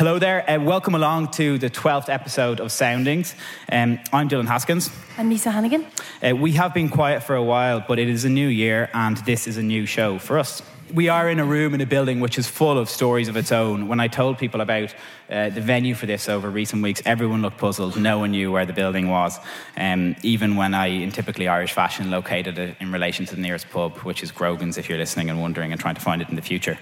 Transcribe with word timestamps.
Hello 0.00 0.18
there, 0.18 0.42
and 0.48 0.64
welcome 0.64 0.94
along 0.94 1.30
to 1.32 1.58
the 1.58 1.68
12th 1.68 2.08
episode 2.08 2.58
of 2.58 2.72
Soundings. 2.72 3.34
Um, 3.70 3.98
I'm 4.14 4.30
Dylan 4.30 4.46
Haskins. 4.46 4.88
I'm 5.18 5.28
Lisa 5.28 5.50
Hannigan. 5.50 5.84
Uh, 6.26 6.34
we 6.34 6.52
have 6.52 6.72
been 6.72 6.88
quiet 6.88 7.22
for 7.22 7.36
a 7.36 7.42
while, 7.42 7.84
but 7.86 7.98
it 7.98 8.08
is 8.08 8.24
a 8.24 8.30
new 8.30 8.48
year, 8.48 8.88
and 8.94 9.18
this 9.18 9.46
is 9.46 9.58
a 9.58 9.62
new 9.62 9.84
show 9.84 10.18
for 10.18 10.38
us 10.38 10.62
we 10.94 11.08
are 11.08 11.28
in 11.28 11.38
a 11.38 11.44
room 11.44 11.74
in 11.74 11.80
a 11.80 11.86
building 11.86 12.20
which 12.20 12.38
is 12.38 12.46
full 12.46 12.78
of 12.78 12.88
stories 12.88 13.28
of 13.28 13.36
its 13.36 13.52
own. 13.52 13.88
When 13.88 14.00
I 14.00 14.08
told 14.08 14.38
people 14.38 14.60
about 14.60 14.94
uh, 15.30 15.50
the 15.50 15.60
venue 15.60 15.94
for 15.94 16.06
this 16.06 16.28
over 16.28 16.50
recent 16.50 16.82
weeks, 16.82 17.02
everyone 17.04 17.42
looked 17.42 17.58
puzzled. 17.58 17.96
No 17.96 18.18
one 18.18 18.32
knew 18.32 18.50
where 18.50 18.66
the 18.66 18.72
building 18.72 19.08
was, 19.08 19.38
um, 19.76 20.16
even 20.22 20.56
when 20.56 20.74
I, 20.74 20.86
in 20.86 21.12
typically 21.12 21.48
Irish 21.48 21.72
fashion, 21.72 22.10
located 22.10 22.58
it 22.58 22.76
in 22.80 22.92
relation 22.92 23.24
to 23.26 23.36
the 23.36 23.40
nearest 23.40 23.70
pub, 23.70 23.98
which 23.98 24.22
is 24.22 24.32
Grogan's, 24.32 24.78
if 24.78 24.88
you're 24.88 24.98
listening 24.98 25.30
and 25.30 25.40
wondering 25.40 25.72
and 25.72 25.80
trying 25.80 25.94
to 25.94 26.00
find 26.00 26.22
it 26.22 26.28
in 26.28 26.36
the 26.36 26.42
future. 26.42 26.78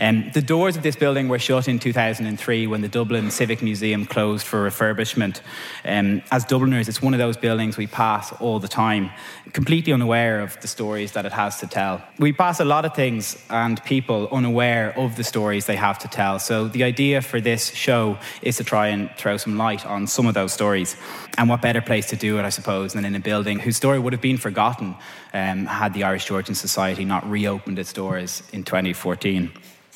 Um, 0.00 0.30
the 0.32 0.42
doors 0.42 0.76
of 0.76 0.82
this 0.82 0.96
building 0.96 1.28
were 1.28 1.38
shut 1.38 1.66
in 1.66 1.78
2003 1.78 2.66
when 2.66 2.80
the 2.80 2.88
Dublin 2.88 3.30
Civic 3.30 3.62
Museum 3.62 4.06
closed 4.06 4.46
for 4.46 4.68
refurbishment. 4.68 5.40
Um, 5.84 6.22
as 6.30 6.44
Dubliners, 6.44 6.88
it's 6.88 7.02
one 7.02 7.14
of 7.14 7.18
those 7.18 7.36
buildings 7.36 7.76
we 7.76 7.88
pass 7.88 8.32
all 8.34 8.60
the 8.60 8.68
time, 8.68 9.10
completely 9.52 9.92
unaware 9.92 10.40
of 10.40 10.60
the 10.60 10.68
stories 10.68 11.12
that 11.12 11.26
it 11.26 11.32
has 11.32 11.58
to 11.60 11.66
tell. 11.66 12.02
We 12.18 12.32
pass 12.32 12.60
a 12.60 12.64
lot 12.64 12.84
of 12.84 12.94
things 12.94 13.36
and 13.50 13.82
people 13.84 14.28
unaware 14.30 14.96
of 14.96 15.16
the 15.16 15.24
stories 15.24 15.66
they 15.66 15.76
have 15.76 15.98
to 16.00 16.08
tell. 16.08 16.38
So 16.38 16.68
the 16.68 16.84
idea 16.84 17.20
for 17.20 17.40
this 17.40 17.74
show 17.74 18.18
is 18.42 18.56
to 18.58 18.64
try 18.64 18.88
and 18.88 19.10
throw 19.16 19.36
some 19.36 19.58
light 19.58 19.84
on 19.84 20.06
some 20.06 20.26
of 20.26 20.34
those 20.34 20.52
stories. 20.52 20.96
And 21.36 21.48
what 21.48 21.60
better 21.60 21.80
place 21.80 22.06
to 22.10 22.16
do 22.16 22.38
it, 22.38 22.44
I 22.44 22.50
suppose, 22.50 22.92
than 22.92 23.04
in 23.04 23.16
a 23.16 23.20
building 23.20 23.58
whose 23.58 23.76
story 23.76 23.98
would 23.98 24.12
have 24.12 24.22
been 24.22 24.38
forgotten 24.38 24.94
um, 25.32 25.66
had 25.66 25.94
the 25.94 26.04
Irish 26.04 26.26
Georgian 26.26 26.54
Society 26.54 27.04
not 27.04 27.28
reopened 27.28 27.78
its 27.78 27.92
doors 27.92 28.42
in 28.52 28.64
2014. 28.64 29.50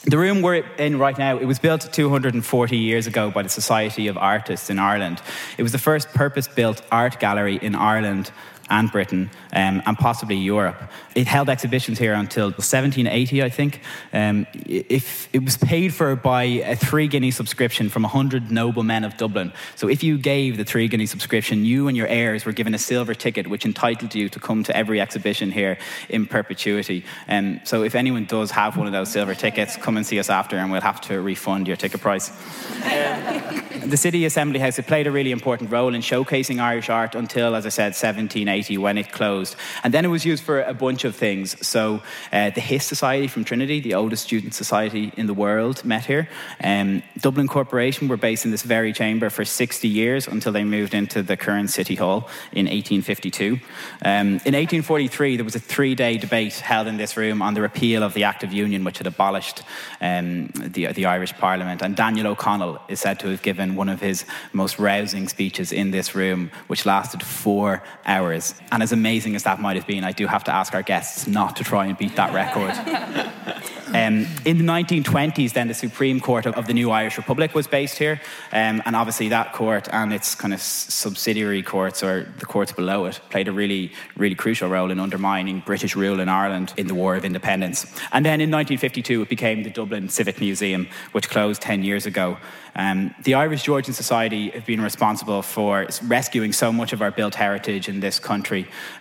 The 0.05 0.19
room 0.19 0.43
we're 0.43 0.65
in 0.79 0.99
right 0.99 1.17
now, 1.17 1.39
it 1.39 1.45
was 1.45 1.61
built 1.61 1.93
240 1.93 2.77
years 2.77 3.07
ago 3.07 3.31
by 3.31 3.43
the 3.43 3.49
Society 3.49 4.09
of 4.09 4.19
Artists 4.19 4.69
in 4.69 4.81
Ireland. 4.81 5.23
It 5.57 5.63
was 5.63 5.71
the 5.71 5.79
first 5.79 6.09
purpose 6.09 6.49
built 6.49 6.83
art 6.91 7.21
gallery 7.21 7.57
in 7.63 7.77
Ireland 7.77 8.33
and 8.73 8.91
Britain 8.91 9.31
um, 9.53 9.83
and 9.85 9.97
possibly 9.99 10.35
Europe. 10.35 10.91
It 11.15 11.27
held 11.27 11.51
exhibitions 11.51 11.99
here 11.99 12.15
until 12.15 12.47
1780, 12.47 13.43
I 13.43 13.51
think. 13.51 13.81
Um, 14.15 14.47
if 14.67 15.29
it 15.35 15.45
was 15.45 15.59
paid 15.59 15.93
for 15.93 16.17
by 16.17 16.45
a 16.45 16.75
three 16.75 17.07
guinea 17.07 17.31
subscription 17.31 17.91
from 17.91 18.03
100 18.03 18.51
noblemen 18.51 19.05
of 19.05 19.17
Dublin. 19.19 19.53
So 19.77 19.89
if 19.89 20.03
you 20.03 20.17
gave 20.17 20.57
the 20.57 20.65
three 20.65 20.89
guinea 20.89 21.05
subscription, 21.05 21.67
you 21.67 21.87
and 21.87 21.97
your 21.97 22.07
heirs 22.07 22.47
were 22.47 22.53
given 22.53 22.75
a 22.75 22.79
silver 22.79 23.15
ticket 23.15 23.47
which 23.47 23.67
entitled 23.67 24.15
you 24.15 24.31
to 24.31 24.41
come 24.41 24.65
to 24.65 24.75
every 24.75 25.01
exhibition 25.01 25.51
here 25.51 25.77
in 26.09 26.27
perpetuity. 26.27 27.05
Um, 27.29 27.61
so 27.65 27.83
if 27.83 27.95
anyone 27.95 28.25
does 28.25 28.51
have 28.53 28.79
one 28.79 28.87
of 28.87 28.95
those 28.95 29.11
silver 29.11 29.35
tickets, 29.35 29.77
come 29.77 29.99
and 29.99 30.07
see 30.07 30.19
us 30.19 30.31
after 30.31 30.57
and 30.57 30.73
we'll 30.73 30.81
have 30.81 31.03
to 31.03 31.21
refund 31.21 31.69
your 31.69 31.77
ticket 31.77 32.01
price. 32.01 32.29
the 33.85 33.99
City 33.99 34.25
Assembly 34.25 34.61
House, 34.61 34.79
it 34.79 34.87
played 34.87 35.07
a 35.07 35.11
really 35.11 35.33
important 35.33 35.71
role 35.71 35.95
in 35.95 36.01
showcasing 36.01 36.59
Irish 36.59 36.89
art 36.89 37.15
until, 37.15 37.55
as 37.55 37.67
I 37.67 37.69
said, 37.69 37.93
1780 37.93 38.62
when 38.71 38.99
it 38.99 39.13
closed. 39.13 39.57
And 39.83 39.93
then 39.93 40.05
it 40.05 40.09
was 40.09 40.25
used 40.25 40.45
for 40.45 40.63
a 40.63 40.75
bunch 40.75 41.05
of 41.05 41.17
things. 41.17 41.67
So 41.67 42.03
uh, 42.33 42.51
the 42.51 42.61
Hist 42.61 42.89
Society 42.89 43.29
from 43.29 43.45
Trinity, 43.45 43.81
the 43.81 43.95
oldest 43.95 44.25
student 44.25 44.55
society 44.55 45.13
in 45.17 45.27
the 45.27 45.35
world, 45.35 45.85
met 45.85 46.05
here. 46.05 46.29
Um, 46.63 47.03
Dublin 47.19 47.49
Corporation 47.49 48.09
were 48.09 48.17
based 48.17 48.45
in 48.45 48.51
this 48.51 48.63
very 48.63 48.93
chamber 48.93 49.31
for 49.31 49.45
60 49.45 49.89
years 49.89 50.27
until 50.27 50.53
they 50.53 50.65
moved 50.65 50.95
into 50.95 51.23
the 51.23 51.37
current 51.37 51.71
City 51.71 51.95
Hall 51.95 52.29
in 52.53 52.67
1852. 52.67 53.61
Um, 54.05 54.41
in 54.45 54.55
1843, 54.55 55.37
there 55.37 55.45
was 55.45 55.55
a 55.55 55.61
three 55.61 55.95
day 55.95 56.17
debate 56.19 56.55
held 56.55 56.87
in 56.87 56.97
this 56.97 57.17
room 57.17 57.43
on 57.43 57.55
the 57.55 57.61
repeal 57.61 58.03
of 58.03 58.15
the 58.15 58.25
Act 58.25 58.43
of 58.45 58.53
Union, 58.53 58.85
which 58.85 58.99
had 58.99 59.07
abolished 59.07 59.63
um, 60.01 60.49
the, 60.55 60.87
the 60.93 61.07
Irish 61.07 61.33
Parliament. 61.35 61.83
And 61.83 61.97
Daniel 61.97 62.29
O'Connell 62.29 62.81
is 62.89 63.01
said 63.01 63.19
to 63.21 63.29
have 63.29 63.43
given 63.43 63.77
one 63.77 63.89
of 63.89 64.01
his 64.01 64.25
most 64.53 64.79
rousing 64.79 65.29
speeches 65.29 65.73
in 65.73 65.91
this 65.91 66.15
room, 66.15 66.51
which 66.67 66.87
lasted 66.87 67.23
four 67.23 67.83
hours. 68.07 68.42
And 68.71 68.83
as 68.83 68.93
amazing 68.93 69.35
as 69.37 69.43
that 69.45 69.61
might 69.61 69.77
have 69.77 69.87
been, 69.87 70.05
I 70.05 70.13
do 70.13 70.27
have 70.27 70.45
to 70.45 70.55
ask 70.55 70.75
our 70.75 70.83
guests 70.83 71.27
not 71.27 71.57
to 71.57 71.65
try 71.65 71.87
and 71.87 71.97
beat 71.97 72.17
that 72.17 72.33
record. 72.33 72.73
um, 73.89 74.27
in 74.45 74.59
the 74.59 74.65
1920s, 74.65 75.53
then 75.53 75.69
the 75.69 75.75
Supreme 75.75 76.21
Court 76.21 76.47
of, 76.47 76.55
of 76.55 76.67
the 76.67 76.75
new 76.75 76.91
Irish 76.91 77.17
Republic 77.17 77.55
was 77.55 77.67
based 77.67 77.99
here. 77.99 78.21
Um, 78.53 78.83
and 78.85 78.97
obviously, 78.97 79.29
that 79.29 79.53
court 79.53 79.89
and 79.93 80.13
its 80.13 80.35
kind 80.35 80.55
of 80.55 80.61
subsidiary 80.61 81.63
courts 81.63 82.03
or 82.03 82.33
the 82.39 82.47
courts 82.47 82.73
below 82.73 83.07
it 83.07 83.21
played 83.31 83.49
a 83.49 83.53
really, 83.53 83.93
really 84.17 84.35
crucial 84.35 84.69
role 84.69 84.91
in 84.91 84.99
undermining 84.99 85.63
British 85.67 85.95
rule 85.97 86.21
in 86.21 86.29
Ireland 86.29 86.73
in 86.77 86.87
the 86.87 86.95
War 86.95 87.17
of 87.17 87.25
Independence. 87.25 87.85
And 88.13 88.25
then 88.25 88.41
in 88.41 88.51
1952, 88.51 89.23
it 89.23 89.29
became 89.29 89.63
the 89.63 89.71
Dublin 89.71 90.09
Civic 90.09 90.41
Museum, 90.41 90.89
which 91.13 91.29
closed 91.29 91.63
10 91.63 91.83
years 91.83 92.07
ago. 92.07 92.39
Um, 92.75 93.15
the 93.25 93.35
Irish 93.35 93.63
Georgian 93.63 93.93
Society 93.93 94.51
have 94.51 94.65
been 94.65 94.81
responsible 94.81 95.43
for 95.43 95.87
rescuing 96.05 96.53
so 96.53 96.73
much 96.73 96.93
of 96.93 97.03
our 97.03 97.11
built 97.11 97.35
heritage 97.35 97.89
in 97.89 98.01
this 98.01 98.19
country, 98.19 98.32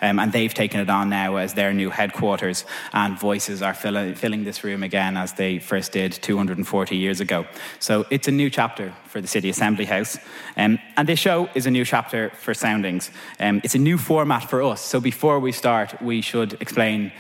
um, 0.02 0.20
and 0.20 0.32
they've 0.32 0.54
taken 0.54 0.80
it 0.80 0.90
on 0.90 1.10
now 1.10 1.38
as 1.38 1.54
their 1.54 1.74
new 1.74 1.90
headquarters. 1.90 2.66
And 2.94 3.18
voices 3.20 3.62
are 3.62 3.74
fill- 3.74 4.16
filling 4.16 4.44
this 4.44 4.64
room 4.64 4.84
again 4.84 5.18
as 5.18 5.34
they 5.34 5.60
first 5.60 5.92
did 5.92 6.12
240 6.12 6.98
years 6.98 7.20
ago. 7.20 7.46
So 7.80 8.06
it's 8.10 8.28
a 8.28 8.32
new 8.32 8.50
chapter 8.50 8.94
for 9.08 9.22
the 9.22 9.28
City 9.28 9.50
Assembly 9.50 9.86
House. 9.86 10.18
Um, 10.58 10.80
and 10.98 11.08
this 11.08 11.20
show 11.20 11.50
is 11.56 11.66
a 11.66 11.72
new 11.72 11.86
chapter 11.86 12.32
for 12.32 12.54
Soundings. 12.54 13.12
Um, 13.40 13.62
it's 13.64 13.76
a 13.76 13.80
new 13.80 13.98
format 13.98 14.50
for 14.50 14.62
us. 14.64 14.82
So 14.82 15.00
before 15.00 15.40
we 15.40 15.52
start, 15.52 16.02
we 16.02 16.22
should 16.22 16.54
explain 16.62 17.12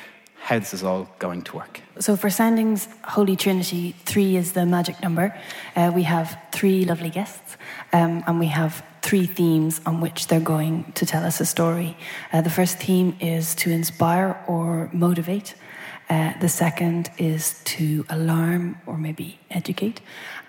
how 0.41 0.59
this 0.59 0.73
is 0.73 0.83
all 0.83 1.07
going 1.19 1.43
to 1.43 1.55
work. 1.55 1.81
So, 2.01 2.15
for 2.15 2.31
Soundings 2.31 2.87
Holy 3.03 3.35
Trinity, 3.35 3.91
three 4.05 4.35
is 4.35 4.53
the 4.53 4.65
magic 4.65 4.99
number. 5.03 5.39
Uh, 5.75 5.91
we 5.93 6.01
have 6.01 6.35
three 6.51 6.83
lovely 6.83 7.11
guests, 7.11 7.57
um, 7.93 8.23
and 8.25 8.39
we 8.39 8.47
have 8.47 8.83
three 9.03 9.27
themes 9.27 9.79
on 9.85 10.01
which 10.01 10.25
they're 10.25 10.39
going 10.39 10.91
to 10.93 11.05
tell 11.05 11.23
us 11.23 11.39
a 11.39 11.45
story. 11.45 11.95
Uh, 12.33 12.41
the 12.41 12.49
first 12.49 12.79
theme 12.79 13.15
is 13.19 13.53
to 13.53 13.69
inspire 13.69 14.43
or 14.47 14.89
motivate. 14.91 15.53
Uh, 16.09 16.33
the 16.39 16.49
second 16.49 17.11
is 17.19 17.61
to 17.65 18.03
alarm 18.09 18.79
or 18.87 18.97
maybe 18.97 19.39
educate. 19.51 20.01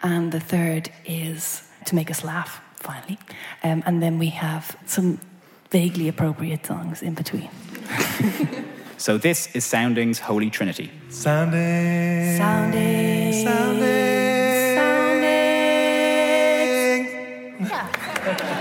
And 0.03 0.33
the 0.33 0.41
third 0.41 0.91
is 1.05 1.65
to 1.85 1.95
make 1.95 2.11
us 2.11 2.25
laugh, 2.25 2.62
finally. 2.77 3.19
Um, 3.62 3.83
and 3.85 4.03
then 4.03 4.19
we 4.19 4.29
have 4.29 4.75
some 4.87 5.21
vaguely 5.71 6.09
appropriate 6.09 6.65
songs 6.65 7.03
in 7.03 7.12
between. 7.12 7.51
So 8.97 9.19
this 9.19 9.49
is 9.55 9.65
Soundings 9.65 10.19
Holy 10.21 10.51
Trinity. 10.51 10.91
Sounding. 11.09 12.37
Sounding. 12.37 13.45
Sounding. 13.45 14.77
Sounding. 14.77 15.33
Yeah. 17.69 18.59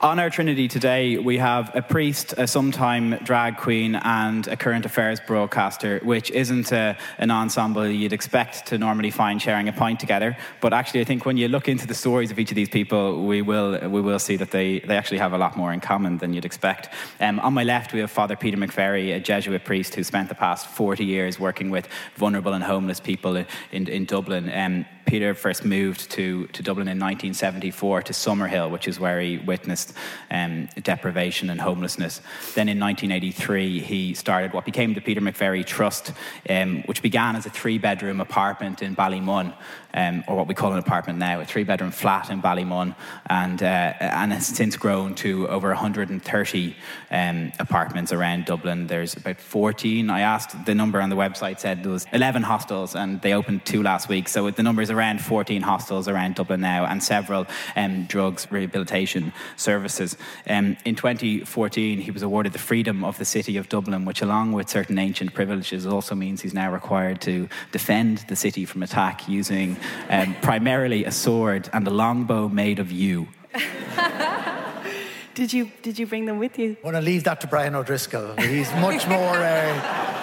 On 0.00 0.20
our 0.20 0.30
Trinity 0.30 0.68
today, 0.68 1.18
we 1.18 1.38
have 1.38 1.74
a 1.74 1.82
priest, 1.82 2.32
a 2.38 2.46
sometime 2.46 3.18
drag 3.24 3.56
queen, 3.56 3.96
and 3.96 4.46
a 4.46 4.56
current 4.56 4.86
affairs 4.86 5.18
broadcaster, 5.18 5.98
which 6.04 6.30
isn't 6.30 6.70
a, 6.70 6.96
an 7.18 7.32
ensemble 7.32 7.84
you'd 7.84 8.12
expect 8.12 8.64
to 8.66 8.78
normally 8.78 9.10
find 9.10 9.42
sharing 9.42 9.68
a 9.68 9.72
pint 9.72 9.98
together. 9.98 10.36
But 10.60 10.72
actually, 10.72 11.00
I 11.00 11.04
think 11.04 11.26
when 11.26 11.36
you 11.36 11.48
look 11.48 11.66
into 11.66 11.84
the 11.84 11.96
stories 11.96 12.30
of 12.30 12.38
each 12.38 12.52
of 12.52 12.54
these 12.54 12.68
people, 12.68 13.26
we 13.26 13.42
will, 13.42 13.88
we 13.88 14.00
will 14.00 14.20
see 14.20 14.36
that 14.36 14.52
they, 14.52 14.78
they 14.78 14.96
actually 14.96 15.18
have 15.18 15.32
a 15.32 15.38
lot 15.38 15.56
more 15.56 15.72
in 15.72 15.80
common 15.80 16.18
than 16.18 16.32
you'd 16.32 16.44
expect. 16.44 16.90
Um, 17.18 17.40
on 17.40 17.52
my 17.52 17.64
left, 17.64 17.92
we 17.92 17.98
have 17.98 18.10
Father 18.12 18.36
Peter 18.36 18.56
McVerry, 18.56 19.16
a 19.16 19.18
Jesuit 19.18 19.64
priest 19.64 19.96
who 19.96 20.04
spent 20.04 20.28
the 20.28 20.36
past 20.36 20.68
40 20.68 21.04
years 21.04 21.40
working 21.40 21.70
with 21.70 21.88
vulnerable 22.14 22.52
and 22.52 22.62
homeless 22.62 23.00
people 23.00 23.34
in, 23.72 23.88
in 23.88 24.04
Dublin. 24.04 24.48
Um, 24.54 24.86
Peter 25.08 25.34
first 25.34 25.64
moved 25.64 26.10
to, 26.10 26.46
to 26.48 26.62
Dublin 26.62 26.86
in 26.86 26.98
1974 26.98 28.02
to 28.02 28.12
Summerhill, 28.12 28.70
which 28.70 28.86
is 28.86 29.00
where 29.00 29.18
he 29.20 29.38
witnessed 29.38 29.94
um, 30.30 30.68
deprivation 30.82 31.48
and 31.48 31.58
homelessness. 31.58 32.20
Then 32.54 32.68
in 32.68 32.78
1983, 32.78 33.80
he 33.80 34.12
started 34.12 34.52
what 34.52 34.66
became 34.66 34.92
the 34.92 35.00
Peter 35.00 35.22
McVerry 35.22 35.64
Trust, 35.64 36.12
um, 36.50 36.82
which 36.82 37.00
began 37.00 37.36
as 37.36 37.46
a 37.46 37.50
three 37.50 37.78
bedroom 37.78 38.20
apartment 38.20 38.82
in 38.82 38.94
Ballymun 38.94 39.54
um, 39.94 40.24
or 40.28 40.36
what 40.36 40.46
we 40.46 40.54
call 40.54 40.72
an 40.72 40.78
apartment 40.78 41.18
now, 41.18 41.40
a 41.40 41.44
three 41.44 41.64
bedroom 41.64 41.90
flat 41.90 42.30
in 42.30 42.42
Ballymun, 42.42 42.94
and, 43.26 43.62
uh, 43.62 43.94
and 44.00 44.32
has 44.32 44.46
since 44.46 44.76
grown 44.76 45.14
to 45.16 45.48
over 45.48 45.68
130 45.68 46.76
um, 47.10 47.52
apartments 47.58 48.12
around 48.12 48.44
Dublin. 48.44 48.86
There's 48.86 49.14
about 49.14 49.40
14. 49.40 50.10
I 50.10 50.20
asked 50.20 50.66
the 50.66 50.74
number 50.74 51.00
on 51.00 51.10
the 51.10 51.16
website, 51.16 51.60
said 51.60 51.82
there 51.82 51.92
was 51.92 52.06
11 52.12 52.42
hostels, 52.42 52.94
and 52.94 53.20
they 53.22 53.32
opened 53.32 53.64
two 53.64 53.82
last 53.82 54.08
week. 54.08 54.28
So 54.28 54.50
the 54.50 54.62
number 54.62 54.82
is 54.82 54.90
around 54.90 55.20
14 55.20 55.62
hostels 55.62 56.08
around 56.08 56.34
Dublin 56.34 56.60
now, 56.60 56.84
and 56.84 57.02
several 57.02 57.46
um, 57.76 58.04
drugs 58.04 58.46
rehabilitation 58.50 59.32
services. 59.56 60.16
Um, 60.48 60.76
in 60.84 60.94
2014, 60.94 62.00
he 62.00 62.10
was 62.10 62.22
awarded 62.22 62.52
the 62.52 62.58
freedom 62.58 63.04
of 63.04 63.18
the 63.18 63.24
city 63.24 63.56
of 63.56 63.68
Dublin, 63.68 64.04
which, 64.04 64.22
along 64.22 64.52
with 64.52 64.68
certain 64.68 64.98
ancient 64.98 65.34
privileges, 65.34 65.86
also 65.86 66.14
means 66.14 66.42
he's 66.42 66.54
now 66.54 66.72
required 66.72 67.20
to 67.22 67.48
defend 67.72 68.18
the 68.28 68.36
city 68.36 68.64
from 68.64 68.82
attack 68.82 69.28
using 69.28 69.77
um, 70.10 70.34
primarily 70.42 71.04
a 71.04 71.10
sword 71.10 71.68
and 71.72 71.86
a 71.86 71.90
longbow 71.90 72.48
made 72.48 72.78
of 72.78 72.90
yew. 72.92 73.28
did 75.34 75.52
you 75.52 75.70
did 75.82 75.98
you 75.98 76.06
bring 76.06 76.26
them 76.26 76.38
with 76.38 76.58
you? 76.58 76.76
I 76.82 76.84
want 76.84 76.96
to 76.96 77.02
leave 77.02 77.24
that 77.24 77.40
to 77.42 77.46
Brian 77.46 77.74
O'Driscoll. 77.74 78.36
He's 78.36 78.72
much 78.74 79.06
more. 79.16 79.36
Uh, 79.36 80.18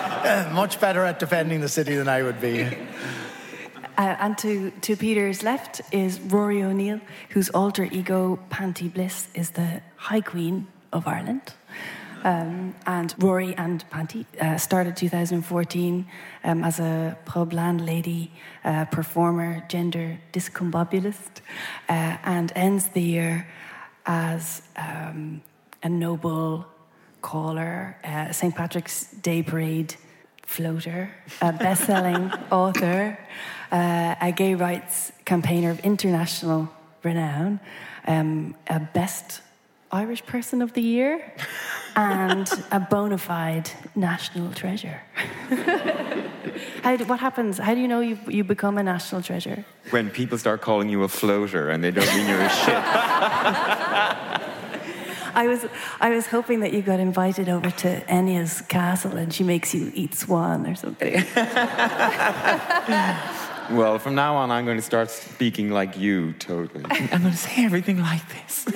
Much 0.54 0.80
better 0.80 1.06
at 1.06 1.20
defending 1.20 1.62
the 1.62 1.70
city 1.70 1.96
than 1.96 2.08
I 2.08 2.24
would 2.24 2.42
be. 2.42 2.64
Uh, 2.64 4.16
and 4.20 4.36
to, 4.40 4.72
to 4.82 4.96
Peter's 4.96 5.44
left 5.44 5.82
is 5.92 6.20
Rory 6.20 6.64
O'Neill, 6.64 7.00
whose 7.30 7.50
alter 7.50 7.88
ego, 7.92 8.40
Panti 8.50 8.92
Bliss, 8.92 9.28
is 9.36 9.52
the 9.52 9.82
High 9.98 10.22
Queen 10.22 10.68
of 10.92 11.08
Ireland. 11.08 11.54
Um, 12.26 12.74
and 12.88 13.14
Rory 13.20 13.54
and 13.56 13.86
Panti 13.92 14.26
uh, 14.42 14.58
started 14.58 14.98
2014 14.98 16.08
um, 16.44 16.64
as 16.64 16.80
a 16.80 17.16
pub 17.26 17.54
landlady, 17.54 18.32
uh, 18.64 18.86
performer, 18.86 19.64
gender 19.70 20.18
discombobulist, 20.34 21.42
uh, 21.88 22.18
and 22.26 22.52
ends 22.56 22.88
the 22.88 23.02
year 23.02 23.48
as 24.08 24.64
um, 24.76 25.44
a 25.84 25.90
noble 25.90 26.66
caller, 27.22 27.96
uh, 28.04 28.32
St. 28.32 28.56
Patrick's 28.56 29.12
Day 29.12 29.44
Parade 29.44 29.96
floater, 30.48 31.12
a 31.44 31.54
best 31.54 31.86
selling 31.86 32.32
author, 32.52 33.20
uh, 33.72 34.16
a 34.20 34.32
gay 34.32 34.56
rights 34.56 35.12
campaigner 35.26 35.70
of 35.70 35.80
international 35.82 36.70
renown, 37.04 37.60
um, 38.08 38.56
a 38.68 38.80
best 38.80 39.42
Irish 39.96 40.26
person 40.26 40.62
of 40.62 40.74
the 40.74 40.82
year, 40.82 41.34
and 41.96 42.50
a 42.72 42.82
bona 42.82 43.18
fide 43.18 43.72
national 43.96 44.52
treasure. 44.52 45.02
How 46.84 46.98
do, 46.98 47.06
what 47.06 47.22
happens? 47.22 47.58
How 47.58 47.74
do 47.74 47.80
you 47.80 47.88
know 47.88 48.02
you, 48.02 48.20
you 48.28 48.44
become 48.44 48.78
a 48.78 48.84
national 48.84 49.22
treasure? 49.22 49.64
When 49.92 50.10
people 50.10 50.38
start 50.38 50.62
calling 50.62 50.90
you 50.90 51.04
a 51.04 51.08
floater 51.08 51.70
and 51.70 51.82
they 51.82 51.92
don't 51.92 52.14
mean 52.14 52.28
you're 52.28 52.42
a 52.42 52.50
ship. 52.50 52.76
I 55.38 55.48
was, 55.48 55.66
I 56.00 56.10
was 56.10 56.28
hoping 56.28 56.60
that 56.60 56.74
you 56.74 56.82
got 56.82 57.00
invited 57.00 57.50
over 57.50 57.70
to 57.70 58.10
Enya's 58.10 58.62
castle 58.62 59.18
and 59.18 59.34
she 59.34 59.44
makes 59.44 59.74
you 59.74 59.92
eat 59.94 60.14
swan 60.14 60.68
or 60.68 60.76
something. 60.76 61.14
Well, 63.72 63.98
from 64.00 64.16
now 64.16 64.36
on, 64.36 64.52
I'm 64.52 64.66
going 64.66 64.76
to 64.78 64.84
start 64.84 65.10
speaking 65.10 65.72
like 65.72 65.98
you, 65.98 66.34
totally. 66.34 66.84
I'm 66.90 67.22
going 67.22 67.32
to 67.32 67.38
say 67.38 67.64
everything 67.66 68.00
like 68.00 68.22
this. 68.30 68.66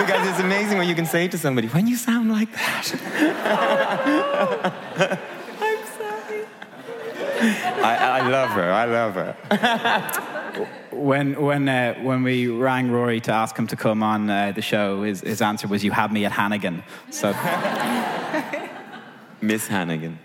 because 0.00 0.28
it's 0.28 0.38
amazing 0.40 0.78
what 0.78 0.86
you 0.86 0.94
can 0.94 1.04
say 1.06 1.28
to 1.28 1.36
somebody 1.36 1.68
when 1.68 1.86
you 1.86 1.96
sound 1.96 2.30
like 2.30 2.50
that. 2.52 2.94
I'm 5.60 5.86
sorry. 5.98 6.46
I, 7.82 8.20
I 8.20 8.28
love 8.28 8.50
her. 8.50 8.72
I 8.72 8.84
love 8.86 9.14
her. 9.14 9.36
When, 10.90 11.40
when, 11.40 11.68
uh, 11.68 11.94
when 12.02 12.24
we 12.24 12.48
rang 12.48 12.90
Rory 12.90 13.20
to 13.20 13.32
ask 13.32 13.56
him 13.56 13.68
to 13.68 13.76
come 13.76 14.02
on 14.02 14.28
uh, 14.28 14.50
the 14.52 14.60
show, 14.60 15.04
his, 15.04 15.20
his 15.20 15.40
answer 15.40 15.68
was, 15.68 15.84
You 15.84 15.92
have 15.92 16.12
me 16.12 16.24
at 16.26 16.32
Hannigan. 16.32 16.82
So, 17.10 17.32
Miss 19.40 19.68
Hannigan. 19.68 20.18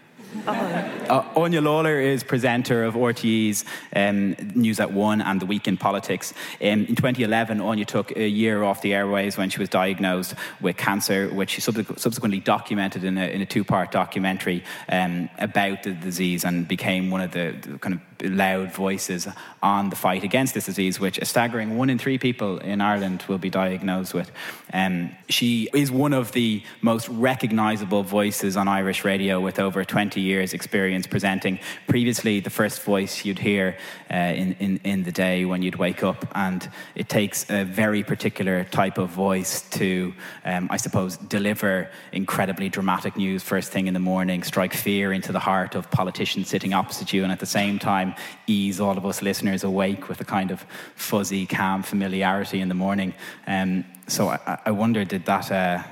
Uh, 0.47 1.23
Áine 1.35 1.61
Lawlor 1.61 1.99
is 1.99 2.23
presenter 2.23 2.83
of 2.83 2.95
RTE's 2.95 3.63
um, 3.95 4.35
News 4.53 4.79
at 4.79 4.91
One 4.91 5.21
and 5.21 5.39
The 5.39 5.45
Week 5.45 5.67
in 5.67 5.77
Politics. 5.77 6.33
Um, 6.61 6.85
in 6.85 6.95
2011, 6.95 7.59
Áine 7.59 7.85
took 7.85 8.15
a 8.17 8.27
year 8.27 8.63
off 8.63 8.81
the 8.81 8.93
airways 8.93 9.37
when 9.37 9.49
she 9.49 9.59
was 9.59 9.69
diagnosed 9.69 10.35
with 10.61 10.77
cancer, 10.77 11.29
which 11.29 11.51
she 11.51 11.61
subsequ- 11.61 11.99
subsequently 11.99 12.39
documented 12.39 13.03
in 13.03 13.17
a, 13.17 13.27
in 13.27 13.41
a 13.41 13.45
two 13.45 13.63
part 13.63 13.91
documentary 13.91 14.63
um, 14.89 15.29
about 15.39 15.83
the 15.83 15.91
disease 15.91 16.43
and 16.43 16.67
became 16.67 17.09
one 17.11 17.21
of 17.21 17.31
the, 17.31 17.55
the 17.61 17.77
kind 17.79 17.95
of 17.95 18.14
loud 18.23 18.71
voices 18.71 19.27
on 19.62 19.89
the 19.89 19.95
fight 19.95 20.23
against 20.23 20.53
this 20.53 20.67
disease, 20.67 21.00
which 21.00 21.17
a 21.17 21.25
staggering 21.25 21.77
one 21.77 21.89
in 21.89 21.97
three 21.97 22.17
people 22.17 22.59
in 22.59 22.81
Ireland 22.81 23.23
will 23.27 23.39
be 23.39 23.50
diagnosed 23.50 24.13
with. 24.13 24.31
Um, 24.71 25.12
she 25.27 25.69
is 25.73 25.91
one 25.91 26.13
of 26.13 26.33
the 26.33 26.62
most 26.81 27.09
recognisable 27.09 28.03
voices 28.03 28.56
on 28.57 28.67
Irish 28.67 29.03
radio 29.03 29.39
with 29.39 29.57
over 29.57 29.83
20 29.83 30.21
years' 30.21 30.53
experience 30.53 31.07
presenting. 31.07 31.59
Previously, 31.88 32.39
the 32.41 32.50
first 32.50 32.83
voice 32.83 33.25
you'd 33.25 33.39
hear 33.39 33.77
uh, 34.12 34.15
in, 34.15 34.53
in, 34.59 34.77
in 34.83 35.03
the 35.03 35.11
day 35.11 35.45
when 35.45 35.63
you'd 35.63 35.77
wake 35.77 36.03
up, 36.03 36.27
and 36.35 36.69
it 36.94 37.09
takes 37.09 37.50
a 37.50 37.63
very 37.63 38.03
particular 38.03 38.65
type 38.65 38.97
of 38.97 39.09
voice 39.09 39.61
to, 39.71 40.13
um, 40.44 40.68
I 40.69 40.77
suppose, 40.77 41.18
deliver 41.18 41.89
incredibly 42.11 42.69
dramatic 42.69 43.18
news 43.18 43.41
first 43.41 43.71
thing 43.71 43.88
in 43.88 43.94
the 43.94 44.00
morning, 44.00 44.44
strike 44.44 44.73
fear 44.73 45.11
into 45.11 45.31
the 45.31 45.39
heart 45.39 45.73
of 45.73 45.89
politicians 45.89 46.50
sitting 46.50 46.73
opposite 46.73 47.13
you, 47.13 47.23
and 47.23 47.31
at 47.31 47.39
the 47.39 47.45
same 47.45 47.79
time, 47.79 48.05
ease 48.46 48.80
all 48.80 48.98
of 48.98 49.06
us 49.06 49.22
listeners 49.22 49.63
awake 49.63 50.10
with 50.10 50.22
a 50.22 50.25
kind 50.25 50.52
of 50.52 50.66
fuzzy, 50.96 51.46
calm 51.46 51.84
familiarity 51.84 52.60
in 52.60 52.68
the 52.68 52.75
morning. 52.75 53.13
Um, 53.48 53.86
so 54.07 54.30
I, 54.30 54.60
I 54.66 54.72
wonder, 54.72 55.06
did 55.06 55.25
that? 55.25 55.52
Uh, 55.52 55.84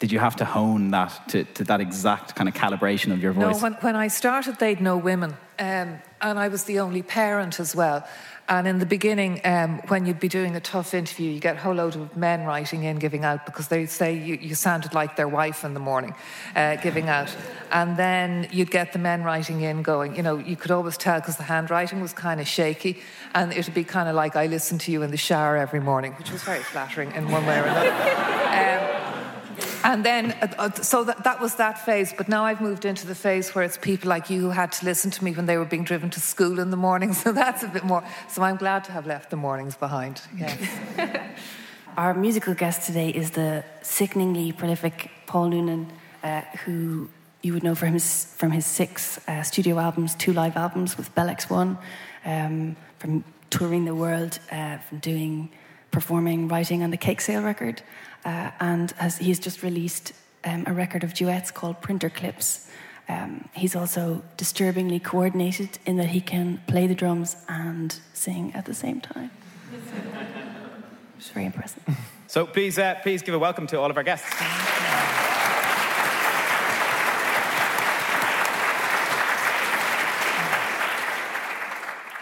did 0.00 0.12
you 0.12 0.18
have 0.18 0.36
to 0.36 0.44
hone 0.44 0.90
that 0.90 1.28
to, 1.28 1.44
to 1.44 1.64
that 1.64 1.80
exact 1.80 2.34
kind 2.34 2.48
of 2.48 2.54
calibration 2.54 3.12
of 3.12 3.22
your 3.22 3.32
voice? 3.32 3.56
No, 3.56 3.62
when, 3.62 3.72
when 3.74 3.96
I 3.96 4.08
started, 4.08 4.58
they'd 4.58 4.80
no 4.80 4.98
women, 4.98 5.30
um, 5.58 5.98
and 6.20 6.38
I 6.38 6.48
was 6.48 6.64
the 6.64 6.80
only 6.80 7.02
parent 7.02 7.60
as 7.60 7.74
well. 7.74 8.06
And 8.46 8.68
in 8.68 8.78
the 8.78 8.86
beginning, 8.86 9.40
um, 9.44 9.80
when 9.88 10.04
you'd 10.04 10.20
be 10.20 10.28
doing 10.28 10.54
a 10.54 10.60
tough 10.60 10.92
interview, 10.92 11.30
you 11.30 11.40
get 11.40 11.56
a 11.56 11.60
whole 11.60 11.74
load 11.74 11.96
of 11.96 12.14
men 12.14 12.44
writing 12.44 12.84
in, 12.84 12.98
giving 12.98 13.24
out, 13.24 13.46
because 13.46 13.68
they'd 13.68 13.88
say 13.88 14.14
you, 14.14 14.34
you 14.34 14.54
sounded 14.54 14.92
like 14.92 15.16
their 15.16 15.28
wife 15.28 15.64
in 15.64 15.72
the 15.72 15.80
morning, 15.80 16.14
uh, 16.54 16.76
giving 16.76 17.08
out. 17.08 17.34
And 17.72 17.96
then 17.96 18.48
you'd 18.52 18.70
get 18.70 18.92
the 18.92 18.98
men 18.98 19.24
writing 19.24 19.62
in 19.62 19.82
going, 19.82 20.14
you 20.14 20.22
know, 20.22 20.36
you 20.36 20.56
could 20.56 20.70
always 20.70 20.98
tell 20.98 21.20
because 21.20 21.38
the 21.38 21.44
handwriting 21.44 22.02
was 22.02 22.12
kind 22.12 22.38
of 22.38 22.46
shaky. 22.46 23.00
And 23.34 23.50
it 23.50 23.64
would 23.64 23.74
be 23.74 23.84
kind 23.84 24.10
of 24.10 24.14
like, 24.14 24.36
I 24.36 24.46
listen 24.46 24.76
to 24.78 24.92
you 24.92 25.02
in 25.02 25.10
the 25.10 25.16
shower 25.16 25.56
every 25.56 25.80
morning, 25.80 26.12
which 26.12 26.30
was 26.30 26.42
very 26.42 26.62
flattering 26.62 27.12
in 27.12 27.30
one 27.30 27.46
way 27.46 27.58
or 27.58 27.64
another. 27.64 28.30
Um, 28.54 28.93
and 29.84 30.02
then, 30.02 30.32
uh, 30.40 30.48
uh, 30.58 30.72
so 30.72 31.04
that, 31.04 31.24
that 31.24 31.40
was 31.40 31.56
that 31.56 31.84
phase. 31.84 32.12
But 32.16 32.26
now 32.26 32.44
I've 32.44 32.62
moved 32.62 32.86
into 32.86 33.06
the 33.06 33.14
phase 33.14 33.54
where 33.54 33.62
it's 33.62 33.76
people 33.76 34.08
like 34.08 34.30
you 34.30 34.40
who 34.40 34.50
had 34.50 34.72
to 34.72 34.84
listen 34.86 35.10
to 35.10 35.22
me 35.22 35.32
when 35.32 35.44
they 35.44 35.58
were 35.58 35.66
being 35.66 35.84
driven 35.84 36.08
to 36.10 36.20
school 36.20 36.58
in 36.58 36.70
the 36.70 36.76
morning. 36.76 37.14
So 37.24 37.32
that's 37.32 37.62
a 37.62 37.68
bit 37.68 37.84
more. 37.84 38.04
So 38.28 38.42
I'm 38.42 38.56
glad 38.56 38.84
to 38.84 38.92
have 38.92 39.06
left 39.06 39.30
the 39.30 39.36
mornings 39.36 39.76
behind. 39.76 40.20
Yes. 40.36 40.58
Our 41.96 42.12
musical 42.12 42.54
guest 42.54 42.86
today 42.86 43.08
is 43.08 43.30
the 43.30 43.64
sickeningly 43.82 44.52
prolific 44.52 45.10
Paul 45.26 45.50
Noonan, 45.50 45.92
uh, 46.22 46.42
who 46.64 47.08
you 47.42 47.52
would 47.52 47.62
know 47.62 47.74
from 47.74 47.92
his, 47.92 48.34
from 48.36 48.50
his 48.50 48.66
six 48.66 49.20
uh, 49.28 49.42
studio 49.42 49.78
albums, 49.78 50.14
two 50.16 50.32
live 50.32 50.56
albums 50.56 50.96
with 50.96 51.14
Bell 51.14 51.28
X1, 51.28 51.78
um, 52.24 52.76
from 52.98 53.24
touring 53.50 53.84
the 53.84 53.94
world, 53.94 54.38
uh, 54.50 54.78
from 54.78 54.98
doing 54.98 55.50
performing, 55.90 56.48
writing 56.48 56.82
on 56.82 56.90
the 56.90 56.96
Cake 56.96 57.20
Sale 57.20 57.42
record, 57.42 57.80
uh, 58.24 58.50
and 58.60 58.90
has, 58.92 59.18
he's 59.18 59.38
just 59.38 59.62
released 59.62 60.12
um, 60.44 60.64
a 60.66 60.72
record 60.72 61.04
of 61.04 61.14
duets 61.14 61.50
called 61.50 61.80
Printer 61.80 62.10
Clips. 62.10 62.68
Um, 63.08 63.48
he's 63.52 63.76
also 63.76 64.22
disturbingly 64.36 64.98
coordinated 64.98 65.78
in 65.84 65.96
that 65.96 66.08
he 66.08 66.20
can 66.20 66.62
play 66.66 66.86
the 66.86 66.94
drums 66.94 67.36
and 67.48 67.98
sing 68.12 68.52
at 68.54 68.64
the 68.64 68.74
same 68.74 69.00
time. 69.00 69.30
It's 71.16 71.30
very 71.30 71.46
impressive. 71.46 71.82
So 72.26 72.46
please, 72.46 72.80
uh, 72.80 72.96
please 73.00 73.22
give 73.22 73.32
a 73.32 73.38
welcome 73.38 73.68
to 73.68 73.78
all 73.78 73.88
of 73.88 73.96
our 73.96 74.02
guests. 74.02 74.28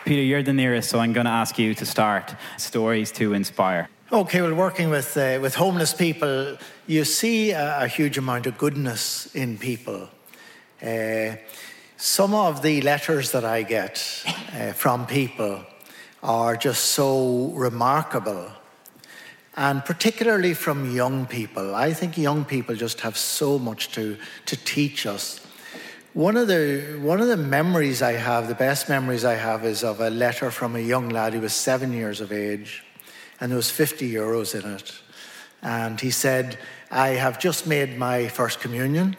Peter, 0.05 0.23
you're 0.23 0.43
the 0.43 0.53
nearest, 0.53 0.91
so 0.91 0.99
I'm 0.99 1.15
going 1.15 1.25
to 1.25 1.33
ask 1.33 1.59
you 1.59 1.75
to 1.77 1.87
start. 1.87 2.35
Stories 2.59 3.11
to 3.13 3.33
inspire. 3.33 3.89
Okay, 4.15 4.43
well, 4.43 4.53
working 4.53 4.91
with, 4.91 5.17
uh, 5.17 5.39
with 5.41 5.55
homeless 5.55 5.95
people, 5.95 6.59
you 6.87 7.03
see 7.03 7.53
a, 7.53 7.85
a 7.85 7.89
huge 7.89 8.19
amount 8.19 8.47
of 8.47 8.59
goodness 8.59 9.35
in 9.35 9.57
people. 9.57 10.07
Uh, 10.83 11.37
some 11.97 12.35
of 12.35 12.61
the 12.61 12.83
letters 12.83 13.33
that 13.33 13.47
I 13.47 13.63
get 13.63 14.05
uh, 14.53 14.73
from 14.73 15.07
people 15.07 15.65
are 16.23 16.59
just 16.59 16.91
so 16.91 17.53
remarkable, 17.55 18.53
and 19.57 19.83
particularly 19.83 20.53
from 20.53 20.95
young 20.95 21.25
people. 21.25 21.75
I 21.75 21.95
think 21.95 22.19
young 22.19 22.45
people 22.45 22.75
just 22.75 23.01
have 23.01 23.17
so 23.17 23.59
much 23.59 23.93
to, 23.93 24.19
to 24.45 24.57
teach 24.57 25.07
us. 25.07 25.41
One 26.13 26.37
of, 26.37 26.49
the, 26.49 27.01
one 27.01 27.23
of 27.23 27.29
the 27.29 27.39
memories 27.39 28.03
I 28.03 28.13
have, 28.13 28.47
the 28.47 28.55
best 28.55 28.91
memories 28.91 29.25
I 29.25 29.37
have, 29.37 29.65
is 29.65 29.83
of 29.83 30.03
a 30.03 30.11
letter 30.11 30.51
from 30.51 30.77
a 30.77 30.81
young 30.81 31.09
lad 31.09 31.33
who 31.33 31.41
was 31.41 31.55
seven 31.55 31.95
years 31.95 32.21
of 32.21 32.31
age 32.31 32.85
and 33.43 33.51
there 33.51 33.57
was 33.57 33.73
50 33.73 34.09
euros 34.09 34.55
in 34.55 34.71
it. 34.73 34.93
And 35.63 36.01
he 36.01 36.13
said, 36.13 36.59
I 36.93 37.09
have 37.09 37.41
just 37.41 37.67
made 37.67 37.99
my 37.99 38.29
first 38.29 38.61
communion, 38.61 39.17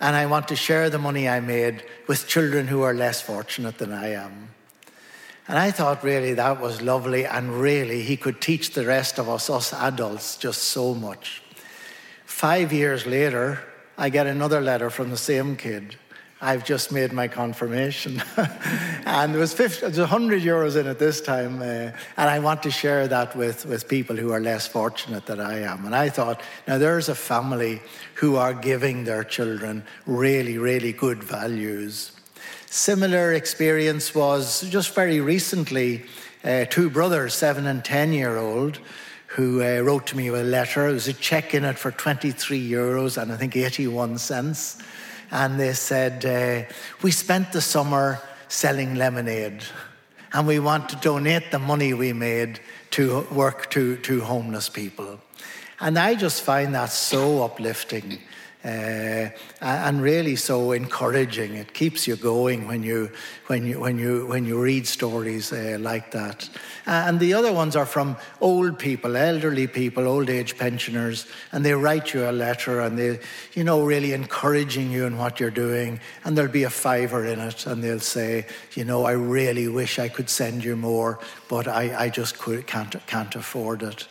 and 0.00 0.16
I 0.16 0.26
want 0.26 0.48
to 0.48 0.56
share 0.56 0.90
the 0.90 0.98
money 0.98 1.28
I 1.28 1.38
made 1.38 1.84
with 2.08 2.26
children 2.26 2.66
who 2.66 2.82
are 2.82 2.92
less 2.92 3.20
fortunate 3.20 3.78
than 3.78 3.92
I 3.92 4.14
am. 4.14 4.48
And 5.46 5.56
I 5.56 5.70
thought 5.70 6.02
really 6.02 6.34
that 6.34 6.60
was 6.60 6.82
lovely, 6.82 7.26
and 7.26 7.60
really 7.60 8.02
he 8.02 8.16
could 8.16 8.40
teach 8.40 8.72
the 8.72 8.86
rest 8.86 9.20
of 9.20 9.28
us, 9.28 9.48
us 9.48 9.72
adults, 9.72 10.36
just 10.36 10.64
so 10.64 10.92
much. 10.92 11.40
Five 12.24 12.72
years 12.72 13.06
later, 13.06 13.60
I 13.96 14.08
get 14.08 14.26
another 14.26 14.60
letter 14.60 14.90
from 14.90 15.10
the 15.10 15.16
same 15.16 15.54
kid, 15.54 15.96
I've 16.44 16.62
just 16.62 16.92
made 16.92 17.10
my 17.10 17.26
confirmation. 17.26 18.22
and 19.06 19.32
there 19.32 19.40
was, 19.40 19.54
50, 19.54 19.80
there 19.80 19.88
was 19.88 19.98
100 19.98 20.42
euros 20.42 20.78
in 20.78 20.86
it 20.86 20.98
this 20.98 21.22
time. 21.22 21.62
Uh, 21.62 21.90
and 22.18 22.28
I 22.28 22.38
want 22.38 22.62
to 22.64 22.70
share 22.70 23.08
that 23.08 23.34
with, 23.34 23.64
with 23.64 23.88
people 23.88 24.14
who 24.14 24.30
are 24.30 24.40
less 24.40 24.66
fortunate 24.66 25.24
than 25.24 25.40
I 25.40 25.60
am. 25.60 25.86
And 25.86 25.96
I 25.96 26.10
thought, 26.10 26.42
now 26.68 26.76
there's 26.76 27.08
a 27.08 27.14
family 27.14 27.80
who 28.16 28.36
are 28.36 28.52
giving 28.52 29.04
their 29.04 29.24
children 29.24 29.84
really, 30.04 30.58
really 30.58 30.92
good 30.92 31.24
values. 31.24 32.12
Similar 32.66 33.32
experience 33.32 34.14
was 34.14 34.68
just 34.68 34.94
very 34.94 35.20
recently 35.20 36.04
uh, 36.44 36.66
two 36.66 36.90
brothers, 36.90 37.32
seven 37.32 37.66
and 37.66 37.82
10 37.82 38.12
year 38.12 38.36
old, 38.36 38.80
who 39.28 39.62
uh, 39.62 39.80
wrote 39.80 40.06
to 40.08 40.16
me 40.16 40.28
a 40.28 40.32
letter. 40.42 40.82
There 40.82 40.92
was 40.92 41.08
a 41.08 41.14
check 41.14 41.54
in 41.54 41.64
it 41.64 41.78
for 41.78 41.90
23 41.90 42.70
euros 42.70 43.16
and 43.16 43.32
I 43.32 43.38
think 43.38 43.56
81 43.56 44.18
cents. 44.18 44.76
And 45.30 45.58
they 45.58 45.72
said, 45.72 46.24
uh, 46.24 46.72
We 47.02 47.10
spent 47.10 47.52
the 47.52 47.60
summer 47.60 48.20
selling 48.48 48.94
lemonade 48.94 49.62
and 50.32 50.46
we 50.46 50.58
want 50.58 50.88
to 50.88 50.96
donate 50.96 51.50
the 51.50 51.58
money 51.58 51.94
we 51.94 52.12
made 52.12 52.60
to 52.90 53.26
work 53.32 53.70
to, 53.70 53.96
to 53.98 54.20
homeless 54.20 54.68
people. 54.68 55.20
And 55.80 55.98
I 55.98 56.14
just 56.14 56.42
find 56.42 56.74
that 56.74 56.90
so 56.90 57.44
uplifting 57.44 58.18
uh, 58.64 59.28
and 59.60 60.00
really 60.00 60.36
so 60.36 60.72
encouraging. 60.72 61.54
It 61.54 61.74
keeps 61.74 62.06
you 62.06 62.16
going 62.16 62.66
when 62.66 62.82
you 62.82 63.10
when 63.46 63.66
you 63.66 63.78
when 63.78 63.98
you 63.98 64.26
when 64.26 64.46
you 64.46 64.58
read 64.60 64.86
stories 64.86 65.52
uh, 65.52 65.76
like 65.80 66.12
that. 66.12 66.48
Uh, 66.86 67.04
and 67.06 67.20
the 67.20 67.34
other 67.34 67.52
ones 67.52 67.76
are 67.76 67.86
from 67.86 68.16
old 68.40 68.78
people, 68.78 69.16
elderly 69.16 69.66
people, 69.66 70.06
old 70.06 70.30
age 70.30 70.56
pensioners, 70.56 71.26
and 71.52 71.64
they 71.64 71.74
write 71.74 72.14
you 72.14 72.28
a 72.28 72.32
letter 72.32 72.80
and 72.80 72.98
they, 72.98 73.18
you 73.52 73.64
know, 73.64 73.84
really 73.84 74.12
encouraging 74.12 74.90
you 74.90 75.04
in 75.04 75.18
what 75.18 75.40
you're 75.40 75.50
doing. 75.50 76.00
And 76.24 76.36
there'll 76.36 76.50
be 76.50 76.64
a 76.64 76.70
fiver 76.70 77.24
in 77.26 77.40
it, 77.40 77.66
and 77.66 77.82
they'll 77.82 78.00
say, 78.00 78.46
you 78.74 78.84
know, 78.84 79.04
I 79.04 79.12
really 79.12 79.68
wish 79.68 79.98
I 79.98 80.08
could 80.08 80.30
send 80.30 80.64
you 80.64 80.76
more, 80.76 81.18
but 81.48 81.68
I, 81.68 82.04
I 82.04 82.08
just 82.08 82.38
can't 82.38 83.06
can't 83.06 83.34
afford 83.34 83.82
it. 83.82 84.08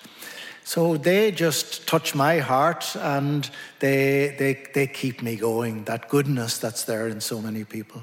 So 0.64 0.98
they 0.98 1.32
just 1.32 1.88
touch 1.88 2.16
my 2.16 2.40
heart 2.40 2.96
and 2.96 3.50
they, 3.80 4.36
they, 4.40 4.64
they 4.74 4.88
keep 4.88 5.22
me 5.22 5.36
going, 5.36 5.84
that 5.86 6.10
goodness 6.10 6.58
that's 6.58 6.84
there 6.84 7.08
in 7.08 7.20
so 7.20 7.42
many 7.42 7.64
people. 7.64 8.02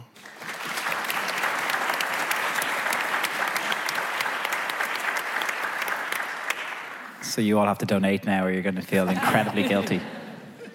So 7.22 7.40
you 7.40 7.58
all 7.58 7.66
have 7.66 7.78
to 7.78 7.86
donate 7.86 8.24
now 8.24 8.44
or 8.44 8.50
you're 8.50 8.62
going 8.62 8.74
to 8.74 8.82
feel 8.82 9.08
incredibly 9.08 9.62
guilty. 9.62 10.00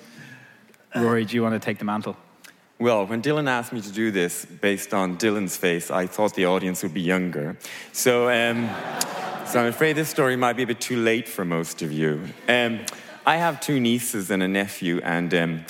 Rory, 0.95 1.25
do 1.25 1.35
you 1.35 1.43
want 1.43 1.53
to 1.53 1.59
take 1.59 1.79
the 1.79 1.85
mantle? 1.85 2.15
Well, 2.79 3.05
when 3.05 3.21
Dylan 3.21 3.47
asked 3.47 3.71
me 3.71 3.81
to 3.81 3.91
do 3.91 4.11
this, 4.11 4.45
based 4.45 4.93
on 4.93 5.17
Dylan's 5.17 5.55
face, 5.55 5.91
I 5.91 6.07
thought 6.07 6.33
the 6.33 6.45
audience 6.45 6.81
would 6.83 6.93
be 6.93 7.01
younger. 7.01 7.57
So, 7.93 8.29
um, 8.29 8.69
so 9.47 9.59
I'm 9.59 9.67
afraid 9.67 9.93
this 9.93 10.09
story 10.09 10.35
might 10.35 10.53
be 10.53 10.63
a 10.63 10.67
bit 10.67 10.81
too 10.81 10.97
late 10.97 11.27
for 11.27 11.45
most 11.45 11.81
of 11.81 11.91
you. 11.91 12.21
Um, 12.47 12.79
I 13.25 13.37
have 13.37 13.61
two 13.61 13.79
nieces 13.79 14.31
and 14.31 14.41
a 14.41 14.47
nephew, 14.47 14.99
and 15.03 15.33
um, 15.33 15.65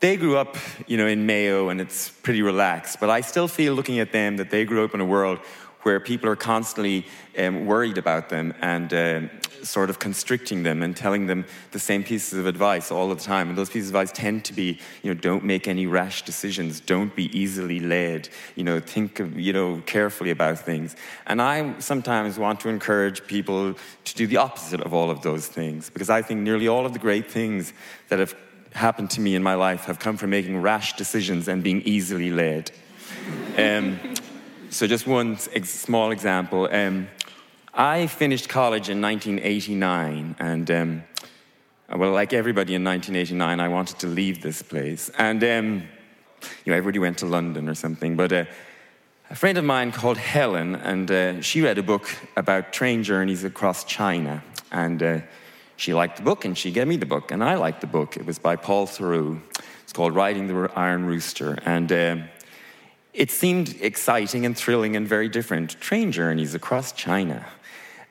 they 0.00 0.16
grew 0.16 0.36
up, 0.36 0.56
you 0.86 0.96
know, 0.96 1.06
in 1.06 1.26
Mayo, 1.26 1.68
and 1.68 1.80
it's 1.80 2.08
pretty 2.08 2.42
relaxed. 2.42 2.98
But 3.00 3.10
I 3.10 3.20
still 3.20 3.48
feel, 3.48 3.74
looking 3.74 4.00
at 4.00 4.12
them, 4.12 4.36
that 4.38 4.50
they 4.50 4.64
grew 4.64 4.84
up 4.84 4.94
in 4.94 5.00
a 5.00 5.04
world 5.04 5.38
where 5.86 6.00
people 6.00 6.28
are 6.28 6.34
constantly 6.34 7.06
um, 7.38 7.64
worried 7.64 7.96
about 7.96 8.28
them 8.28 8.52
and 8.60 8.92
uh, 8.92 9.20
sort 9.62 9.88
of 9.88 10.00
constricting 10.00 10.64
them 10.64 10.82
and 10.82 10.96
telling 10.96 11.26
them 11.26 11.44
the 11.70 11.78
same 11.78 12.02
pieces 12.02 12.36
of 12.36 12.44
advice 12.44 12.90
all 12.90 13.08
the 13.08 13.14
time. 13.14 13.48
And 13.48 13.56
those 13.56 13.70
pieces 13.70 13.90
of 13.90 13.94
advice 13.94 14.10
tend 14.10 14.44
to 14.46 14.52
be, 14.52 14.80
you 15.04 15.14
know, 15.14 15.20
don't 15.20 15.44
make 15.44 15.68
any 15.68 15.86
rash 15.86 16.22
decisions, 16.22 16.80
don't 16.80 17.14
be 17.14 17.26
easily 17.38 17.78
led, 17.78 18.28
you 18.56 18.64
know, 18.64 18.80
think, 18.80 19.20
of, 19.20 19.38
you 19.38 19.52
know, 19.52 19.80
carefully 19.86 20.30
about 20.30 20.58
things. 20.58 20.96
And 21.28 21.40
I 21.40 21.78
sometimes 21.78 22.36
want 22.36 22.58
to 22.60 22.68
encourage 22.68 23.24
people 23.28 23.76
to 24.06 24.14
do 24.16 24.26
the 24.26 24.38
opposite 24.38 24.80
of 24.80 24.92
all 24.92 25.08
of 25.08 25.22
those 25.22 25.46
things 25.46 25.88
because 25.88 26.10
I 26.10 26.20
think 26.20 26.40
nearly 26.40 26.66
all 26.66 26.84
of 26.84 26.94
the 26.94 26.98
great 26.98 27.30
things 27.30 27.72
that 28.08 28.18
have 28.18 28.34
happened 28.72 29.10
to 29.10 29.20
me 29.20 29.36
in 29.36 29.42
my 29.44 29.54
life 29.54 29.84
have 29.84 30.00
come 30.00 30.16
from 30.16 30.30
making 30.30 30.60
rash 30.60 30.96
decisions 30.96 31.46
and 31.46 31.62
being 31.62 31.80
easily 31.82 32.30
led. 32.30 32.72
Um, 33.58 33.98
so, 34.70 34.86
just 34.86 35.06
one 35.06 35.38
ex- 35.52 35.70
small 35.70 36.10
example. 36.10 36.68
Um, 36.70 37.08
I 37.74 38.06
finished 38.06 38.48
college 38.48 38.88
in 38.88 39.00
1989, 39.00 40.36
and 40.38 40.70
um, 40.70 41.04
well, 41.94 42.12
like 42.12 42.32
everybody 42.32 42.74
in 42.74 42.82
1989, 42.82 43.60
I 43.60 43.68
wanted 43.68 43.98
to 44.00 44.06
leave 44.06 44.42
this 44.42 44.62
place. 44.62 45.10
And 45.18 45.42
um, 45.44 45.82
you 46.64 46.72
know, 46.72 46.76
everybody 46.76 46.98
went 46.98 47.18
to 47.18 47.26
London 47.26 47.68
or 47.68 47.74
something. 47.74 48.16
But 48.16 48.32
uh, 48.32 48.44
a 49.30 49.34
friend 49.34 49.58
of 49.58 49.64
mine 49.64 49.92
called 49.92 50.18
Helen, 50.18 50.74
and 50.76 51.10
uh, 51.10 51.40
she 51.42 51.60
read 51.60 51.78
a 51.78 51.82
book 51.82 52.08
about 52.36 52.72
train 52.72 53.02
journeys 53.02 53.44
across 53.44 53.84
China. 53.84 54.42
And 54.72 55.02
uh, 55.02 55.18
she 55.76 55.94
liked 55.94 56.16
the 56.16 56.22
book, 56.22 56.44
and 56.44 56.56
she 56.56 56.70
gave 56.70 56.86
me 56.86 56.96
the 56.96 57.06
book, 57.06 57.30
and 57.30 57.42
I 57.42 57.54
liked 57.54 57.80
the 57.80 57.86
book. 57.86 58.16
It 58.16 58.24
was 58.24 58.38
by 58.38 58.56
Paul 58.56 58.86
Theroux. 58.86 59.40
It's 59.82 59.92
called 59.92 60.14
Riding 60.14 60.48
the 60.48 60.70
Iron 60.74 61.04
Rooster. 61.04 61.58
And 61.64 61.92
um, 61.92 62.24
it 63.16 63.30
seemed 63.30 63.76
exciting 63.80 64.44
and 64.44 64.56
thrilling 64.56 64.94
and 64.94 65.08
very 65.08 65.28
different. 65.28 65.80
Train 65.80 66.12
journeys 66.12 66.54
across 66.54 66.92
China. 66.92 67.46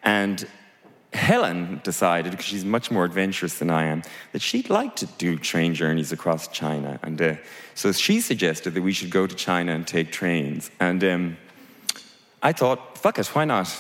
And 0.02 0.48
Helen 1.14 1.80
decided, 1.84 2.32
because 2.32 2.48
she's 2.48 2.66
much 2.66 2.90
more 2.90 3.06
adventurous 3.06 3.60
than 3.60 3.70
I 3.70 3.86
am, 3.86 4.02
that 4.32 4.42
she'd 4.42 4.70
like 4.70 4.96
to 4.98 5.06
do 5.06 5.38
train 5.38 5.76
journeys 5.76 6.12
across 6.12 6.48
China. 6.48 7.00
And 7.04 7.22
uh, 7.22 7.36
so 7.76 7.92
she 7.92 8.20
suggested 8.20 8.74
that 8.74 8.82
we 8.82 8.94
should 8.94 9.12
go 9.12 9.28
to 9.28 9.36
China 9.36 9.74
and 9.74 9.88
take 9.88 10.12
trains. 10.12 10.72
And 10.80 11.04
um, 11.04 11.38
I 12.42 12.52
thought, 12.52 12.98
fuck 12.98 13.20
it, 13.20 13.28
why 13.28 13.46
not? 13.46 13.72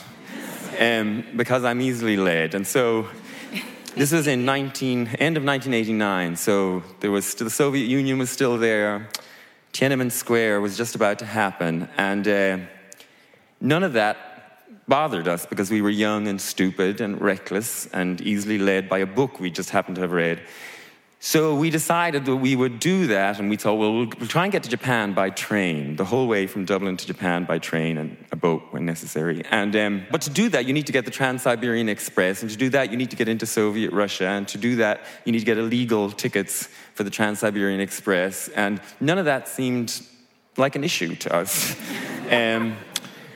Um, 0.79 1.25
because 1.35 1.63
I'm 1.63 1.81
easily 1.81 2.17
led. 2.17 2.53
And 2.53 2.67
so 2.67 3.07
this 3.95 4.11
was 4.11 4.27
in 4.27 4.45
19, 4.45 5.07
end 5.19 5.37
of 5.37 5.43
1989. 5.43 6.35
So 6.35 6.83
there 6.99 7.11
was 7.11 7.33
the 7.33 7.49
Soviet 7.49 7.87
Union 7.87 8.19
was 8.19 8.29
still 8.29 8.59
there. 8.59 9.09
Tiananmen 9.75 10.09
Square 10.09 10.61
was 10.61 10.77
just 10.77 10.95
about 10.95 11.19
to 11.19 11.25
happen, 11.25 11.89
and 11.97 12.25
uh, 12.25 12.59
none 13.59 13.83
of 13.83 13.91
that 13.91 14.15
bothered 14.87 15.27
us 15.27 15.45
because 15.45 15.69
we 15.69 15.81
were 15.81 15.89
young 15.89 16.29
and 16.29 16.39
stupid 16.39 17.01
and 17.01 17.19
reckless 17.19 17.85
and 17.87 18.21
easily 18.21 18.57
led 18.57 18.87
by 18.87 18.99
a 18.99 19.05
book 19.05 19.37
we 19.37 19.51
just 19.51 19.71
happened 19.71 19.95
to 19.95 20.01
have 20.01 20.13
read. 20.13 20.41
So 21.19 21.55
we 21.55 21.71
decided 21.71 22.23
that 22.23 22.37
we 22.37 22.55
would 22.55 22.79
do 22.79 23.07
that, 23.07 23.37
and 23.37 23.49
we 23.49 23.57
thought, 23.57 23.75
well, 23.75 23.93
we'll 23.93 24.27
try 24.27 24.43
and 24.43 24.51
get 24.51 24.63
to 24.63 24.69
Japan 24.69 25.13
by 25.13 25.29
train, 25.29 25.97
the 25.97 26.05
whole 26.05 26.27
way 26.27 26.47
from 26.47 26.63
Dublin 26.63 26.95
to 26.95 27.05
Japan 27.05 27.43
by 27.43 27.59
train 27.59 27.97
and 27.97 28.15
a 28.31 28.37
boat 28.37 28.63
when 28.71 28.85
necessary. 28.85 29.43
And 29.51 29.75
um, 29.75 30.05
but 30.09 30.21
to 30.21 30.29
do 30.29 30.47
that, 30.49 30.65
you 30.67 30.73
need 30.73 30.85
to 30.85 30.93
get 30.93 31.03
the 31.03 31.11
Trans-Siberian 31.11 31.89
Express, 31.89 32.41
and 32.43 32.49
to 32.49 32.55
do 32.55 32.69
that, 32.69 32.91
you 32.91 32.97
need 32.97 33.09
to 33.09 33.17
get 33.17 33.27
into 33.27 33.45
Soviet 33.45 33.91
Russia, 33.91 34.27
and 34.27 34.47
to 34.47 34.57
do 34.57 34.77
that, 34.77 35.01
you 35.25 35.33
need 35.33 35.39
to 35.39 35.45
get 35.45 35.57
illegal 35.57 36.11
tickets 36.11 36.69
for 36.95 37.03
the 37.03 37.09
Trans-Siberian 37.09 37.79
Express, 37.79 38.47
and 38.49 38.81
none 38.99 39.17
of 39.17 39.25
that 39.25 39.47
seemed 39.47 40.01
like 40.57 40.75
an 40.75 40.83
issue 40.83 41.15
to 41.15 41.35
us. 41.35 41.75
um, 42.31 42.75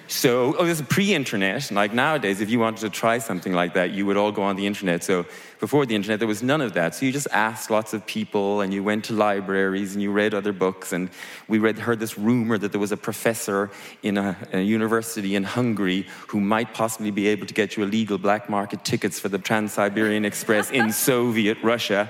so, 0.09 0.55
oh, 0.57 0.65
this 0.65 0.79
is 0.79 0.87
pre-internet. 0.87 1.69
Like 1.69 1.93
nowadays, 1.93 2.41
if 2.41 2.49
you 2.49 2.57
wanted 2.57 2.79
to 2.81 2.89
try 2.89 3.19
something 3.19 3.53
like 3.53 3.75
that, 3.75 3.91
you 3.91 4.07
would 4.07 4.17
all 4.17 4.31
go 4.31 4.41
on 4.41 4.55
the 4.55 4.65
internet. 4.65 5.03
So 5.03 5.27
before 5.59 5.85
the 5.85 5.93
internet, 5.93 6.17
there 6.17 6.27
was 6.27 6.41
none 6.41 6.61
of 6.61 6.73
that. 6.73 6.95
So 6.95 7.05
you 7.05 7.11
just 7.11 7.27
asked 7.31 7.69
lots 7.69 7.93
of 7.93 8.07
people, 8.07 8.61
and 8.61 8.73
you 8.73 8.83
went 8.83 9.05
to 9.05 9.13
libraries, 9.13 9.93
and 9.93 10.01
you 10.01 10.11
read 10.11 10.33
other 10.33 10.51
books. 10.51 10.93
And 10.93 11.11
we 11.47 11.59
read, 11.59 11.77
heard 11.77 11.99
this 11.99 12.17
rumor 12.17 12.57
that 12.57 12.71
there 12.71 12.81
was 12.81 12.91
a 12.91 12.97
professor 12.97 13.69
in 14.01 14.17
a, 14.17 14.35
a 14.51 14.61
university 14.61 15.35
in 15.35 15.43
Hungary 15.43 16.07
who 16.29 16.39
might 16.39 16.73
possibly 16.73 17.11
be 17.11 17.27
able 17.27 17.45
to 17.45 17.53
get 17.53 17.77
you 17.77 17.83
illegal 17.83 18.17
black 18.17 18.49
market 18.49 18.83
tickets 18.83 19.19
for 19.19 19.29
the 19.29 19.37
Trans-Siberian 19.37 20.25
Express 20.25 20.71
in 20.71 20.91
Soviet 21.09 21.59
Russia. 21.61 22.09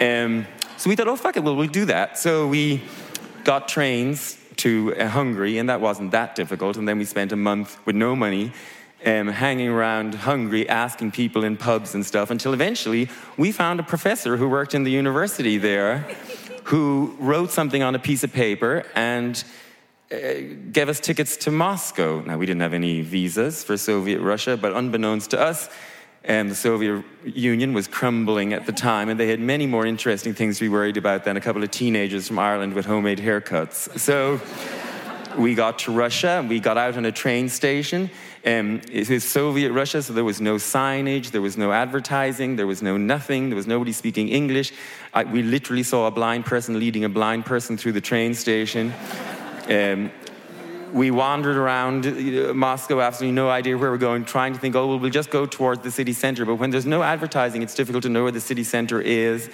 Um, 0.00 0.46
so 0.76 0.90
we 0.90 0.96
thought, 0.96 1.08
oh 1.08 1.16
fuck 1.16 1.36
it, 1.36 1.42
well 1.42 1.56
we'll 1.56 1.68
do 1.68 1.84
that. 1.86 2.18
So 2.18 2.46
we 2.46 2.82
got 3.44 3.68
trains 3.68 4.38
to 4.56 4.94
uh, 4.96 5.08
Hungary, 5.08 5.58
and 5.58 5.68
that 5.68 5.80
wasn't 5.80 6.10
that 6.10 6.34
difficult. 6.34 6.76
And 6.76 6.88
then 6.88 6.98
we 6.98 7.04
spent 7.04 7.32
a 7.32 7.36
month 7.36 7.78
with 7.86 7.96
no 7.96 8.16
money, 8.16 8.52
um, 9.04 9.28
hanging 9.28 9.68
around 9.68 10.14
Hungary, 10.14 10.68
asking 10.68 11.12
people 11.12 11.44
in 11.44 11.56
pubs 11.56 11.94
and 11.94 12.04
stuff, 12.04 12.30
until 12.30 12.52
eventually 12.52 13.08
we 13.36 13.52
found 13.52 13.80
a 13.80 13.82
professor 13.82 14.36
who 14.36 14.48
worked 14.48 14.74
in 14.74 14.84
the 14.84 14.90
university 14.90 15.58
there, 15.58 15.98
who 16.64 17.14
wrote 17.20 17.50
something 17.50 17.82
on 17.82 17.94
a 17.94 17.98
piece 17.98 18.24
of 18.24 18.32
paper 18.32 18.84
and. 18.94 19.44
Uh, 20.08 20.34
gave 20.70 20.88
us 20.88 21.00
tickets 21.00 21.36
to 21.36 21.50
Moscow. 21.50 22.22
Now, 22.24 22.38
we 22.38 22.46
didn't 22.46 22.60
have 22.60 22.72
any 22.72 23.00
visas 23.00 23.64
for 23.64 23.76
Soviet 23.76 24.20
Russia, 24.20 24.56
but 24.56 24.72
unbeknownst 24.72 25.30
to 25.30 25.40
us, 25.40 25.68
um, 26.28 26.48
the 26.48 26.54
Soviet 26.54 27.04
Union 27.24 27.72
was 27.72 27.86
crumbling 27.86 28.52
at 28.52 28.66
the 28.66 28.72
time, 28.72 29.08
and 29.08 29.18
they 29.18 29.28
had 29.28 29.40
many 29.40 29.66
more 29.66 29.86
interesting 29.86 30.34
things 30.34 30.58
to 30.58 30.64
be 30.64 30.68
worried 30.68 30.96
about 30.96 31.24
than 31.24 31.36
a 31.36 31.40
couple 31.40 31.62
of 31.62 31.70
teenagers 31.70 32.26
from 32.28 32.38
Ireland 32.38 32.74
with 32.74 32.86
homemade 32.86 33.18
haircuts. 33.18 33.98
So 33.98 34.40
we 35.38 35.54
got 35.54 35.78
to 35.80 35.92
Russia. 35.92 36.44
We 36.48 36.60
got 36.60 36.78
out 36.78 36.96
on 36.96 37.04
a 37.04 37.12
train 37.12 37.48
station. 37.48 38.10
Um, 38.44 38.80
it 38.90 39.08
was 39.08 39.24
Soviet 39.24 39.72
Russia, 39.72 40.02
so 40.02 40.12
there 40.12 40.24
was 40.24 40.40
no 40.40 40.54
signage, 40.54 41.30
there 41.32 41.42
was 41.42 41.56
no 41.56 41.72
advertising, 41.72 42.56
there 42.56 42.66
was 42.66 42.80
no 42.80 42.96
nothing, 42.96 43.50
there 43.50 43.56
was 43.56 43.66
nobody 43.66 43.92
speaking 43.92 44.28
English. 44.28 44.72
I, 45.12 45.24
we 45.24 45.42
literally 45.42 45.82
saw 45.82 46.06
a 46.06 46.10
blind 46.10 46.46
person 46.46 46.78
leading 46.78 47.04
a 47.04 47.08
blind 47.08 47.44
person 47.44 47.76
through 47.76 47.92
the 47.92 48.00
train 48.00 48.34
station. 48.34 48.94
Um, 49.68 50.12
we 50.96 51.10
wandered 51.10 51.58
around 51.58 52.06
uh, 52.06 52.54
Moscow, 52.54 53.02
absolutely 53.02 53.34
no 53.34 53.50
idea 53.50 53.76
where 53.76 53.90
we're 53.90 53.98
going, 53.98 54.24
trying 54.24 54.54
to 54.54 54.58
think, 54.58 54.74
oh, 54.74 54.86
well, 54.86 54.98
we'll 54.98 55.10
just 55.10 55.28
go 55.28 55.44
towards 55.44 55.82
the 55.82 55.90
city 55.90 56.14
center. 56.14 56.46
But 56.46 56.54
when 56.54 56.70
there's 56.70 56.86
no 56.86 57.02
advertising, 57.02 57.60
it's 57.60 57.74
difficult 57.74 58.02
to 58.04 58.08
know 58.08 58.22
where 58.22 58.32
the 58.32 58.40
city 58.40 58.64
center 58.64 58.98
is. 59.02 59.50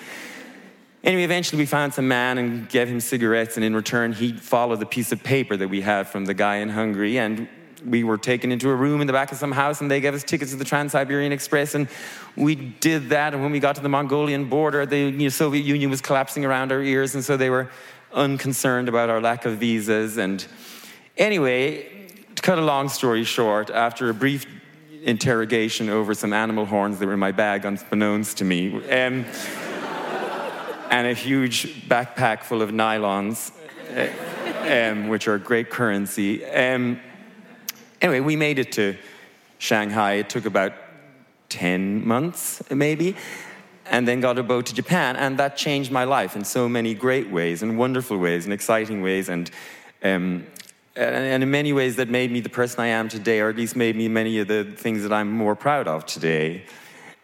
Anyway, 1.02 1.24
eventually 1.24 1.60
we 1.60 1.66
found 1.66 1.92
some 1.92 2.06
man 2.06 2.38
and 2.38 2.68
gave 2.68 2.86
him 2.86 3.00
cigarettes, 3.00 3.56
and 3.56 3.64
in 3.64 3.74
return, 3.74 4.12
he 4.12 4.32
followed 4.32 4.78
the 4.78 4.86
piece 4.86 5.10
of 5.10 5.20
paper 5.24 5.56
that 5.56 5.66
we 5.66 5.80
had 5.80 6.06
from 6.06 6.26
the 6.26 6.34
guy 6.34 6.56
in 6.58 6.68
Hungary. 6.68 7.18
And 7.18 7.48
we 7.84 8.04
were 8.04 8.18
taken 8.18 8.52
into 8.52 8.70
a 8.70 8.74
room 8.76 9.00
in 9.00 9.08
the 9.08 9.12
back 9.12 9.32
of 9.32 9.38
some 9.38 9.50
house, 9.50 9.80
and 9.80 9.90
they 9.90 10.00
gave 10.00 10.14
us 10.14 10.22
tickets 10.22 10.52
to 10.52 10.56
the 10.56 10.64
Trans 10.64 10.92
Siberian 10.92 11.32
Express. 11.32 11.74
And 11.74 11.88
we 12.36 12.54
did 12.54 13.08
that. 13.08 13.34
And 13.34 13.42
when 13.42 13.50
we 13.50 13.58
got 13.58 13.74
to 13.74 13.82
the 13.82 13.88
Mongolian 13.88 14.44
border, 14.44 14.86
the 14.86 14.96
you 14.96 15.10
know, 15.10 15.28
Soviet 15.28 15.64
Union 15.64 15.90
was 15.90 16.00
collapsing 16.00 16.44
around 16.44 16.70
our 16.70 16.80
ears, 16.80 17.16
and 17.16 17.24
so 17.24 17.36
they 17.36 17.50
were 17.50 17.68
unconcerned 18.12 18.88
about 18.88 19.10
our 19.10 19.20
lack 19.20 19.44
of 19.44 19.56
visas. 19.58 20.18
And 20.18 20.46
Anyway, 21.18 22.08
to 22.34 22.42
cut 22.42 22.58
a 22.58 22.62
long 22.62 22.88
story 22.88 23.22
short, 23.22 23.68
after 23.68 24.08
a 24.08 24.14
brief 24.14 24.46
interrogation 25.02 25.90
over 25.90 26.14
some 26.14 26.32
animal 26.32 26.64
horns 26.64 26.98
that 26.98 27.06
were 27.06 27.12
in 27.12 27.18
my 27.18 27.32
bag, 27.32 27.66
unbeknownst 27.66 28.38
to 28.38 28.44
me, 28.44 28.76
um, 28.88 29.26
and 30.90 31.06
a 31.06 31.12
huge 31.12 31.86
backpack 31.86 32.42
full 32.42 32.62
of 32.62 32.70
nylons, 32.70 33.52
uh, 33.94 34.90
um, 34.90 35.08
which 35.08 35.28
are 35.28 35.36
great 35.36 35.68
currency. 35.68 36.46
Um, 36.46 36.98
anyway, 38.00 38.20
we 38.20 38.36
made 38.36 38.58
it 38.58 38.72
to 38.72 38.96
Shanghai. 39.58 40.14
It 40.14 40.30
took 40.30 40.46
about 40.46 40.72
10 41.50 42.06
months, 42.06 42.62
maybe, 42.70 43.16
and 43.84 44.08
then 44.08 44.22
got 44.22 44.38
a 44.38 44.42
boat 44.42 44.64
to 44.66 44.74
Japan. 44.74 45.16
And 45.16 45.38
that 45.38 45.58
changed 45.58 45.92
my 45.92 46.04
life 46.04 46.36
in 46.36 46.44
so 46.44 46.70
many 46.70 46.94
great 46.94 47.30
ways, 47.30 47.62
and 47.62 47.76
wonderful 47.76 48.16
ways, 48.16 48.44
and 48.44 48.54
exciting 48.54 49.02
ways. 49.02 49.28
And 49.28 49.50
um, 50.02 50.46
and 50.94 51.42
in 51.42 51.50
many 51.50 51.72
ways 51.72 51.96
that 51.96 52.08
made 52.08 52.30
me 52.30 52.40
the 52.40 52.50
person 52.50 52.80
I 52.80 52.88
am 52.88 53.08
today, 53.08 53.40
or 53.40 53.48
at 53.48 53.56
least 53.56 53.76
made 53.76 53.96
me 53.96 54.08
many 54.08 54.38
of 54.38 54.48
the 54.48 54.64
things 54.64 55.02
that 55.02 55.12
I'm 55.12 55.30
more 55.30 55.56
proud 55.56 55.88
of 55.88 56.04
today. 56.04 56.64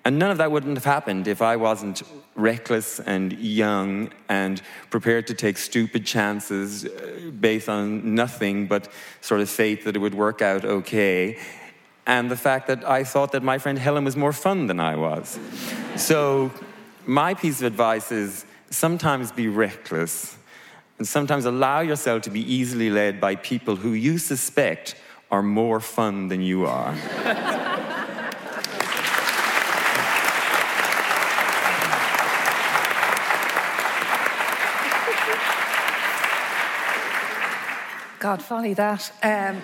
And 0.05 0.19
none 0.19 0.31
of 0.31 0.39
that 0.39 0.51
wouldn't 0.51 0.77
have 0.77 0.85
happened 0.85 1.29
if 1.29 1.43
I 1.43 1.57
wasn't 1.57 2.03
reckless 2.35 2.99
and 3.01 3.33
young 3.35 4.11
and 4.29 4.63
prepared 4.89 5.27
to 5.27 5.35
take 5.35 5.59
stupid 5.59 6.07
chances 6.07 6.87
uh, 6.87 7.31
based 7.39 7.69
on 7.69 8.15
nothing 8.15 8.67
but 8.67 8.89
sort 9.21 9.41
of 9.41 9.51
faith 9.51 9.85
that 9.85 9.97
it 9.97 9.99
would 9.99 10.15
work 10.15 10.41
out 10.41 10.65
okay. 10.65 11.37
And 12.07 12.31
the 12.31 12.37
fact 12.37 12.69
that 12.69 12.89
I 12.89 13.05
thought 13.05 13.33
that 13.33 13.43
my 13.43 13.59
friend 13.59 13.79
Helen 13.79 14.05
was 14.05 14.17
more 14.17 14.33
fun 14.33 14.67
than 14.67 14.81
I 14.81 14.97
was. 14.97 15.39
So, 15.97 16.53
my 17.05 17.35
piece 17.35 17.61
of 17.61 17.67
advice 17.67 18.13
is 18.13 18.47
sometimes 18.71 19.33
be 19.33 19.49
reckless 19.49 20.39
and 20.99 21.07
sometimes 21.07 21.45
allow 21.45 21.81
yourself 21.81 22.23
to 22.23 22.31
be 22.31 22.40
easily 22.52 22.90
led 22.90 23.21
by 23.21 23.37
people 23.37 23.76
who 23.76 23.93
you 23.93 24.19
suspect 24.19 24.97
are 25.31 25.43
more 25.43 25.81
fun 25.81 26.28
than 26.28 26.43
you 26.43 26.67
are. 26.67 26.95
God, 38.19 38.43
funny 38.43 38.75
that. 38.75 39.12
Um, 39.23 39.57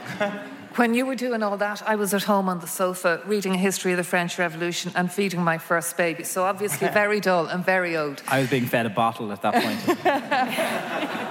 when 0.77 0.95
you 0.95 1.07
were 1.07 1.17
doing 1.17 1.43
all 1.43 1.57
that, 1.57 1.83
I 1.87 1.97
was 1.97 2.15
at 2.15 2.23
home 2.23 2.49
on 2.49 2.61
the 2.61 2.67
sofa 2.67 3.21
reading 3.27 3.53
a 3.53 3.57
history 3.57 3.93
of 3.93 3.97
the 3.97 4.05
French 4.05 4.39
Revolution 4.39 4.93
and 4.95 5.11
feeding 5.11 5.43
my 5.43 5.59
first 5.59 5.97
baby. 5.97 6.25
So 6.25 6.45
obviously 6.45 6.89
very 6.93 7.21
dull 7.21 7.47
and 7.47 7.65
very 7.65 7.97
old. 7.97 8.23
I 8.29 8.41
was 8.41 8.51
being 8.51 8.67
fed 8.67 8.87
a 8.87 8.91
bottle 8.91 9.33
at 9.33 9.43
that 9.43 9.55
point. 9.55 11.21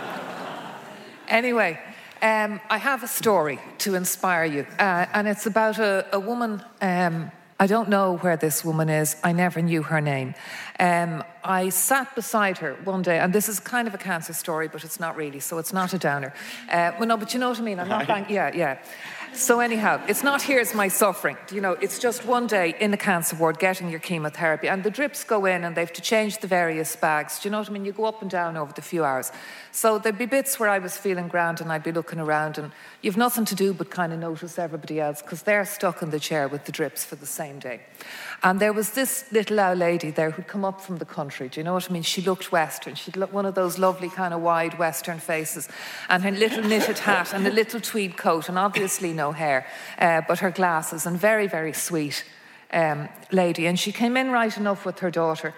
Anyway, 1.33 1.79
um, 2.21 2.61
I 2.69 2.77
have 2.77 3.01
a 3.01 3.07
story 3.07 3.59
to 3.79 3.95
inspire 3.95 4.45
you, 4.45 4.67
uh, 4.77 5.07
and 5.13 5.27
it's 5.27 5.47
about 5.47 5.79
a, 5.79 6.05
a 6.13 6.19
woman. 6.19 6.63
Um, 6.79 7.31
I 7.59 7.65
don't 7.65 7.89
know 7.89 8.17
where 8.17 8.37
this 8.37 8.63
woman 8.63 8.87
is. 8.87 9.15
I 9.23 9.31
never 9.31 9.59
knew 9.59 9.81
her 9.81 9.99
name. 9.99 10.35
Um, 10.79 11.23
I 11.43 11.69
sat 11.69 12.13
beside 12.13 12.59
her 12.59 12.75
one 12.83 13.01
day, 13.01 13.17
and 13.17 13.33
this 13.33 13.49
is 13.49 13.59
kind 13.59 13.87
of 13.87 13.95
a 13.95 13.97
cancer 13.97 14.33
story, 14.33 14.67
but 14.67 14.83
it's 14.83 14.99
not 14.99 15.15
really, 15.15 15.39
so 15.39 15.57
it's 15.57 15.73
not 15.73 15.91
a 15.91 15.97
downer. 15.97 16.35
Uh, 16.69 16.91
well, 16.99 17.07
no, 17.07 17.17
but 17.17 17.33
you 17.33 17.39
know 17.39 17.49
what 17.49 17.59
I 17.59 17.63
mean. 17.63 17.79
I'm 17.79 17.89
not. 17.89 18.05
Bang- 18.07 18.27
yeah, 18.29 18.51
yeah. 18.53 18.77
So, 19.35 19.61
anyhow, 19.61 19.99
it's 20.07 20.21
not 20.21 20.43
here's 20.43 20.75
my 20.75 20.87
suffering. 20.87 21.37
You 21.51 21.59
know, 21.59 21.71
it's 21.73 21.97
just 21.97 22.23
one 22.23 22.45
day 22.45 22.75
in 22.79 22.91
the 22.91 22.97
cancer 22.97 23.35
ward 23.35 23.57
getting 23.57 23.89
your 23.89 23.99
chemotherapy, 23.99 24.69
and 24.69 24.83
the 24.83 24.91
drips 24.91 25.23
go 25.23 25.45
in, 25.45 25.63
and 25.63 25.75
they 25.75 25.81
have 25.81 25.93
to 25.93 26.01
change 26.01 26.37
the 26.37 26.45
various 26.47 26.95
bags. 26.95 27.39
Do 27.39 27.47
you 27.47 27.51
know 27.51 27.57
what 27.57 27.69
I 27.69 27.73
mean? 27.73 27.83
You 27.83 27.93
go 27.93 28.05
up 28.05 28.21
and 28.21 28.29
down 28.29 28.57
over 28.57 28.71
the 28.73 28.83
few 28.83 29.03
hours. 29.03 29.31
So, 29.71 29.97
there'd 29.97 30.19
be 30.19 30.27
bits 30.27 30.59
where 30.59 30.69
I 30.69 30.77
was 30.77 30.97
feeling 30.97 31.29
grand, 31.29 31.61
and 31.61 31.71
I'd 31.71 31.81
be 31.81 31.91
looking 31.91 32.19
around, 32.19 32.59
and 32.59 32.71
you've 33.03 33.17
nothing 33.17 33.43
to 33.45 33.53
do 33.53 33.73
but 33.73 33.91
kind 33.91 34.13
of 34.13 34.19
notice 34.19 34.57
everybody 34.57 34.99
else 34.99 35.21
because 35.21 35.43
they're 35.43 35.65
stuck 35.65 36.01
in 36.01 36.09
the 36.09 36.19
chair 36.19 36.47
with 36.47 36.63
the 36.65 36.71
drips 36.71 37.03
for 37.03 37.15
the 37.15 37.25
same 37.25 37.59
day. 37.59 37.81
And 38.41 38.59
there 38.59 38.73
was 38.73 38.91
this 38.91 39.25
little 39.31 39.59
old 39.59 39.77
lady 39.77 40.09
there 40.09 40.31
who'd 40.31 40.47
come 40.47 40.65
up 40.65 40.81
from 40.81 40.97
the 40.97 41.05
country. 41.05 41.49
Do 41.49 41.59
you 41.59 41.65
know 41.65 41.73
what 41.73 41.89
I 41.89 41.93
mean? 41.93 42.01
She 42.01 42.21
looked 42.21 42.51
Western. 42.51 42.95
She'd 42.95 43.17
look 43.17 43.33
one 43.33 43.45
of 43.45 43.55
those 43.55 43.77
lovely 43.77 44.09
kind 44.09 44.33
of 44.33 44.41
wide 44.41 44.79
Western 44.79 45.19
faces, 45.19 45.67
and 46.09 46.23
her 46.23 46.31
little 46.31 46.63
knitted 46.63 46.99
hat 46.99 47.33
and 47.33 47.45
a 47.45 47.51
little 47.51 47.81
tweed 47.81 48.17
coat, 48.17 48.49
and 48.49 48.57
obviously 48.57 49.13
no 49.13 49.33
hair, 49.33 49.67
uh, 49.99 50.21
but 50.27 50.39
her 50.39 50.51
glasses, 50.51 51.05
and 51.05 51.19
very, 51.19 51.47
very 51.47 51.73
sweet 51.73 52.23
um, 52.71 53.09
lady. 53.31 53.67
And 53.67 53.77
she 53.77 53.91
came 53.91 54.15
in 54.15 54.31
right 54.31 54.57
enough 54.57 54.85
with 54.85 54.99
her 54.99 55.11
daughter 55.11 55.53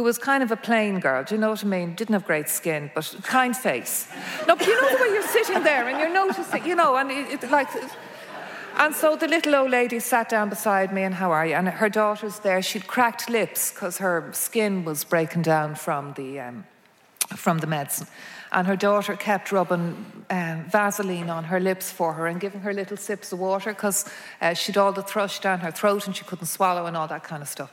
who 0.00 0.04
was 0.04 0.16
kind 0.16 0.42
of 0.42 0.50
a 0.50 0.56
plain 0.56 0.98
girl, 0.98 1.22
do 1.22 1.34
you 1.34 1.38
know 1.38 1.50
what 1.50 1.62
I 1.62 1.66
mean? 1.66 1.94
Didn't 1.94 2.14
have 2.14 2.24
great 2.24 2.48
skin, 2.48 2.90
but 2.94 3.14
kind 3.22 3.54
face. 3.54 4.08
No, 4.48 4.56
but 4.56 4.66
you 4.66 4.80
know 4.80 4.96
the 4.96 5.02
way 5.02 5.10
you're 5.12 5.22
sitting 5.22 5.62
there 5.62 5.86
and 5.88 6.00
you're 6.00 6.14
noticing, 6.24 6.64
you 6.64 6.74
know, 6.74 6.96
and 6.96 7.10
it, 7.10 7.44
it 7.44 7.50
like 7.50 7.68
and 8.78 8.94
so 8.94 9.14
the 9.14 9.28
little 9.28 9.54
old 9.54 9.70
lady 9.70 10.00
sat 10.00 10.30
down 10.30 10.48
beside 10.48 10.90
me, 10.90 11.02
and 11.02 11.14
how 11.14 11.32
are 11.32 11.44
you? 11.46 11.54
And 11.54 11.68
her 11.68 11.90
daughter's 11.90 12.38
there. 12.38 12.62
She'd 12.62 12.86
cracked 12.86 13.28
lips 13.28 13.72
because 13.72 13.98
her 13.98 14.30
skin 14.32 14.86
was 14.86 15.04
breaking 15.04 15.42
down 15.42 15.74
from 15.74 16.14
the, 16.14 16.40
um, 16.40 16.64
from 17.36 17.58
the 17.58 17.66
medicine. 17.66 18.06
And 18.52 18.66
her 18.66 18.76
daughter 18.76 19.16
kept 19.16 19.52
rubbing 19.52 20.24
um, 20.30 20.64
Vaseline 20.70 21.28
on 21.28 21.44
her 21.44 21.60
lips 21.60 21.92
for 21.92 22.14
her 22.14 22.26
and 22.26 22.40
giving 22.40 22.62
her 22.62 22.72
little 22.72 22.96
sips 22.96 23.32
of 23.32 23.38
water 23.38 23.74
because 23.74 24.08
uh, 24.40 24.54
she'd 24.54 24.78
all 24.78 24.92
the 24.92 25.02
thrush 25.02 25.40
down 25.40 25.60
her 25.60 25.70
throat 25.70 26.06
and 26.06 26.16
she 26.16 26.24
couldn't 26.24 26.46
swallow 26.46 26.86
and 26.86 26.96
all 26.96 27.08
that 27.08 27.22
kind 27.22 27.42
of 27.42 27.48
stuff. 27.48 27.70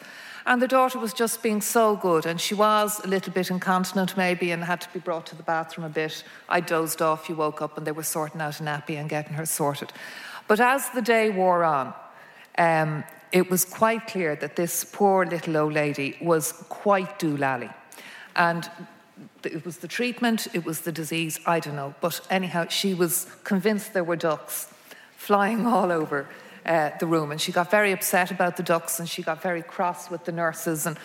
And 0.47 0.61
the 0.61 0.67
daughter 0.67 0.97
was 0.97 1.13
just 1.13 1.43
being 1.43 1.59
so 1.59 1.97
good, 1.97 2.25
and 2.25 2.39
she 2.39 2.55
was 2.55 3.01
a 3.03 3.07
little 3.07 3.33
bit 3.33 3.51
incontinent 3.51 4.15
maybe 4.15 4.51
and 4.51 4.63
had 4.63 4.79
to 4.79 4.89
be 4.93 4.99
brought 4.99 5.25
to 5.25 5.35
the 5.35 5.43
bathroom 5.43 5.85
a 5.85 5.89
bit. 5.89 6.23
I 6.47 6.61
dozed 6.61 7.01
off, 7.01 7.27
you 7.27 7.35
woke 7.35 7.61
up, 7.61 7.77
and 7.77 7.85
they 7.85 7.91
were 7.91 8.01
sorting 8.01 8.39
out 8.39 8.61
a 8.61 8.63
nappy 8.63 8.95
and 8.97 9.09
getting 9.09 9.33
her 9.33 9.45
sorted. 9.45 9.91
But 10.47 10.61
as 10.61 10.89
the 10.91 11.01
day 11.01 11.29
wore 11.29 11.65
on, 11.65 11.93
um, 12.57 13.03
it 13.33 13.51
was 13.51 13.65
quite 13.65 14.07
clear 14.07 14.37
that 14.37 14.55
this 14.55 14.85
poor 14.85 15.25
little 15.25 15.57
old 15.57 15.73
lady 15.73 16.17
was 16.21 16.53
quite 16.69 17.19
doolally. 17.19 17.73
And 18.37 18.71
it 19.43 19.65
was 19.65 19.79
the 19.79 19.87
treatment, 19.89 20.47
it 20.53 20.63
was 20.63 20.79
the 20.81 20.93
disease, 20.93 21.41
I 21.45 21.59
don't 21.59 21.75
know. 21.75 21.93
But 21.99 22.21
anyhow, 22.29 22.67
she 22.69 22.93
was 22.93 23.27
convinced 23.43 23.93
there 23.93 24.01
were 24.01 24.15
ducks 24.15 24.69
flying 25.17 25.65
all 25.75 25.91
over 25.91 26.29
uh, 26.67 26.91
the 26.99 27.07
room. 27.07 27.31
And 27.31 27.39
she 27.39 27.51
got 27.51 27.71
very 27.71 27.91
upset 27.91 28.31
about 28.31 28.57
the 28.57 28.63
ducks 28.63 28.99
and 28.99 29.09
she 29.09 29.21
got 29.21 29.41
very 29.41 29.61
cross 29.61 30.09
with 30.09 30.25
the 30.25 30.31
nurses. 30.31 30.85
And 30.85 30.97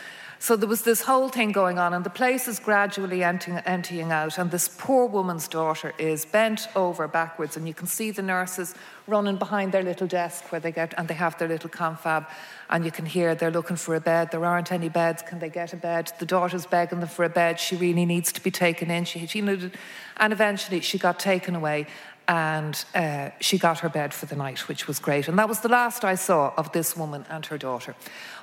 so 0.42 0.56
there 0.56 0.68
was 0.68 0.82
this 0.82 1.02
whole 1.02 1.28
thing 1.28 1.52
going 1.52 1.78
on, 1.78 1.94
and 1.94 2.04
the 2.04 2.10
place 2.10 2.48
is 2.48 2.58
gradually 2.58 3.22
emptying, 3.22 3.58
emptying, 3.58 4.10
out. 4.10 4.38
And 4.38 4.50
this 4.50 4.66
poor 4.66 5.06
woman's 5.06 5.46
daughter 5.46 5.94
is 5.98 6.24
bent 6.24 6.66
over 6.74 7.06
backwards, 7.06 7.56
and 7.56 7.68
you 7.68 7.74
can 7.74 7.86
see 7.86 8.10
the 8.10 8.22
nurses 8.22 8.74
running 9.06 9.36
behind 9.36 9.70
their 9.70 9.84
little 9.84 10.08
desk 10.08 10.50
where 10.50 10.60
they 10.60 10.72
get, 10.72 10.94
and 10.98 11.06
they 11.06 11.14
have 11.14 11.38
their 11.38 11.46
little 11.46 11.70
confab, 11.70 12.26
and 12.70 12.84
you 12.84 12.90
can 12.90 13.06
hear 13.06 13.36
they're 13.36 13.52
looking 13.52 13.76
for 13.76 13.94
a 13.94 14.00
bed. 14.00 14.32
There 14.32 14.44
aren't 14.44 14.72
any 14.72 14.88
beds. 14.88 15.22
Can 15.22 15.38
they 15.38 15.48
get 15.48 15.72
a 15.74 15.76
bed? 15.76 16.10
The 16.18 16.26
daughter's 16.26 16.66
begging 16.66 16.98
them 16.98 17.08
for 17.08 17.24
a 17.24 17.28
bed. 17.28 17.60
She 17.60 17.76
really 17.76 18.04
needs 18.04 18.32
to 18.32 18.42
be 18.42 18.50
taken 18.50 18.90
in. 18.90 19.04
She, 19.04 19.24
she 19.28 19.42
needed, 19.42 19.78
and 20.16 20.32
eventually 20.32 20.80
she 20.80 20.98
got 20.98 21.20
taken 21.20 21.54
away, 21.54 21.86
and 22.28 22.84
uh, 22.94 23.30
she 23.40 23.58
got 23.58 23.80
her 23.80 23.88
bed 23.88 24.14
for 24.14 24.26
the 24.26 24.36
night, 24.36 24.68
which 24.68 24.86
was 24.86 24.98
great. 24.98 25.28
And 25.28 25.38
that 25.38 25.48
was 25.48 25.60
the 25.60 25.68
last 25.68 26.04
I 26.04 26.14
saw 26.14 26.52
of 26.56 26.72
this 26.72 26.96
woman 26.96 27.24
and 27.28 27.44
her 27.46 27.58
daughter. 27.58 27.94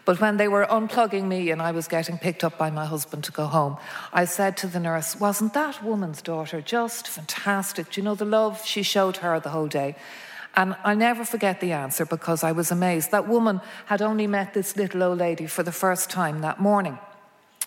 But 0.06 0.20
when 0.20 0.38
they 0.38 0.48
were 0.48 0.66
unplugging 0.66 1.26
me 1.26 1.50
and 1.52 1.62
I 1.62 1.72
was 1.72 1.88
getting 1.88 2.18
picked 2.18 2.44
up 2.44 2.58
by 2.58 2.70
my 2.70 2.86
husband 2.86 3.24
to 3.26 3.32
go 3.32 3.46
home, 3.46 3.78
I 4.12 4.26
said 4.26 4.58
to 4.58 4.68
the 4.68 4.80
nurse, 4.80 5.20
Wasn't 5.20 5.54
that 5.54 5.84
woman's 5.84 6.22
daughter 6.22 6.62
just 6.62 7.08
fantastic? 7.08 7.92
Do 7.92 8.02
you 8.02 8.06
know 8.06 8.16
the 8.16 8.26
love 8.26 8.66
she 8.66 8.84
showed 8.84 9.18
her 9.18 9.40
the 9.40 9.50
whole 9.50 9.68
day? 9.68 9.96
And 10.56 10.76
I'll 10.84 10.96
never 10.96 11.24
forget 11.24 11.62
the 11.62 11.72
answer 11.72 12.06
because 12.06 12.44
I 12.44 12.52
was 12.52 12.72
amazed. 12.72 13.12
That 13.12 13.28
woman 13.28 13.62
had 13.86 14.02
only 14.02 14.28
met 14.28 14.54
this 14.54 14.76
little 14.76 15.04
old 15.04 15.20
lady 15.20 15.46
for 15.46 15.64
the 15.64 15.72
first 15.72 16.10
time 16.10 16.42
that 16.42 16.60
morning. 16.60 16.98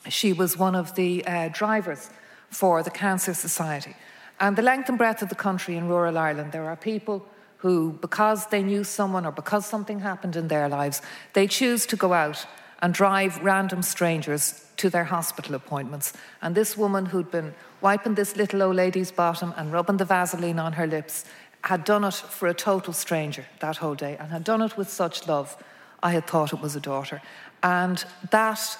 She 0.09 0.33
was 0.33 0.59
one 0.59 0.75
of 0.75 0.94
the 0.94 1.25
uh, 1.25 1.48
drivers 1.53 2.11
for 2.51 2.83
the 2.83 2.90
Cancer 2.90 3.35
Society. 3.35 3.94
And 4.43 4.57
the 4.57 4.63
length 4.63 4.89
and 4.89 4.99
breadth 4.99 5.23
of 5.23 5.29
the 5.29 5.37
country 5.37 5.77
in 5.77 5.87
rural 5.87 6.19
Ireland, 6.19 6.51
there 6.51 6.69
are 6.69 6.75
people 6.75 7.25
who, 7.59 7.93
because 8.01 8.47
they 8.47 8.61
knew 8.61 8.83
someone 8.83 9.25
or 9.25 9.31
because 9.31 9.65
something 9.65 10.01
happened 10.01 10.35
in 10.35 10.49
their 10.49 10.69
lives, 10.69 11.01
they 11.33 11.47
choose 11.47 11.87
to 11.87 11.97
go 11.97 12.13
out 12.13 12.45
and 12.83 12.93
drive 12.93 13.41
random 13.45 13.83
strangers 13.83 14.67
to 14.79 14.91
their 14.91 15.05
hospital 15.05 15.55
appointments. 15.55 16.13
And 16.43 16.57
this 16.57 16.77
woman 16.77 17.07
who'd 17.07 17.31
been 17.31 17.55
wiping 17.81 18.17
this 18.17 18.35
little 18.37 18.65
old 18.65 18.75
lady's 18.75 19.13
bottom 19.13 19.55
and 19.57 19.73
rubbing 19.73 19.99
the 19.99 20.05
Vaseline 20.05 20.59
on 20.59 20.73
her 20.73 20.89
lips 20.89 21.25
had 21.63 21.85
done 21.85 22.03
it 22.03 22.15
for 22.15 22.49
a 22.49 22.55
total 22.55 22.93
stranger 22.93 23.47
that 23.61 23.77
whole 23.77 23.95
day 23.95 24.17
and 24.19 24.33
had 24.33 24.43
done 24.43 24.61
it 24.61 24.77
with 24.77 24.91
such 24.91 25.29
love. 25.29 25.57
I 26.03 26.11
had 26.11 26.27
thought 26.27 26.53
it 26.53 26.61
was 26.61 26.75
a 26.75 26.81
daughter. 26.81 27.23
And 27.63 28.05
that 28.33 28.77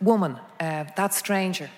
woman, 0.00 0.36
uh, 0.58 0.86
that 0.96 1.14
stranger, 1.14 1.70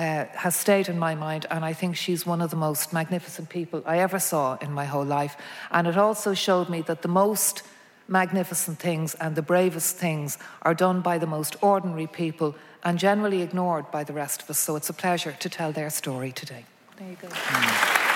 uh, 0.00 0.24
has 0.32 0.56
stayed 0.56 0.88
in 0.88 0.98
my 0.98 1.14
mind, 1.14 1.44
and 1.50 1.62
I 1.62 1.74
think 1.74 1.94
she's 1.94 2.24
one 2.24 2.40
of 2.40 2.48
the 2.48 2.56
most 2.56 2.90
magnificent 2.90 3.50
people 3.50 3.82
I 3.84 3.98
ever 3.98 4.18
saw 4.18 4.56
in 4.56 4.72
my 4.72 4.86
whole 4.86 5.04
life. 5.04 5.36
And 5.70 5.86
it 5.86 5.98
also 5.98 6.32
showed 6.32 6.70
me 6.70 6.80
that 6.82 7.02
the 7.02 7.08
most 7.08 7.62
magnificent 8.08 8.78
things 8.78 9.14
and 9.16 9.36
the 9.36 9.42
bravest 9.42 9.96
things 9.96 10.38
are 10.62 10.72
done 10.72 11.02
by 11.02 11.18
the 11.18 11.26
most 11.26 11.54
ordinary 11.60 12.06
people 12.06 12.56
and 12.82 12.98
generally 12.98 13.42
ignored 13.42 13.90
by 13.90 14.02
the 14.02 14.14
rest 14.14 14.40
of 14.40 14.48
us. 14.48 14.58
So 14.58 14.74
it's 14.74 14.88
a 14.88 14.94
pleasure 14.94 15.36
to 15.38 15.48
tell 15.50 15.70
their 15.70 15.90
story 15.90 16.32
today. 16.32 16.64
There 16.96 17.10
you 17.10 17.16
go. 17.20 17.28
Mm. 17.28 18.10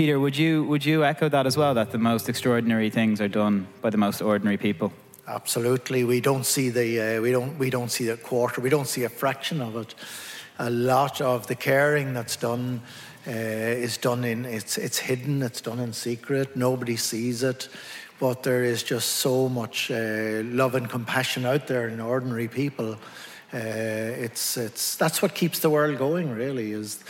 Peter, 0.00 0.18
would 0.18 0.34
you, 0.34 0.64
would 0.64 0.82
you 0.82 1.04
echo 1.04 1.28
that 1.28 1.46
as 1.46 1.58
well, 1.58 1.74
that 1.74 1.90
the 1.90 1.98
most 1.98 2.26
extraordinary 2.26 2.88
things 2.88 3.20
are 3.20 3.28
done 3.28 3.66
by 3.82 3.90
the 3.90 3.98
most 3.98 4.22
ordinary 4.22 4.56
people? 4.56 4.90
Absolutely. 5.28 6.04
We 6.04 6.22
don't 6.22 6.46
see 6.46 6.70
the, 6.70 7.18
uh, 7.18 7.20
we, 7.20 7.30
don't, 7.32 7.58
we 7.58 7.68
don't 7.68 7.90
see 7.90 8.08
a 8.08 8.16
quarter, 8.16 8.62
we 8.62 8.70
don't 8.70 8.88
see 8.88 9.04
a 9.04 9.10
fraction 9.10 9.60
of 9.60 9.76
it. 9.76 9.94
A 10.58 10.70
lot 10.70 11.20
of 11.20 11.48
the 11.48 11.54
caring 11.54 12.14
that's 12.14 12.36
done 12.36 12.80
uh, 13.26 13.30
is 13.30 13.98
done 13.98 14.24
in, 14.24 14.46
it's, 14.46 14.78
it's 14.78 14.96
hidden, 14.96 15.42
it's 15.42 15.60
done 15.60 15.78
in 15.78 15.92
secret, 15.92 16.56
nobody 16.56 16.96
sees 16.96 17.42
it. 17.42 17.68
But 18.18 18.42
there 18.42 18.64
is 18.64 18.82
just 18.82 19.16
so 19.16 19.50
much 19.50 19.90
uh, 19.90 20.40
love 20.44 20.76
and 20.76 20.88
compassion 20.88 21.44
out 21.44 21.66
there 21.66 21.88
in 21.88 22.00
ordinary 22.00 22.48
people. 22.48 22.92
Uh, 23.52 23.58
it's, 24.24 24.56
it's, 24.56 24.96
that's 24.96 25.20
what 25.20 25.34
keeps 25.34 25.58
the 25.58 25.68
world 25.68 25.98
going, 25.98 26.30
really, 26.30 26.72
is 26.72 27.04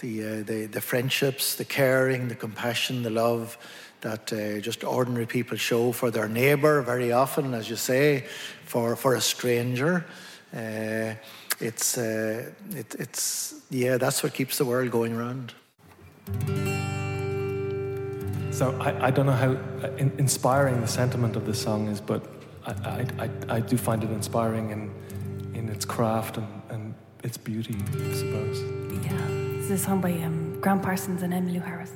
the, 0.00 0.22
uh, 0.22 0.42
the, 0.42 0.66
the, 0.66 0.80
friendships, 0.80 1.54
the 1.54 1.64
caring, 1.64 2.28
the 2.28 2.34
compassion, 2.34 3.02
the 3.02 3.10
love 3.10 3.58
that 4.00 4.32
uh, 4.32 4.60
just 4.60 4.84
ordinary 4.84 5.26
people 5.26 5.56
show 5.56 5.92
for 5.92 6.10
their 6.10 6.28
neighbour 6.28 6.82
very 6.82 7.12
often, 7.12 7.54
as 7.54 7.68
you 7.68 7.76
say, 7.76 8.26
for, 8.64 8.96
for 8.96 9.14
a 9.14 9.20
stranger. 9.20 10.04
Uh, 10.54 11.14
it's, 11.60 11.98
uh, 11.98 12.50
it, 12.70 12.94
it's, 12.98 13.54
yeah, 13.70 13.96
that's 13.96 14.22
what 14.22 14.34
keeps 14.34 14.58
the 14.58 14.64
world 14.64 14.90
going 14.90 15.14
around. 15.14 15.54
So 18.50 18.74
I, 18.80 19.08
I 19.08 19.10
don't 19.10 19.26
know 19.26 19.32
how 19.32 19.52
uh, 19.86 19.90
in, 19.96 20.12
inspiring 20.18 20.80
the 20.80 20.86
sentiment 20.88 21.36
of 21.36 21.44
the 21.44 21.54
song 21.54 21.88
is, 21.88 22.00
but 22.00 22.26
I, 22.66 22.72
I, 22.72 23.06
I, 23.18 23.30
I 23.56 23.60
do 23.60 23.76
find 23.76 24.02
it 24.02 24.10
inspiring 24.10 24.70
in, 24.70 24.90
in 25.54 25.68
its 25.68 25.84
craft 25.84 26.36
and, 26.38 26.62
and 26.70 26.94
its 27.22 27.36
beauty, 27.36 27.76
I 27.92 28.12
suppose. 28.14 28.60
Yeah. 29.04 29.45
This 29.66 29.80
is 29.80 29.82
a 29.82 29.86
song 29.86 30.00
by 30.00 30.12
um, 30.12 30.60
Gram 30.60 30.80
Parsons 30.80 31.24
and 31.24 31.32
Emmylou 31.32 31.60
Harris. 31.60 31.90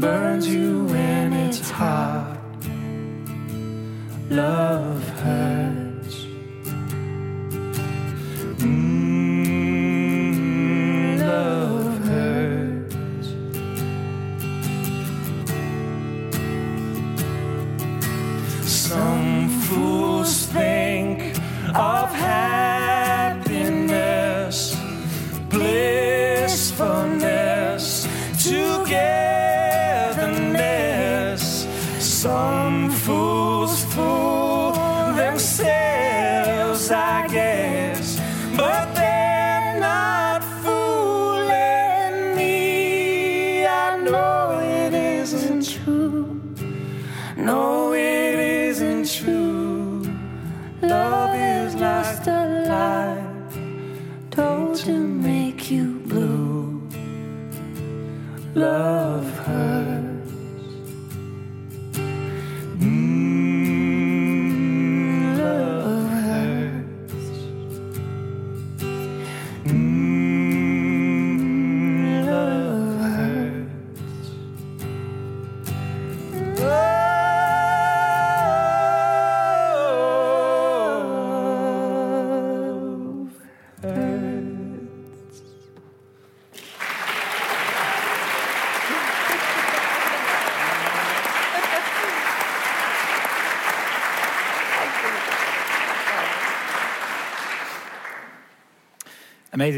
Burns 0.00 0.48
you 0.48 0.86
when 0.86 1.32
it's 1.34 1.68
hot. 1.68 2.38
Love 4.30 5.06
hurts. 5.20 5.69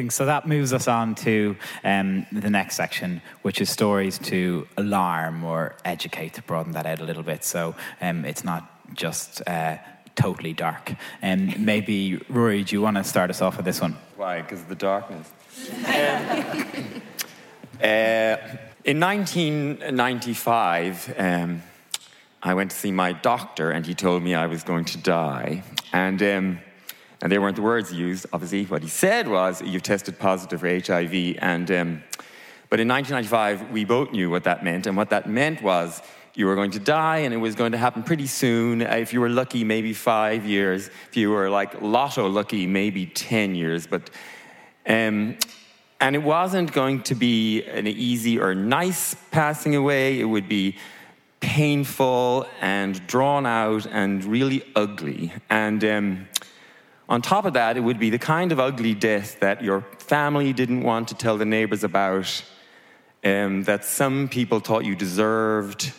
Amazing. 0.03 0.11
So 0.11 0.27
that 0.27 0.47
moves 0.49 0.73
us 0.73 0.89
on 0.89 1.15
to 1.27 1.55
um, 1.85 2.27
the 2.33 2.51
next 2.51 2.75
section, 2.75 3.23
which 3.43 3.61
is 3.61 3.71
stories 3.71 4.19
to 4.31 4.67
alarm 4.77 5.45
or 5.45 5.77
educate, 5.85 6.35
to 6.35 6.43
broaden 6.43 6.73
that 6.73 6.87
out 6.87 7.01
a 7.01 7.05
little 7.05 7.23
bit. 7.23 7.45
So 7.45 7.77
um, 8.01 8.25
it's 8.25 8.43
not 8.43 8.69
just 8.95 9.47
uh, 9.47 9.77
totally 10.17 10.55
dark. 10.55 10.95
And 11.23 11.55
um, 11.55 11.65
maybe, 11.65 12.17
Rory, 12.29 12.65
do 12.65 12.75
you 12.75 12.83
want 12.83 12.97
to 12.97 13.05
start 13.05 13.31
us 13.31 13.41
off 13.41 13.57
with 13.57 13.65
this 13.65 13.81
one? 13.81 13.97
Why? 14.17 14.43
Because 14.43 14.63
of 14.63 14.69
the 14.69 14.75
darkness. 14.75 15.31
um, 15.71 15.85
uh, 17.81 18.37
in 18.85 18.99
1995, 18.99 21.15
um, 21.17 21.63
I 22.43 22.55
went 22.55 22.73
to 22.73 22.77
see 22.77 22.91
my 22.91 23.13
doctor, 23.13 23.71
and 23.71 23.87
he 23.87 23.95
told 23.95 24.25
me 24.25 24.35
I 24.35 24.49
was 24.49 24.65
going 24.65 24.85
to 24.87 24.99
die. 24.99 25.63
And 25.93 26.21
um, 26.25 26.59
and 27.23 27.31
they 27.31 27.39
weren't 27.39 27.55
the 27.55 27.63
words 27.63 27.93
used, 27.93 28.27
obviously. 28.33 28.65
What 28.65 28.83
he 28.83 28.89
said 28.89 29.29
was, 29.29 29.63
You've 29.63 29.85
tested 29.85 30.19
positive 30.19 30.61
for 30.61 30.69
HIV. 30.69 31.37
And, 31.39 31.71
um, 31.71 32.03
but 32.69 32.81
in 32.81 32.89
1995, 32.89 33.71
we 33.71 33.85
both 33.85 34.11
knew 34.11 34.29
what 34.29 34.43
that 34.45 34.65
meant. 34.65 34.89
And 34.89 34.97
what 34.97 35.11
that 35.11 35.29
meant 35.29 35.63
was, 35.63 36.03
you 36.35 36.47
were 36.47 36.57
going 36.57 36.73
to 36.73 36.81
die 36.81 37.19
and 37.19 37.33
it 37.33 37.37
was 37.37 37.55
going 37.55 37.73
to 37.73 37.79
happen 37.79 38.03
pretty 38.03 38.27
soon. 38.27 38.81
If 38.83 39.13
you 39.13 39.21
were 39.21 39.29
lucky, 39.29 39.63
maybe 39.63 39.93
five 39.93 40.45
years. 40.45 40.89
If 41.09 41.17
you 41.17 41.31
were 41.31 41.49
like 41.49 41.81
lotto 41.81 42.27
lucky, 42.29 42.67
maybe 42.67 43.07
10 43.07 43.55
years. 43.55 43.87
But, 43.87 44.11
um, 44.87 45.37
and 46.01 46.17
it 46.17 46.23
wasn't 46.23 46.73
going 46.73 47.03
to 47.05 47.15
be 47.15 47.63
an 47.65 47.87
easy 47.87 48.41
or 48.41 48.53
nice 48.53 49.15
passing 49.31 49.77
away. 49.77 50.19
It 50.19 50.25
would 50.25 50.49
be 50.49 50.77
painful 51.39 52.49
and 52.61 53.07
drawn 53.07 53.47
out 53.47 53.87
and 53.87 54.25
really 54.25 54.65
ugly. 54.75 55.33
And, 55.51 55.85
um, 55.85 56.29
on 57.13 57.21
top 57.21 57.45
of 57.45 57.53
that, 57.53 57.77
it 57.77 57.81
would 57.81 57.99
be 57.99 58.09
the 58.09 58.19
kind 58.19 58.53
of 58.53 58.59
ugly 58.59 58.95
death 58.95 59.39
that 59.41 59.63
your 59.63 59.83
family 59.99 60.55
didn't 60.55 60.83
want 60.83 61.09
to 61.09 61.15
tell 61.15 61.37
the 61.37 61.45
neighbors 61.45 61.85
about, 61.85 62.43
um, 63.23 63.65
that 63.65 63.85
some 63.85 64.29
people 64.29 64.61
thought 64.61 64.87
you 64.87 64.97
deserved, 64.97 65.93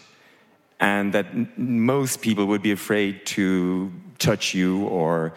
and 0.79 1.13
that 1.13 1.27
n- 1.27 1.53
most 1.55 2.23
people 2.23 2.47
would 2.47 2.63
be 2.63 2.71
afraid 2.71 3.27
to 3.27 3.91
touch 4.17 4.55
you 4.55 4.87
or 4.87 5.33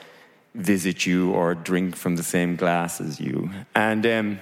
visit 0.55 1.05
you 1.05 1.33
or 1.33 1.55
drink 1.55 1.95
from 1.95 2.17
the 2.17 2.23
same 2.23 2.57
glass 2.57 2.99
as 2.99 3.21
you. 3.21 3.51
And, 3.75 4.07
um, 4.07 4.41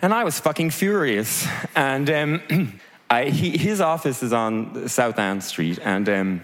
and 0.00 0.14
I 0.14 0.24
was 0.24 0.40
fucking 0.40 0.70
furious. 0.70 1.46
And 1.76 2.08
um, 2.08 2.80
I, 3.10 3.26
he, 3.26 3.58
his 3.58 3.82
office 3.82 4.22
is 4.22 4.32
on 4.32 4.88
South 4.88 5.18
Ann 5.18 5.42
Street, 5.42 5.78
and 5.82 6.08
um, 6.08 6.42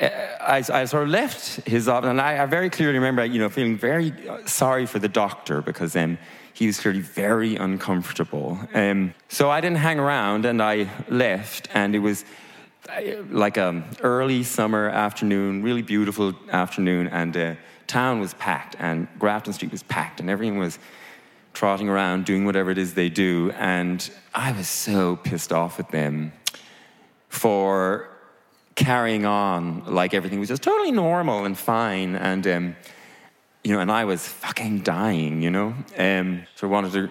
I, 0.00 0.64
I, 0.72 0.84
sort 0.84 1.04
of 1.04 1.08
left 1.08 1.66
his 1.66 1.88
office, 1.88 2.08
and 2.08 2.20
I, 2.20 2.42
I, 2.42 2.46
very 2.46 2.68
clearly 2.70 2.98
remember, 2.98 3.24
you 3.24 3.38
know, 3.38 3.48
feeling 3.48 3.78
very 3.78 4.12
sorry 4.46 4.86
for 4.86 4.98
the 4.98 5.08
doctor 5.08 5.62
because 5.62 5.94
um, 5.96 6.18
he 6.52 6.66
was 6.66 6.80
clearly 6.80 7.00
very 7.00 7.56
uncomfortable. 7.56 8.58
Um, 8.74 9.14
so 9.28 9.50
I 9.50 9.60
didn't 9.60 9.78
hang 9.78 9.98
around, 9.98 10.46
and 10.46 10.62
I 10.62 10.88
left, 11.08 11.68
and 11.74 11.94
it 11.94 12.00
was 12.00 12.24
uh, 12.88 13.00
like 13.30 13.56
an 13.56 13.84
early 14.02 14.42
summer 14.42 14.88
afternoon, 14.88 15.62
really 15.62 15.82
beautiful 15.82 16.34
afternoon, 16.50 17.08
and 17.08 17.36
uh, 17.36 17.54
town 17.86 18.20
was 18.20 18.34
packed, 18.34 18.76
and 18.78 19.08
Grafton 19.18 19.52
Street 19.52 19.72
was 19.72 19.82
packed, 19.84 20.20
and 20.20 20.28
everyone 20.28 20.58
was 20.58 20.78
trotting 21.52 21.88
around 21.88 22.24
doing 22.24 22.44
whatever 22.44 22.70
it 22.70 22.78
is 22.78 22.94
they 22.94 23.08
do, 23.08 23.52
and 23.56 24.10
I 24.34 24.52
was 24.52 24.68
so 24.68 25.16
pissed 25.16 25.52
off 25.52 25.78
at 25.78 25.90
them 25.90 26.32
for 27.28 28.13
carrying 28.74 29.24
on 29.24 29.84
like 29.86 30.14
everything 30.14 30.40
was 30.40 30.48
just 30.48 30.62
totally 30.62 30.92
normal 30.92 31.44
and 31.44 31.56
fine. 31.56 32.16
And, 32.16 32.46
um, 32.46 32.76
you 33.62 33.72
know, 33.72 33.80
and 33.80 33.90
I 33.90 34.04
was 34.04 34.26
fucking 34.26 34.80
dying, 34.80 35.42
you 35.42 35.50
know? 35.50 35.74
Um, 35.96 36.46
so 36.56 36.66
I 36.66 36.70
wanted 36.70 36.92
to 36.92 37.10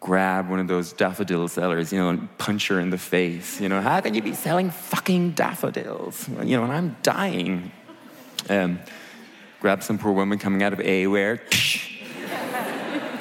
grab 0.00 0.50
one 0.50 0.60
of 0.60 0.68
those 0.68 0.92
daffodil 0.92 1.48
sellers, 1.48 1.92
you 1.92 1.98
know, 1.98 2.10
and 2.10 2.36
punch 2.36 2.68
her 2.68 2.78
in 2.78 2.90
the 2.90 2.98
face. 2.98 3.60
You 3.60 3.70
know, 3.70 3.80
how 3.80 4.00
can 4.00 4.14
you 4.14 4.20
be 4.20 4.34
selling 4.34 4.70
fucking 4.70 5.30
daffodils? 5.30 6.28
You 6.28 6.58
know, 6.58 6.64
and 6.64 6.72
I'm 6.72 6.96
dying. 7.02 7.72
Um, 8.50 8.80
grab 9.60 9.82
some 9.82 9.98
poor 9.98 10.12
woman 10.12 10.38
coming 10.38 10.62
out 10.62 10.74
of 10.74 10.80
A-Wear. 10.80 11.40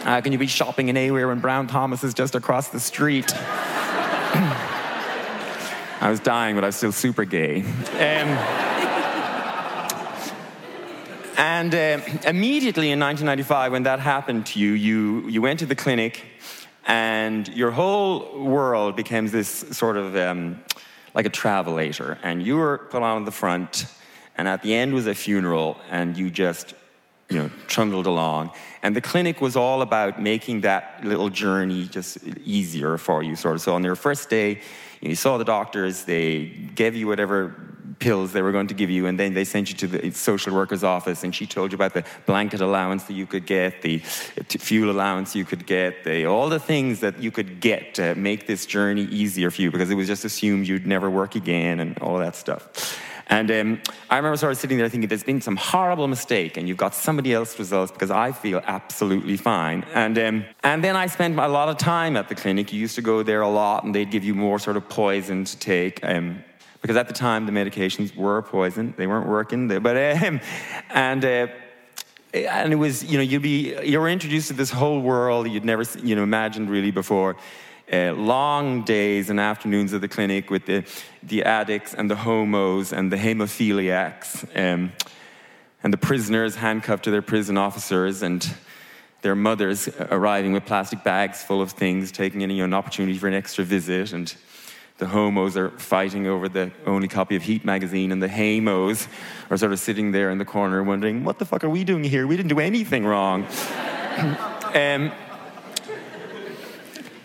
how 0.03 0.19
can 0.19 0.33
you 0.33 0.37
be 0.37 0.47
shopping 0.47 0.89
in 0.89 0.97
A-Wear 0.97 1.29
when 1.29 1.39
Brown 1.39 1.67
Thomas 1.67 2.03
is 2.03 2.13
just 2.13 2.35
across 2.35 2.67
the 2.67 2.81
street? 2.81 3.33
I 6.03 6.09
was 6.09 6.19
dying, 6.19 6.55
but 6.55 6.65
I 6.65 6.67
was 6.67 6.75
still 6.75 6.91
super 6.91 7.23
gay. 7.23 7.61
Um, 7.61 8.27
and 11.37 11.73
uh, 11.73 12.01
immediately 12.27 12.91
in 12.91 12.99
1995, 12.99 13.71
when 13.71 13.83
that 13.83 14.01
happened 14.01 14.47
to 14.47 14.59
you, 14.59 14.73
you, 14.73 15.29
you 15.29 15.41
went 15.41 15.59
to 15.59 15.65
the 15.65 15.75
clinic, 15.75 16.25
and 16.85 17.47
your 17.47 17.71
whole 17.71 18.37
world 18.37 18.97
became 18.97 19.27
this 19.27 19.47
sort 19.47 19.95
of 19.95 20.17
um, 20.17 20.61
like 21.13 21.25
a 21.25 21.29
travelator. 21.29 22.17
And 22.21 22.45
you 22.45 22.57
were 22.57 22.79
put 22.79 23.01
on 23.01 23.23
the 23.23 23.31
front, 23.31 23.85
and 24.37 24.45
at 24.45 24.61
the 24.61 24.73
end 24.73 24.93
was 24.93 25.07
a 25.07 25.15
funeral, 25.15 25.77
and 25.89 26.17
you 26.17 26.29
just 26.29 26.73
you 27.29 27.37
know, 27.37 27.49
trundled 27.67 28.07
along. 28.07 28.51
And 28.81 28.93
the 28.93 29.01
clinic 29.01 29.39
was 29.39 29.55
all 29.55 29.81
about 29.81 30.21
making 30.21 30.61
that 30.61 30.99
little 31.03 31.29
journey 31.29 31.85
just 31.87 32.17
easier 32.43 32.97
for 32.97 33.23
you, 33.23 33.37
sort 33.37 33.55
of. 33.55 33.61
So 33.61 33.73
on 33.73 33.85
your 33.85 33.95
first 33.95 34.29
day, 34.29 34.59
you 35.09 35.15
saw 35.15 35.37
the 35.37 35.45
doctors, 35.45 36.05
they 36.05 36.45
gave 36.75 36.95
you 36.95 37.07
whatever 37.07 37.55
pills 37.99 38.33
they 38.33 38.41
were 38.41 38.51
going 38.51 38.67
to 38.67 38.73
give 38.73 38.89
you, 38.89 39.05
and 39.05 39.17
then 39.17 39.33
they 39.33 39.45
sent 39.45 39.69
you 39.69 39.75
to 39.75 39.87
the 39.87 40.11
social 40.11 40.53
worker's 40.53 40.83
office, 40.83 41.23
and 41.23 41.33
she 41.33 41.45
told 41.45 41.71
you 41.71 41.75
about 41.75 41.93
the 41.93 42.03
blanket 42.25 42.59
allowance 42.59 43.05
that 43.05 43.13
you 43.13 43.25
could 43.25 43.45
get, 43.45 43.81
the 43.81 43.99
fuel 43.99 44.91
allowance 44.91 45.35
you 45.35 45.45
could 45.45 45.65
get, 45.65 46.03
the, 46.03 46.25
all 46.25 46.49
the 46.49 46.59
things 46.59 46.99
that 46.99 47.19
you 47.21 47.31
could 47.31 47.61
get 47.61 47.93
to 47.95 48.13
make 48.15 48.45
this 48.45 48.65
journey 48.65 49.03
easier 49.03 49.49
for 49.51 49.61
you, 49.61 49.71
because 49.71 49.89
it 49.89 49.95
was 49.95 50.07
just 50.07 50.25
assumed 50.25 50.67
you'd 50.67 50.85
never 50.85 51.09
work 51.09 51.35
again 51.35 51.79
and 51.79 51.97
all 51.99 52.17
that 52.17 52.35
stuff. 52.35 52.99
And 53.34 53.50
um, 53.50 53.82
I 54.12 54.17
remember 54.17 54.38
sort 54.38 54.52
of 54.52 54.60
sitting 54.60 54.78
there 54.78 54.88
thinking, 54.89 55.08
there's 55.08 55.24
been 55.24 55.41
some 55.41 55.56
horrible 55.56 56.08
mistake, 56.08 56.56
and 56.56 56.67
you've 56.67 56.78
got 56.78 56.93
somebody 56.93 57.34
else's 57.34 57.58
results 57.58 57.91
because 57.91 58.12
I 58.12 58.32
feel 58.32 58.62
absolutely 58.63 59.38
fine. 59.38 59.84
And, 59.96 60.19
um, 60.19 60.46
and 60.63 60.84
then 60.84 60.96
I 60.96 61.08
spent 61.08 61.39
a 61.39 61.48
lot 61.48 61.67
of 61.67 61.80
time 61.80 62.15
at 62.15 62.30
the 62.30 62.36
clinic. 62.36 62.72
You 62.72 62.80
used 62.80 62.93
to 62.93 63.02
go 63.02 63.24
there 63.24 63.41
a 63.41 63.50
lot, 63.50 63.86
and 63.86 63.96
they'd 63.96 64.12
give 64.12 64.24
you 64.24 64.36
more 64.36 64.60
sort 64.60 64.78
of 64.78 64.88
poison 64.88 65.46
to 65.46 65.58
take. 65.58 66.00
Um, 66.04 66.43
because 66.84 66.96
at 66.96 67.08
the 67.08 67.13
time, 67.13 67.48
the 67.48 67.52
medications 67.52 68.15
were 68.15 68.43
poison. 68.43 68.93
They 68.98 69.08
weren't 69.08 69.28
working. 69.28 69.67
There. 69.67 69.80
But, 69.80 69.98
um, 70.24 70.39
and, 70.91 71.26
uh, 71.26 71.48
and 72.36 72.72
it 72.72 72.76
was, 72.76 73.04
you 73.04 73.17
know, 73.17 73.24
you'd 73.24 73.41
be, 73.41 73.76
you 73.84 74.00
were 74.00 74.10
introduced 74.10 74.50
to 74.50 74.54
this 74.54 74.69
whole 74.69 75.00
world 75.00 75.50
you'd 75.50 75.65
never, 75.65 75.86
you 76.04 76.15
know, 76.15 76.22
imagined 76.22 76.69
really 76.69 76.91
before 76.91 77.36
uh, 77.93 78.13
long 78.13 78.84
days 78.84 79.29
and 79.29 79.39
afternoons 79.39 79.93
at 79.93 80.01
the 80.01 80.08
clinic 80.08 80.49
with 80.49 80.65
the, 80.65 80.84
the 81.21 81.43
addicts 81.43 81.93
and 81.93 82.10
the 82.10 82.15
homos 82.15 82.91
and 82.91 83.12
the 83.12 83.17
hemophiliacs 83.17 84.43
um, 84.58 84.91
and 85.84 85.93
the 85.93 85.97
prisoners 85.97 86.56
handcuffed 86.56 87.03
to 87.03 87.12
their 87.12 87.21
prison 87.21 87.58
officers 87.58 88.23
and 88.23 88.56
their 89.21 89.36
mothers 89.36 89.88
arriving 90.12 90.53
with 90.53 90.65
plastic 90.65 91.03
bags 91.03 91.43
full 91.43 91.62
of 91.62 91.71
things, 91.71 92.12
taking 92.12 92.43
any 92.43 92.60
an 92.62 92.73
opportunity 92.73 93.17
for 93.17 93.27
an 93.27 93.34
extra 93.34 93.63
visit. 93.63 94.12
And 94.12 94.34
the 94.97 95.08
homos 95.08 95.56
are 95.56 95.69
fighting 95.71 96.27
over 96.27 96.49
the 96.49 96.71
only 96.86 97.08
copy 97.08 97.36
of 97.36 97.43
Heat 97.43 97.63
magazine, 97.63 98.12
and 98.12 98.21
the 98.21 98.27
hamos 98.27 99.08
are 99.49 99.58
sort 99.58 99.71
of 99.71 99.79
sitting 99.79 100.12
there 100.12 100.29
in 100.29 100.38
the 100.38 100.45
corner 100.45 100.84
wondering, 100.84 101.23
what 101.23 101.39
the 101.39 101.45
fuck 101.45 101.63
are 101.63 101.69
we 101.69 101.84
doing 101.84 102.03
here? 102.03 102.27
We 102.27 102.38
didn't 102.38 102.49
do 102.49 102.60
anything 102.60 103.06
wrong. 103.06 103.43
um, 104.73 105.12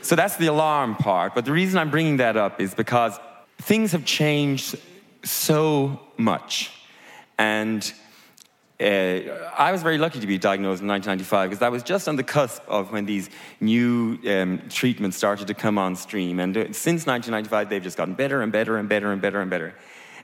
so 0.08 0.16
that's 0.16 0.36
the 0.36 0.46
alarm 0.46 0.96
part. 0.96 1.34
But 1.34 1.44
the 1.44 1.52
reason 1.52 1.78
I'm 1.78 1.90
bringing 1.90 2.16
that 2.16 2.34
up 2.34 2.62
is 2.62 2.74
because 2.74 3.20
things 3.58 3.92
have 3.92 4.06
changed 4.06 4.74
so 5.22 6.00
much. 6.16 6.72
And 7.36 7.92
uh, 8.80 8.84
I 9.54 9.70
was 9.70 9.82
very 9.82 9.98
lucky 9.98 10.18
to 10.20 10.26
be 10.26 10.38
diagnosed 10.38 10.80
in 10.80 10.88
1995 10.88 11.50
because 11.50 11.62
I 11.62 11.68
was 11.68 11.82
just 11.82 12.08
on 12.08 12.16
the 12.16 12.22
cusp 12.22 12.62
of 12.68 12.90
when 12.90 13.04
these 13.04 13.28
new 13.60 14.18
um, 14.26 14.62
treatments 14.70 15.18
started 15.18 15.46
to 15.48 15.54
come 15.54 15.76
on 15.76 15.94
stream. 15.94 16.40
And 16.40 16.56
uh, 16.56 16.64
since 16.72 17.04
1995, 17.04 17.68
they've 17.68 17.82
just 17.82 17.98
gotten 17.98 18.14
better 18.14 18.40
and 18.40 18.50
better 18.50 18.78
and 18.78 18.88
better 18.88 19.12
and 19.12 19.20
better 19.20 19.42
and 19.42 19.50
better. 19.50 19.74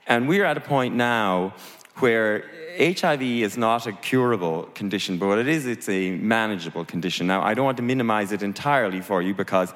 And 0.06 0.26
we're 0.26 0.46
at 0.46 0.56
a 0.56 0.62
point 0.62 0.94
now 0.94 1.56
where 1.96 2.44
HIV 2.78 3.22
is 3.22 3.56
not 3.56 3.86
a 3.86 3.92
curable 3.92 4.64
condition, 4.74 5.18
but 5.18 5.26
what 5.28 5.38
it 5.38 5.46
is, 5.46 5.66
it's 5.66 5.88
a 5.88 6.10
manageable 6.10 6.84
condition. 6.84 7.26
Now, 7.26 7.42
I 7.42 7.54
don't 7.54 7.64
want 7.64 7.76
to 7.76 7.82
minimize 7.82 8.32
it 8.32 8.42
entirely 8.42 9.00
for 9.00 9.22
you 9.22 9.34
because 9.34 9.72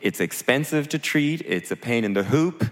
it's 0.00 0.20
expensive 0.20 0.88
to 0.88 0.98
treat, 0.98 1.42
it's 1.42 1.70
a 1.70 1.76
pain 1.76 2.04
in 2.04 2.14
the 2.14 2.22
hoop, 2.22 2.64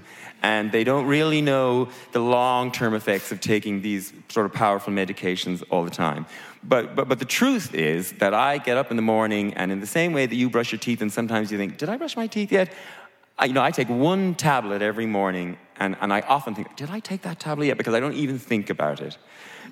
and 0.43 0.73
they 0.73 0.83
don't 0.83 1.07
really 1.07 1.41
know 1.41 1.89
the 2.13 2.21
long 2.21 2.73
term 2.73 2.95
effects 2.95 3.31
of 3.33 3.41
taking 3.41 3.83
these 3.83 4.13
sort 4.29 4.47
of 4.47 4.53
powerful 4.53 4.93
medications 4.93 5.63
all 5.71 5.85
the 5.85 5.91
time. 5.91 6.27
But, 6.63 6.97
but, 6.97 7.09
but 7.09 7.19
the 7.19 7.25
truth 7.25 7.75
is 7.75 8.13
that 8.13 8.35
I 8.35 8.59
get 8.59 8.77
up 8.77 8.91
in 8.91 8.97
the 8.97 9.03
morning, 9.03 9.55
and 9.55 9.71
in 9.71 9.81
the 9.81 9.87
same 9.87 10.13
way 10.13 10.27
that 10.27 10.35
you 10.35 10.51
brush 10.51 10.73
your 10.73 10.79
teeth, 10.79 11.03
and 11.03 11.13
sometimes 11.13 11.53
you 11.53 11.59
think, 11.59 11.79
Did 11.79 11.89
I 11.89 11.97
brush 11.97 12.17
my 12.17 12.27
teeth 12.27 12.51
yet? 12.51 12.73
I, 13.39 13.45
you 13.45 13.53
know, 13.53 13.63
I 13.63 13.71
take 13.71 13.89
one 13.89 14.35
tablet 14.35 14.83
every 14.83 15.07
morning, 15.07 15.59
and, 15.79 15.97
and 16.01 16.13
I 16.13 16.21
often 16.21 16.55
think, 16.55 16.77
Did 16.77 16.91
I 16.91 17.01
take 17.01 17.23
that 17.23 17.41
tablet 17.41 17.67
yet? 17.67 17.79
Because 17.79 17.95
I 17.95 18.01
don't 18.01 18.15
even 18.15 18.39
think 18.39 18.71
about 18.71 19.01
it. 19.01 19.17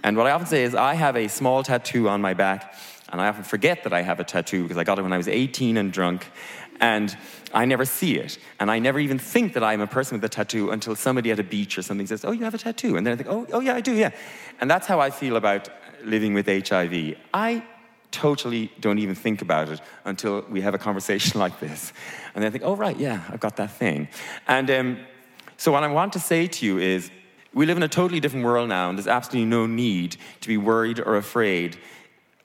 And 0.03 0.17
what 0.17 0.27
I 0.27 0.31
often 0.31 0.47
say 0.47 0.65
is, 0.65 0.75
I 0.75 0.95
have 0.95 1.17
a 1.17 1.29
small 1.29 1.63
tattoo 1.63 2.09
on 2.09 2.21
my 2.21 2.35
back 2.35 2.75
And 3.11 3.21
I 3.21 3.29
often 3.29 3.45
forget 3.45 3.85
that 3.85 3.93
I 3.93 4.03
have 4.03 4.21
a 4.21 4.25
tattoo 4.25 4.63
because 4.63 4.77
I 4.77 4.85
got 4.85 4.99
it 4.99 5.03
when 5.03 5.13
I 5.13 5.17
was 5.17 5.29
18 5.29 5.77
and 5.77 5.93
drunk. 5.93 6.27
And 6.81 7.17
I 7.55 7.65
never 7.65 7.85
see 7.85 8.19
it. 8.19 8.39
And 8.61 8.71
I 8.71 8.79
never 8.79 8.99
even 8.99 9.19
think 9.19 9.55
that 9.55 9.65
I'm 9.65 9.81
a 9.81 9.87
person 9.87 10.17
with 10.17 10.25
a 10.25 10.29
tattoo 10.29 10.71
until 10.71 10.95
somebody 10.95 11.31
at 11.31 11.39
a 11.39 11.45
beach 11.45 11.79
or 11.79 11.83
something 11.83 12.07
says, 12.07 12.25
Oh, 12.25 12.33
you 12.33 12.45
have 12.45 12.55
a 12.55 12.59
tattoo. 12.59 12.97
And 12.97 13.07
then 13.07 13.15
I 13.15 13.17
think, 13.17 13.29
Oh, 13.29 13.47
oh 13.53 13.61
yeah, 13.61 13.75
I 13.75 13.81
do, 13.81 13.95
yeah. 13.95 14.11
And 14.61 14.71
that's 14.71 14.87
how 14.87 15.01
I 15.01 15.11
feel 15.11 15.37
about 15.37 15.69
living 16.05 16.35
with 16.35 16.47
HIV. 16.47 17.17
I 17.33 17.65
totally 18.11 18.71
don't 18.81 18.99
even 18.99 19.15
think 19.15 19.43
about 19.43 19.69
it 19.69 19.81
until 20.05 20.45
we 20.51 20.61
have 20.61 20.75
a 20.75 20.79
conversation 20.79 21.41
like 21.45 21.59
this. 21.61 21.93
And 22.35 22.43
then 22.43 22.49
I 22.49 22.53
think, 22.53 22.65
Oh, 22.65 22.77
right, 22.77 22.99
yeah, 22.99 23.23
I've 23.31 23.41
got 23.41 23.57
that 23.57 23.71
thing. 23.71 24.09
And 24.47 24.71
um, 24.71 24.99
so, 25.57 25.73
what 25.73 25.83
I 25.83 25.89
want 25.89 26.13
to 26.15 26.21
say 26.21 26.47
to 26.47 26.67
you 26.67 26.79
is, 26.79 27.11
we 27.55 27.65
live 27.65 27.77
in 27.77 27.83
a 27.83 27.89
totally 27.89 28.21
different 28.21 28.45
world 28.45 28.69
now, 28.69 28.91
and 28.91 28.99
there's 28.99 29.07
absolutely 29.09 29.49
no 29.49 29.67
need 29.67 30.17
to 30.43 30.49
be 30.49 30.59
worried 30.59 31.01
or 31.01 31.17
afraid 31.17 31.79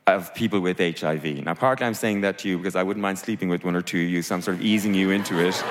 of 0.08 0.34
people 0.34 0.60
with 0.62 0.78
HIV. 0.78 1.43
Now, 1.43 1.54
partly 1.54 1.86
I'm 1.86 1.93
saying 1.93 2.21
that 2.21 2.39
to 2.39 2.47
you 2.47 2.58
because 2.58 2.76
I 2.76 2.84
wouldn't 2.84 3.02
mind 3.02 3.19
sleeping 3.19 3.50
with 3.50 3.63
one 3.63 3.76
or 3.76 3.82
two 3.82 4.04
of 4.04 4.10
you, 4.10 4.21
so 4.21 4.36
I'm 4.36 4.41
sort 4.41 4.58
of 4.58 4.63
easing 4.63 4.93
you 4.93 5.12
into 5.12 5.39
it. 5.39 5.54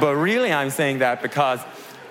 but 0.00 0.14
really, 0.14 0.52
I'm 0.52 0.70
saying 0.70 0.98
that 0.98 1.20
because 1.22 1.60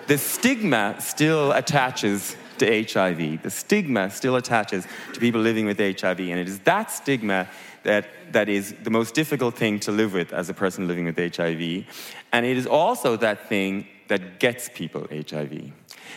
the 0.08 0.18
stigma 0.18 0.96
still 1.00 1.52
attaches 1.54 2.36
to 2.60 2.84
HIV. 2.84 3.44
The 3.44 3.50
stigma 3.50 4.10
still 4.10 4.36
attaches 4.36 4.86
to 5.14 5.20
people 5.20 5.42
living 5.42 5.66
with 5.66 5.78
HIV, 5.80 6.20
and 6.20 6.40
it 6.40 6.48
is 6.48 6.60
that 6.60 6.92
stigma 6.92 7.48
that, 7.84 8.06
that 8.34 8.50
is 8.50 8.74
the 8.84 8.90
most 8.90 9.14
difficult 9.14 9.56
thing 9.56 9.80
to 9.80 9.92
live 9.92 10.14
with 10.14 10.34
as 10.34 10.50
a 10.50 10.54
person 10.54 10.88
living 10.88 11.06
with 11.06 11.18
HIV. 11.18 11.86
And 12.34 12.46
it 12.46 12.58
is 12.58 12.68
also 12.68 13.16
that 13.18 13.48
thing 13.48 13.88
that 14.10 14.40
gets 14.40 14.70
people 14.74 15.08
HIV. 15.10 15.72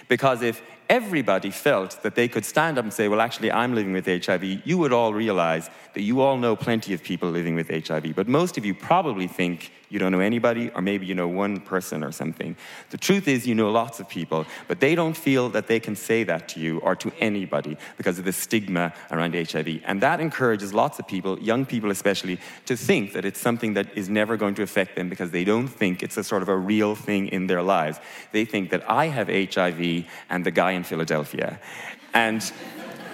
Because 0.09 0.43
if 0.43 0.63
everybody 0.89 1.51
felt 1.51 2.03
that 2.03 2.17
they 2.17 2.27
could 2.27 2.45
stand 2.45 2.77
up 2.77 2.85
and 2.85 2.93
say, 2.93 3.09
Well, 3.09 3.21
actually, 3.21 3.53
I'm 3.53 3.75
living 3.75 3.93
with 3.93 4.07
HIV, 4.07 4.67
you 4.67 4.79
would 4.79 4.93
all 4.93 5.15
realize 5.15 5.71
that 5.95 6.03
you 6.03 6.21
all 6.21 6.37
know 6.37 6.57
plenty 6.57 6.93
of 6.93 7.03
people 7.03 7.31
living 7.31 7.55
with 7.55 7.69
HIV. 7.69 8.15
But 8.17 8.29
most 8.29 8.59
of 8.59 8.65
you 8.65 8.75
probably 8.75 9.29
think 9.29 9.73
you 9.91 9.99
don't 9.99 10.13
know 10.13 10.21
anybody, 10.21 10.71
or 10.71 10.81
maybe 10.81 11.05
you 11.05 11.15
know 11.15 11.29
one 11.29 11.61
person 11.61 12.03
or 12.03 12.13
something. 12.13 12.57
The 12.91 12.97
truth 12.97 13.29
is, 13.29 13.47
you 13.47 13.55
know 13.55 13.71
lots 13.71 14.01
of 14.01 14.09
people, 14.09 14.47
but 14.69 14.81
they 14.81 14.95
don't 14.95 15.17
feel 15.17 15.49
that 15.51 15.67
they 15.67 15.81
can 15.81 15.97
say 15.97 16.25
that 16.25 16.49
to 16.51 16.61
you 16.61 16.79
or 16.79 16.95
to 16.97 17.13
anybody 17.19 17.77
because 17.97 18.19
of 18.19 18.25
the 18.25 18.33
stigma 18.33 18.95
around 19.11 19.35
HIV. 19.35 19.83
And 19.85 20.01
that 20.01 20.21
encourages 20.21 20.73
lots 20.73 20.99
of 20.99 21.09
people, 21.09 21.39
young 21.41 21.67
people 21.67 21.91
especially, 21.91 22.39
to 22.67 22.77
think 22.77 23.13
that 23.13 23.25
it's 23.25 23.41
something 23.41 23.75
that 23.75 23.97
is 23.97 24.09
never 24.09 24.37
going 24.37 24.55
to 24.55 24.63
affect 24.63 24.95
them 24.95 25.09
because 25.09 25.33
they 25.33 25.45
don't 25.45 25.69
think 25.69 26.03
it's 26.03 26.17
a 26.17 26.25
sort 26.25 26.43
of 26.43 26.49
a 26.49 26.57
real 26.57 26.95
thing 26.95 27.27
in 27.29 27.49
their 27.49 27.63
lives. 27.63 27.99
They 28.33 28.45
think 28.45 28.71
that 28.71 28.89
I 28.89 29.07
have 29.07 29.29
HIV 29.29 30.07
and 30.31 30.47
the 30.47 30.53
guy 30.53 30.71
in 30.73 30.85
Philadelphia. 30.85 31.61
And 32.15 32.43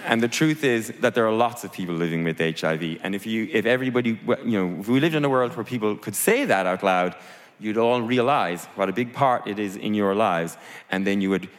and 0.07 0.23
the 0.23 0.27
truth 0.29 0.63
is 0.63 0.93
that 1.01 1.13
there 1.15 1.27
are 1.27 1.33
lots 1.33 1.63
of 1.65 1.71
people 1.71 1.93
living 1.93 2.23
with 2.23 2.39
HIV. 2.39 2.99
And 3.03 3.13
if, 3.13 3.25
you, 3.25 3.49
if 3.51 3.65
everybody, 3.65 4.17
you 4.45 4.57
know, 4.57 4.79
if 4.79 4.87
we 4.87 4.99
lived 4.99 5.15
in 5.15 5.25
a 5.25 5.29
world 5.29 5.55
where 5.55 5.65
people 5.65 5.97
could 5.97 6.15
say 6.15 6.45
that 6.45 6.65
out 6.65 6.81
loud, 6.81 7.15
you'd 7.59 7.77
all 7.77 8.01
realize 8.01 8.65
what 8.75 8.87
a 8.87 8.93
big 8.93 9.13
part 9.13 9.47
it 9.47 9.59
is 9.59 9.75
in 9.75 9.93
your 9.93 10.15
lives, 10.15 10.57
and 10.89 11.05
then 11.05 11.19
you 11.19 11.29
would 11.29 11.49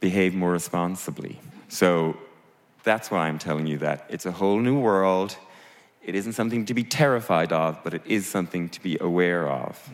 behave 0.00 0.34
more 0.34 0.52
responsibly. 0.52 1.40
So 1.68 2.16
that's 2.84 3.10
why 3.10 3.28
I'm 3.28 3.38
telling 3.38 3.66
you 3.66 3.78
that. 3.78 4.06
It's 4.08 4.26
a 4.26 4.32
whole 4.32 4.60
new 4.60 4.78
world. 4.78 5.36
It 6.04 6.14
isn't 6.14 6.34
something 6.34 6.64
to 6.66 6.74
be 6.74 6.84
terrified 6.84 7.52
of, 7.52 7.82
but 7.82 7.94
it 7.94 8.02
is 8.06 8.26
something 8.26 8.68
to 8.70 8.82
be 8.82 8.96
aware 9.00 9.48
of. 9.48 9.90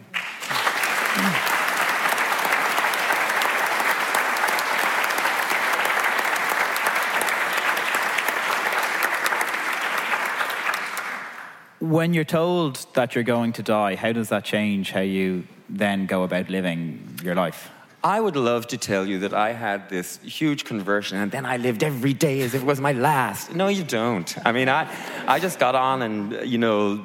When 11.81 12.13
you're 12.13 12.25
told 12.25 12.87
that 12.95 13.15
you're 13.15 13.25
going 13.25 13.53
to 13.55 13.63
die, 13.63 13.95
how 13.95 14.13
does 14.13 14.31
that 14.31 14.45
change 14.45 14.91
how 14.91 15.01
you 15.01 15.47
then 15.69 16.07
go 16.07 16.25
about 16.25 16.51
living 16.51 17.21
your 17.23 17.37
life? 17.37 17.71
I 18.03 18.21
would 18.21 18.37
love 18.37 18.67
to 18.69 18.77
tell 18.77 19.07
you 19.07 19.21
that 19.21 19.35
I 19.35 19.53
had 19.53 19.89
this 19.89 20.19
huge 20.19 20.65
conversion 20.65 21.19
and 21.19 21.31
then 21.31 21.45
I 21.45 21.57
lived 21.57 21.83
every 21.83 22.15
day 22.15 22.41
as 22.43 22.55
if 22.55 22.63
it 22.63 22.67
was 22.67 22.81
my 22.81 22.93
last. 22.93 23.55
No, 23.55 23.69
you 23.69 23.85
don't. 23.85 24.37
I 24.47 24.53
mean, 24.53 24.69
I, 24.69 24.89
I 25.27 25.41
just 25.41 25.59
got 25.59 25.75
on 25.75 26.03
and, 26.03 26.49
you 26.49 26.59
know, 26.59 27.03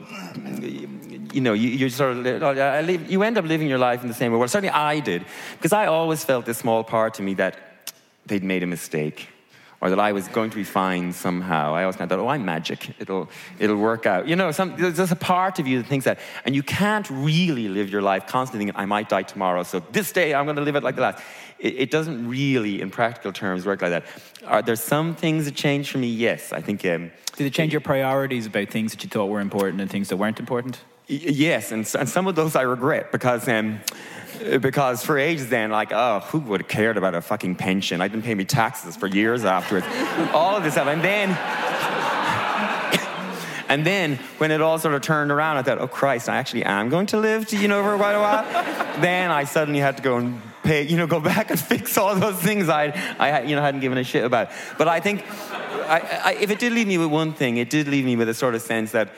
you 1.33 1.41
know, 1.41 1.53
you, 1.53 1.69
you 1.69 1.89
sort 1.89 2.17
of, 2.17 2.43
uh, 2.43 2.81
live, 2.83 3.12
you 3.12 3.23
end 3.23 3.38
up 3.38 3.45
living 3.45 3.67
your 3.67 3.79
life 3.79 4.03
in 4.03 4.07
the 4.07 4.13
same 4.13 4.31
way. 4.31 4.38
Well, 4.38 4.47
certainly 4.47 4.69
I 4.69 4.99
did, 4.99 5.25
because 5.57 5.73
I 5.73 5.88
always 5.88 6.23
felt 6.23 6.45
this 6.45 6.59
small 6.59 6.83
part 6.83 7.15
to 7.15 7.23
me 7.23 7.33
that 7.36 7.57
they'd 8.27 8.43
made 8.43 8.62
a 8.62 8.67
mistake 8.67 9.29
or 9.84 9.89
that 9.89 10.00
I 10.00 10.13
was 10.13 10.30
going 10.30 10.50
to 10.50 10.56
be 10.56 10.63
fine 10.63 11.12
somehow. 11.12 11.76
I 11.76 11.82
always 11.82 11.98
kind 11.98 12.10
of 12.10 12.17
thought, 12.17 12.24
oh, 12.24 12.30
I'm 12.30 12.46
magic. 12.46 12.96
It'll, 13.02 13.30
it'll 13.60 13.76
work 13.76 14.06
out. 14.06 14.30
You 14.30 14.38
know, 14.38 14.50
some, 14.52 14.78
there's 14.78 14.96
just 14.96 15.12
a 15.12 15.17
part 15.17 15.60
of 15.60 15.67
you 15.67 15.82
that 15.82 15.89
thinks 15.89 16.06
that. 16.06 16.19
And 16.46 16.56
you 16.56 16.63
can't 16.63 17.06
really 17.10 17.67
live 17.67 17.89
your 17.89 18.02
life 18.02 18.26
constantly 18.26 18.65
thinking, 18.65 18.82
I 18.82 18.86
might 18.86 19.10
die 19.10 19.24
tomorrow, 19.24 19.63
so 19.63 19.82
this 19.91 20.13
day 20.13 20.34
I'm 20.34 20.46
going 20.46 20.56
to 20.56 20.62
live 20.62 20.78
it 20.78 20.84
like 20.84 20.96
the 20.96 21.02
last. 21.02 21.22
It, 21.60 21.76
it 21.76 21.91
doesn't 21.91 22.30
really, 22.30 22.80
in 22.80 22.91
practical 22.91 23.34
terms, 23.34 23.65
work 23.65 23.82
like 23.82 23.91
that. 23.91 24.06
Are 24.46 24.62
there 24.62 24.78
some 24.78 25.15
things 25.15 25.43
that 25.46 25.56
changed 25.56 25.91
for 25.91 25.98
me? 25.98 26.08
Yes. 26.08 26.54
I 26.54 26.62
think. 26.62 26.86
Um, 26.86 27.12
Did 27.36 27.48
it 27.48 27.54
change 27.54 27.74
your 27.74 27.82
priorities 27.82 28.46
about 28.46 28.69
things 28.69 28.93
that 28.93 29.04
you 29.04 29.10
thought 29.10 29.26
were 29.26 29.41
important 29.41 29.82
and 29.82 29.91
things 29.91 30.08
that 30.08 30.15
weren't 30.15 30.39
important? 30.39 30.80
Yes, 31.07 31.71
and, 31.71 31.89
and 31.99 32.07
some 32.07 32.27
of 32.27 32.35
those 32.35 32.55
I 32.55 32.61
regret 32.61 33.11
because. 33.11 33.47
Um, 33.47 33.79
because 34.59 35.05
for 35.05 35.17
ages 35.17 35.49
then, 35.49 35.69
like, 35.69 35.91
oh, 35.91 36.19
who 36.21 36.39
would 36.39 36.61
have 36.61 36.67
cared 36.67 36.97
about 36.97 37.15
a 37.15 37.21
fucking 37.21 37.55
pension? 37.55 38.01
I 38.01 38.07
didn't 38.07 38.23
pay 38.23 38.35
me 38.35 38.45
taxes 38.45 38.95
for 38.95 39.07
years 39.07 39.45
afterwards. 39.45 39.85
all 40.33 40.57
of 40.57 40.63
this 40.63 40.73
stuff. 40.73 40.87
And 40.87 41.01
then, 41.01 41.29
and 43.69 43.85
then 43.85 44.17
when 44.37 44.51
it 44.51 44.61
all 44.61 44.79
sort 44.79 44.95
of 44.95 45.01
turned 45.01 45.31
around, 45.31 45.57
I 45.57 45.61
thought, 45.61 45.79
oh 45.79 45.87
Christ, 45.87 46.29
I 46.29 46.37
actually 46.37 46.63
am 46.63 46.89
going 46.89 47.05
to 47.07 47.17
live, 47.17 47.47
to, 47.49 47.57
you 47.57 47.67
know, 47.67 47.83
for 47.83 47.95
quite 47.95 48.13
a 48.13 48.19
while. 48.19 49.01
then 49.01 49.31
I 49.31 49.45
suddenly 49.45 49.79
had 49.79 49.97
to 49.97 50.03
go 50.03 50.17
and 50.17 50.41
pay, 50.63 50.83
you 50.83 50.97
know, 50.97 51.07
go 51.07 51.19
back 51.19 51.49
and 51.49 51.59
fix 51.71 51.97
all 51.97 52.15
those 52.15 52.37
things 52.37 52.69
I, 52.69 52.87
I 53.19 53.43
you 53.43 53.55
know, 53.55 53.61
hadn't 53.61 53.81
given 53.81 53.97
a 53.97 54.03
shit 54.03 54.23
about. 54.25 54.49
But 54.77 54.87
I 54.87 54.99
think, 54.99 55.23
I, 55.87 56.21
I, 56.23 56.33
if 56.39 56.49
it 56.49 56.59
did 56.59 56.73
leave 56.73 56.87
me 56.87 56.97
with 56.97 57.09
one 57.09 57.33
thing, 57.33 57.57
it 57.57 57.69
did 57.69 57.87
leave 57.87 58.05
me 58.05 58.15
with 58.15 58.29
a 58.29 58.33
sort 58.33 58.55
of 58.55 58.61
sense 58.61 58.91
that 58.91 59.09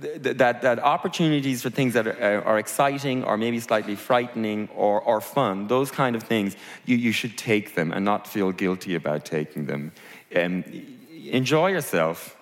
that, 0.00 0.62
that 0.62 0.78
opportunities 0.78 1.62
for 1.62 1.70
things 1.70 1.94
that 1.94 2.06
are, 2.06 2.42
are, 2.44 2.58
exciting 2.58 3.24
or 3.24 3.36
maybe 3.36 3.60
slightly 3.60 3.96
frightening 3.96 4.68
or, 4.74 5.00
or 5.00 5.20
fun, 5.20 5.68
those 5.68 5.90
kind 5.90 6.16
of 6.16 6.22
things, 6.22 6.56
you, 6.84 6.96
you 6.96 7.12
should 7.12 7.36
take 7.38 7.74
them 7.74 7.92
and 7.92 8.04
not 8.04 8.26
feel 8.26 8.52
guilty 8.52 8.94
about 8.94 9.24
taking 9.24 9.66
them. 9.66 9.92
Um, 10.34 10.64
enjoy 11.10 11.68
yourself. 11.68 12.36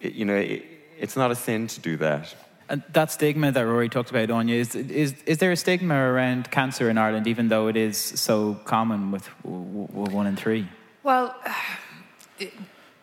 It, 0.00 0.14
you 0.14 0.24
know, 0.24 0.36
it, 0.36 0.64
it's 0.98 1.16
not 1.16 1.30
a 1.30 1.34
sin 1.34 1.66
to 1.68 1.80
do 1.80 1.96
that. 1.98 2.34
And 2.68 2.84
that 2.92 3.10
stigma 3.10 3.50
that 3.50 3.62
Rory 3.62 3.88
talked 3.88 4.10
about, 4.10 4.28
Áine, 4.28 4.50
is, 4.50 4.76
is, 4.76 5.14
is 5.26 5.38
there 5.38 5.50
a 5.50 5.56
stigma 5.56 5.94
around 5.94 6.52
cancer 6.52 6.88
in 6.88 6.98
Ireland, 6.98 7.26
even 7.26 7.48
though 7.48 7.66
it 7.66 7.76
is 7.76 7.98
so 7.98 8.54
common 8.64 9.10
with, 9.10 9.28
with 9.44 10.12
one 10.12 10.28
in 10.28 10.36
three? 10.36 10.68
Well, 11.02 11.34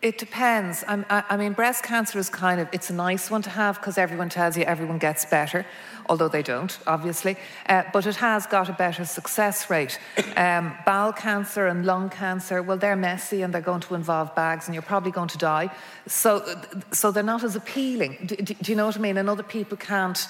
it, 0.08 0.18
depends. 0.18 0.84
I, 0.88 1.24
I 1.30 1.38
mean, 1.38 1.54
breast 1.54 1.84
cancer 1.84 2.20
is 2.20 2.30
kind 2.30 2.60
of, 2.62 2.68
it's 2.72 2.90
a 2.90 2.94
nice 2.94 3.30
one 3.30 3.42
to 3.44 3.50
have 3.50 3.76
because 3.76 3.98
everyone 3.98 4.30
tells 4.30 4.58
you 4.58 4.64
everyone 4.64 4.98
gets 4.98 5.26
better, 5.26 5.66
although 6.08 6.28
they 6.28 6.44
don't, 6.44 6.78
obviously. 6.88 7.36
Uh, 7.68 7.84
but 7.94 8.06
it 8.06 8.16
has 8.16 8.48
got 8.48 8.70
a 8.70 8.74
better 8.74 9.06
success 9.06 9.70
rate. 9.70 10.00
Um, 10.36 10.76
bowel 10.86 11.14
cancer 11.14 11.68
and 11.68 11.86
lung 11.86 12.10
cancer, 12.10 12.62
well, 12.62 12.78
they're 12.78 12.96
messy 12.96 13.42
and 13.42 13.54
they're 13.54 13.62
going 13.62 13.82
to 13.82 13.96
involve 13.96 14.34
bags 14.36 14.68
and 14.68 14.76
you're 14.76 14.82
probably 14.82 15.12
going 15.12 15.30
to 15.30 15.38
die. 15.38 15.70
So, 16.08 16.44
so 16.92 17.12
they're 17.12 17.24
not 17.24 17.44
as 17.44 17.56
appealing. 17.56 18.18
Do, 18.26 18.36
do, 18.36 18.54
do 18.54 18.72
you 18.72 18.76
know 18.76 18.88
what 18.88 18.98
I 18.98 19.00
mean? 19.00 19.18
And 19.18 19.30
other 19.30 19.44
people 19.44 19.78
can't. 19.78 20.28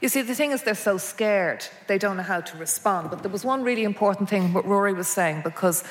You 0.00 0.08
see, 0.08 0.22
the 0.22 0.34
thing 0.34 0.50
is, 0.50 0.62
they're 0.62 0.74
so 0.74 0.98
scared, 0.98 1.66
they 1.86 1.98
don't 1.98 2.16
know 2.16 2.24
how 2.24 2.40
to 2.40 2.58
respond. 2.58 3.10
But 3.10 3.22
there 3.22 3.32
was 3.32 3.44
one 3.44 3.62
really 3.62 3.84
important 3.84 4.28
thing 4.28 4.52
what 4.52 4.66
Rory 4.66 4.92
was 4.92 5.08
saying, 5.08 5.42
because 5.42 5.82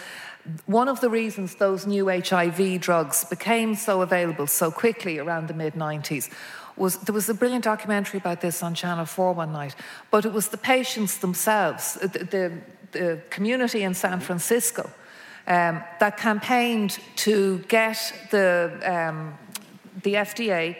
one 0.65 0.89
of 0.89 0.99
the 0.99 1.09
reasons 1.09 1.55
those 1.55 1.87
new 1.87 2.09
HIV 2.09 2.81
drugs 2.81 3.23
became 3.25 3.75
so 3.75 4.01
available 4.01 4.47
so 4.47 4.71
quickly 4.71 5.17
around 5.19 5.47
the 5.47 5.53
mid 5.53 5.73
90s 5.73 6.29
was 6.75 6.97
there 6.97 7.13
was 7.13 7.29
a 7.29 7.33
brilliant 7.33 7.63
documentary 7.63 8.17
about 8.17 8.41
this 8.41 8.63
on 8.63 8.73
Channel 8.73 9.05
4 9.05 9.33
one 9.33 9.53
night, 9.53 9.75
but 10.11 10.25
it 10.25 10.33
was 10.33 10.49
the 10.49 10.57
patients 10.57 11.17
themselves, 11.19 11.93
the, 11.95 12.07
the, 12.07 12.51
the 12.91 13.21
community 13.29 13.83
in 13.83 13.93
San 13.93 14.19
Francisco, 14.19 14.89
um, 15.47 15.83
that 15.99 16.17
campaigned 16.17 16.99
to 17.17 17.59
get 17.67 17.97
the, 18.31 18.79
um, 18.83 19.37
the 20.01 20.15
FDA 20.15 20.77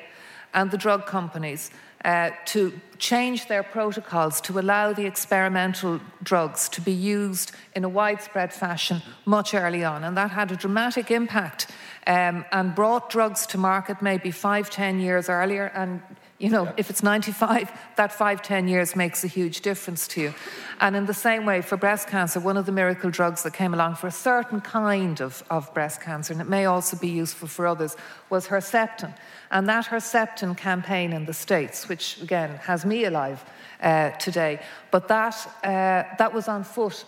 and 0.53 0.71
the 0.71 0.77
drug 0.77 1.05
companies 1.05 1.69
uh, 2.05 2.31
to 2.45 2.79
change 2.97 3.47
their 3.47 3.63
protocols 3.63 4.41
to 4.41 4.59
allow 4.59 4.93
the 4.93 5.05
experimental 5.05 5.99
drugs 6.21 6.69
to 6.69 6.81
be 6.81 6.91
used 6.91 7.51
in 7.75 7.83
a 7.83 7.89
widespread 7.89 8.53
fashion 8.53 9.01
much 9.25 9.53
early 9.53 9.83
on. 9.83 10.03
And 10.03 10.15
that 10.17 10.31
had 10.31 10.51
a 10.51 10.55
dramatic 10.55 11.11
impact 11.11 11.69
um, 12.07 12.45
and 12.51 12.75
brought 12.75 13.09
drugs 13.09 13.45
to 13.47 13.57
market 13.57 14.01
maybe 14.01 14.31
five, 14.31 14.69
ten 14.69 14.99
years 14.99 15.29
earlier. 15.29 15.71
And 15.75 16.01
You 16.43 16.49
know, 16.49 16.73
if 16.75 16.89
it's 16.89 17.01
95, 17.01 17.71
that 17.95 18.11
five, 18.11 18.41
10 18.41 18.67
years 18.67 18.97
makes 18.97 19.23
a 19.23 19.27
huge 19.27 19.61
difference 19.61 20.09
to 20.09 20.21
you. 20.21 20.33
And 20.81 20.93
in 20.93 21.05
the 21.05 21.13
same 21.13 21.45
way, 21.45 21.61
for 21.61 21.77
breast 21.77 22.09
cancer, 22.09 22.41
one 22.41 22.57
of 22.57 22.65
the 22.65 22.73
miracle 22.73 23.09
drugs 23.09 23.43
that 23.43 23.53
came 23.53 23.73
along 23.73 23.95
for 23.95 24.07
a 24.07 24.11
certain 24.11 24.59
kind 24.59 25.21
of, 25.21 25.41
of 25.49 25.73
breast 25.73 26.01
cancer, 26.01 26.33
and 26.33 26.41
it 26.41 26.49
may 26.49 26.65
also 26.65 26.97
be 26.97 27.07
useful 27.07 27.47
for 27.47 27.65
others, 27.65 27.95
was 28.29 28.47
Herceptin. 28.47 29.15
And 29.51 29.69
that 29.69 29.85
Herceptin 29.85 30.57
campaign 30.57 31.13
in 31.13 31.23
the 31.27 31.33
States, 31.33 31.87
which 31.87 32.21
again 32.21 32.57
has 32.63 32.85
me 32.85 33.05
alive 33.05 33.41
uh, 33.79 34.09
today, 34.17 34.59
but 34.91 35.07
that, 35.07 35.35
uh, 35.63 36.03
that 36.17 36.33
was 36.33 36.49
on 36.49 36.65
foot 36.65 37.05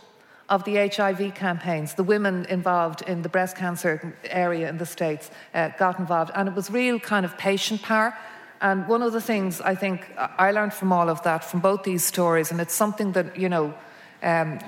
of 0.48 0.64
the 0.64 0.76
HIV 0.78 1.36
campaigns. 1.36 1.96
The 1.96 2.04
women 2.04 2.46
involved 2.46 3.02
in 3.02 3.22
the 3.22 3.30
breast 3.30 3.58
cancer 3.58 4.16
area 4.24 4.70
in 4.70 4.78
the 4.78 4.86
States 4.86 5.30
uh, 5.54 5.72
got 5.78 6.00
involved, 6.00 6.32
and 6.36 6.48
it 6.48 6.56
was 6.56 6.72
real 6.72 7.02
kind 7.02 7.26
of 7.26 7.38
patient 7.38 7.82
power. 7.82 8.18
And 8.62 8.88
one 8.88 9.02
of 9.02 9.14
the 9.14 9.22
things 9.22 9.62
I 9.62 9.76
think 9.76 10.08
I 10.18 10.52
learned 10.52 10.74
from 10.74 10.92
all 10.92 11.10
of 11.10 11.22
that, 11.24 11.44
from 11.44 11.60
both 11.60 11.84
these 11.84 12.04
stories, 12.04 12.52
and 12.52 12.60
it's 12.62 12.74
something 12.74 13.12
that, 13.14 13.38
you 13.38 13.50
know, 13.50 13.74
um, 14.24 14.60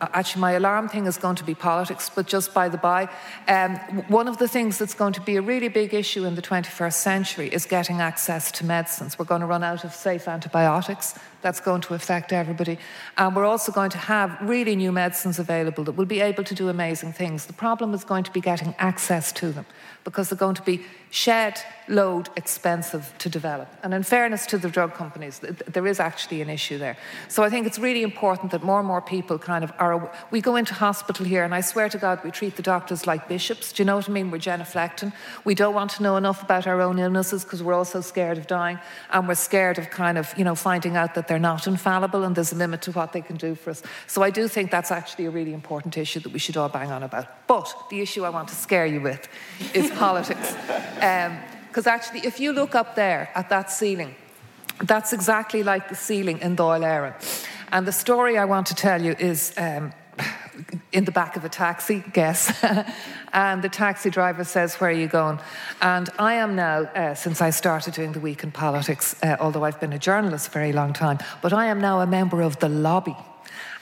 actually 0.00 0.40
my 0.40 0.52
alarm 0.52 0.88
thing 0.88 1.06
is 1.06 1.16
going 1.16 1.36
to 1.36 1.44
be 1.44 1.54
politics, 1.54 2.10
but 2.14 2.26
just 2.26 2.54
by 2.54 2.68
the 2.68 2.78
by, 2.78 3.08
um, 3.48 3.76
one 4.08 4.28
of 4.28 4.38
the 4.38 4.46
things 4.48 4.78
that's 4.78 4.94
going 4.94 5.12
to 5.12 5.20
be 5.20 5.36
a 5.36 5.42
really 5.42 5.68
big 5.68 5.92
issue 5.92 6.24
in 6.24 6.34
the 6.34 6.42
21st 6.42 6.94
century 6.94 7.48
is 7.48 7.66
getting 7.66 8.00
access 8.00 8.52
to 8.52 8.64
medicines. 8.64 9.18
We're 9.18 9.24
going 9.24 9.40
to 9.40 9.46
run 9.46 9.64
out 9.64 9.84
of 9.84 9.94
safe 9.94 10.28
antibiotics. 10.28 11.14
That's 11.42 11.60
going 11.60 11.82
to 11.82 11.94
affect 11.94 12.32
everybody. 12.32 12.78
And 13.18 13.36
we're 13.36 13.44
also 13.44 13.72
going 13.72 13.90
to 13.90 13.98
have 13.98 14.38
really 14.40 14.76
new 14.76 14.92
medicines 14.92 15.38
available 15.38 15.84
that 15.84 15.92
will 15.92 16.06
be 16.06 16.20
able 16.20 16.44
to 16.44 16.54
do 16.54 16.68
amazing 16.68 17.12
things. 17.12 17.46
The 17.46 17.52
problem 17.52 17.92
is 17.94 18.04
going 18.04 18.24
to 18.24 18.30
be 18.30 18.40
getting 18.40 18.74
access 18.78 19.32
to 19.32 19.52
them 19.52 19.66
because 20.04 20.28
they're 20.28 20.38
going 20.38 20.54
to 20.54 20.62
be 20.62 20.84
shed 21.10 21.60
load 21.88 22.28
expensive 22.36 23.12
to 23.18 23.28
develop. 23.28 23.68
And 23.82 23.92
in 23.92 24.02
fairness 24.02 24.46
to 24.46 24.58
the 24.58 24.70
drug 24.70 24.94
companies, 24.94 25.40
there 25.40 25.86
is 25.86 26.00
actually 26.00 26.40
an 26.40 26.48
issue 26.48 26.78
there. 26.78 26.96
So 27.28 27.42
I 27.42 27.50
think 27.50 27.66
it's 27.66 27.78
really 27.78 28.02
important 28.02 28.50
that 28.52 28.62
more 28.62 28.78
and 28.78 28.88
more 28.88 29.02
people 29.02 29.38
kind 29.38 29.62
of 29.62 29.72
are. 29.78 30.10
We 30.30 30.40
go 30.40 30.56
into 30.56 30.74
hospital 30.74 31.26
here, 31.26 31.44
and 31.44 31.54
I 31.54 31.60
swear 31.60 31.88
to 31.90 31.98
God, 31.98 32.24
we 32.24 32.30
treat 32.30 32.56
the 32.56 32.62
doctors 32.62 33.06
like 33.06 33.28
bishops. 33.28 33.72
Do 33.72 33.82
you 33.82 33.86
know 33.86 33.96
what 33.96 34.08
I 34.08 34.12
mean? 34.12 34.30
We're 34.30 34.38
genuflecting. 34.38 35.12
We 35.44 35.54
don't 35.54 35.74
want 35.74 35.90
to 35.92 36.02
know 36.02 36.16
enough 36.16 36.42
about 36.42 36.66
our 36.66 36.80
own 36.80 36.98
illnesses 36.98 37.44
because 37.44 37.62
we're 37.62 37.74
also 37.74 38.00
scared 38.00 38.38
of 38.38 38.46
dying, 38.46 38.78
and 39.10 39.28
we're 39.28 39.34
scared 39.34 39.78
of 39.78 39.90
kind 39.90 40.16
of, 40.16 40.32
you 40.38 40.44
know, 40.44 40.54
finding 40.54 40.96
out 40.96 41.14
that 41.14 41.28
they're 41.32 41.38
not 41.38 41.66
infallible 41.66 42.24
and 42.24 42.36
there's 42.36 42.52
a 42.52 42.56
limit 42.56 42.82
to 42.82 42.92
what 42.92 43.14
they 43.14 43.22
can 43.22 43.36
do 43.36 43.54
for 43.54 43.70
us. 43.70 43.82
So 44.06 44.22
I 44.22 44.28
do 44.28 44.48
think 44.48 44.70
that's 44.70 44.90
actually 44.90 45.24
a 45.24 45.30
really 45.30 45.54
important 45.54 45.96
issue 45.96 46.20
that 46.20 46.30
we 46.30 46.38
should 46.38 46.58
all 46.58 46.68
bang 46.68 46.92
on 46.92 47.02
about. 47.02 47.26
But 47.46 47.74
the 47.88 48.02
issue 48.02 48.26
I 48.26 48.28
want 48.28 48.48
to 48.48 48.54
scare 48.54 48.84
you 48.84 49.00
with 49.00 49.26
is 49.72 49.90
politics. 50.04 50.52
Because 51.70 51.86
um, 51.86 51.94
actually, 51.96 52.20
if 52.26 52.38
you 52.38 52.52
look 52.52 52.74
up 52.74 52.96
there 52.96 53.30
at 53.34 53.48
that 53.48 53.70
ceiling, 53.70 54.14
that's 54.82 55.14
exactly 55.14 55.62
like 55.62 55.88
the 55.88 55.94
ceiling 55.94 56.38
in 56.40 56.54
Dáil 56.54 56.82
Éireann. 56.82 57.14
And 57.72 57.86
the 57.86 57.92
story 57.92 58.36
I 58.36 58.44
want 58.44 58.66
to 58.66 58.74
tell 58.74 59.00
you 59.00 59.14
is 59.18 59.54
um, 59.56 59.94
in 60.92 61.04
the 61.04 61.12
back 61.12 61.36
of 61.36 61.44
a 61.44 61.48
taxi, 61.48 62.04
guess. 62.12 62.52
and 63.32 63.62
the 63.62 63.68
taxi 63.68 64.10
driver 64.10 64.44
says, 64.44 64.76
Where 64.76 64.90
are 64.90 64.92
you 64.92 65.08
going? 65.08 65.40
And 65.80 66.08
I 66.18 66.34
am 66.34 66.56
now, 66.56 66.82
uh, 66.82 67.14
since 67.14 67.40
I 67.40 67.50
started 67.50 67.94
doing 67.94 68.12
the 68.12 68.20
week 68.20 68.42
in 68.42 68.52
politics, 68.52 69.16
uh, 69.22 69.36
although 69.40 69.64
I've 69.64 69.80
been 69.80 69.92
a 69.92 69.98
journalist 69.98 70.48
a 70.48 70.50
very 70.50 70.72
long 70.72 70.92
time, 70.92 71.18
but 71.40 71.52
I 71.52 71.66
am 71.66 71.80
now 71.80 72.00
a 72.00 72.06
member 72.06 72.42
of 72.42 72.58
the 72.58 72.68
lobby. 72.68 73.16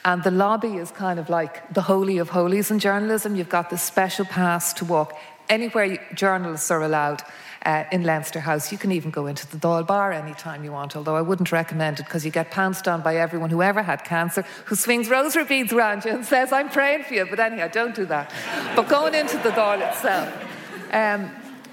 And 0.05 0.23
the 0.23 0.31
lobby 0.31 0.77
is 0.77 0.91
kind 0.91 1.19
of 1.19 1.29
like 1.29 1.75
the 1.75 1.83
holy 1.83 2.19
of 2.19 2.31
holies 2.31 2.71
in 2.71 2.79
journalism. 2.79 3.37
You've 3.37 3.51
got 3.51 3.69
this 3.69 3.83
special 3.83 4.25
pass 4.25 4.73
to 4.75 4.85
walk 4.85 5.15
anywhere 5.51 5.99
journalists 6.15 6.71
are 6.71 6.83
allowed 6.83 7.23
uh, 7.67 7.85
in 7.93 8.05
Leinster 8.05 8.41
House. 8.41 8.73
You 8.73 8.79
can 8.79 8.93
even 8.93 9.11
go 9.11 9.27
into 9.27 9.47
the 9.47 9.57
Dáil 9.57 9.87
Bar 9.87 10.13
anytime 10.13 10.65
you 10.65 10.73
want, 10.73 10.97
although 10.97 11.17
I 11.17 11.23
wouldn't 11.23 11.53
recommend 11.53 12.01
it 12.01 12.05
because 12.05 12.25
you 12.25 12.31
get 12.31 12.51
pounced 12.51 12.89
on 12.89 13.03
by 13.03 13.17
everyone 13.17 13.51
who 13.51 13.63
ever 13.63 13.83
had 13.83 14.05
cancer 14.05 14.45
who 14.65 14.75
swings 14.75 15.09
rosary 15.09 15.45
beads 15.45 15.73
around 15.73 16.05
you 16.05 16.13
and 16.13 16.25
says, 16.25 16.53
I'm 16.53 16.71
praying 16.71 17.05
for 17.05 17.15
you. 17.15 17.27
But 17.27 17.41
anyhow, 17.41 17.69
don't 17.69 17.95
do 17.95 18.07
that. 18.07 18.33
But 18.75 18.89
going 18.89 19.15
into 19.15 19.37
the 19.39 19.51
Dáil 19.51 19.87
itself. 19.89 20.33
Um, 20.93 21.31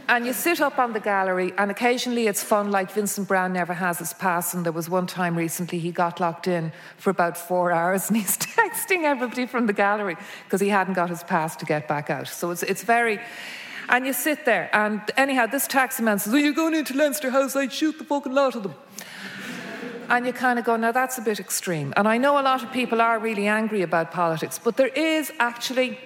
and 0.10 0.26
you 0.26 0.32
sit 0.32 0.62
up 0.62 0.80
on 0.80 0.94
the 0.94 1.02
gallery, 1.02 1.52
and 1.58 1.70
occasionally 1.70 2.28
it's 2.28 2.42
fun, 2.42 2.72
like 2.72 2.92
Vincent 2.92 3.28
Browne 3.28 3.52
never 3.52 3.74
has 3.74 4.00
his 4.00 4.14
pass. 4.14 4.54
And 4.54 4.66
there 4.66 4.72
was 4.72 4.90
one 4.90 5.06
time 5.06 5.36
recently 5.36 5.80
he 5.80 5.92
got 5.92 6.22
locked 6.22 6.48
in 6.48 6.72
for 6.98 7.10
about 7.10 7.38
four 7.38 7.74
hours, 7.74 8.08
and 8.08 8.16
he's 8.16 8.38
texting 8.38 9.04
everybody 9.04 9.46
from 9.46 9.66
the 9.68 9.74
gallery 9.74 10.16
because 10.46 10.62
he 10.62 10.70
hadn't 10.70 10.94
got 10.94 11.10
his 11.10 11.24
pass 11.24 11.58
to 11.58 11.66
get 11.66 11.90
back 11.90 12.10
out. 12.10 12.30
So 12.30 12.52
it's, 12.52 12.64
it's 12.64 12.84
very, 12.84 13.20
and 13.90 14.06
you 14.06 14.14
sit 14.14 14.46
there, 14.46 14.70
and 14.74 15.02
anyhow, 15.16 15.46
this 15.46 15.68
taxi 15.68 16.04
man 16.04 16.20
says, 16.20 16.34
Are 16.34 16.40
you 16.40 16.54
going 16.54 16.74
into 16.74 16.94
Leinster 16.94 17.30
House? 17.30 17.56
I'd 17.56 17.72
shoot 17.72 17.98
the 17.98 18.04
fucking 18.04 18.34
lot 18.34 18.56
of 18.56 18.64
them. 18.64 18.76
And 20.10 20.26
you 20.26 20.34
kind 20.34 20.60
of 20.60 20.66
go, 20.66 20.76
Now 20.76 20.92
that's 20.92 21.18
a 21.18 21.22
bit 21.22 21.40
extreme. 21.40 21.94
And 21.96 22.08
I 22.08 22.18
know 22.18 22.40
a 22.40 22.42
lot 22.42 22.64
of 22.64 22.72
people 22.72 23.02
are 23.02 23.20
really 23.20 23.48
angry 23.48 23.82
about 23.82 24.12
politics, 24.12 24.60
but 24.62 24.78
there 24.78 24.88
is 24.88 25.32
actually. 25.40 26.00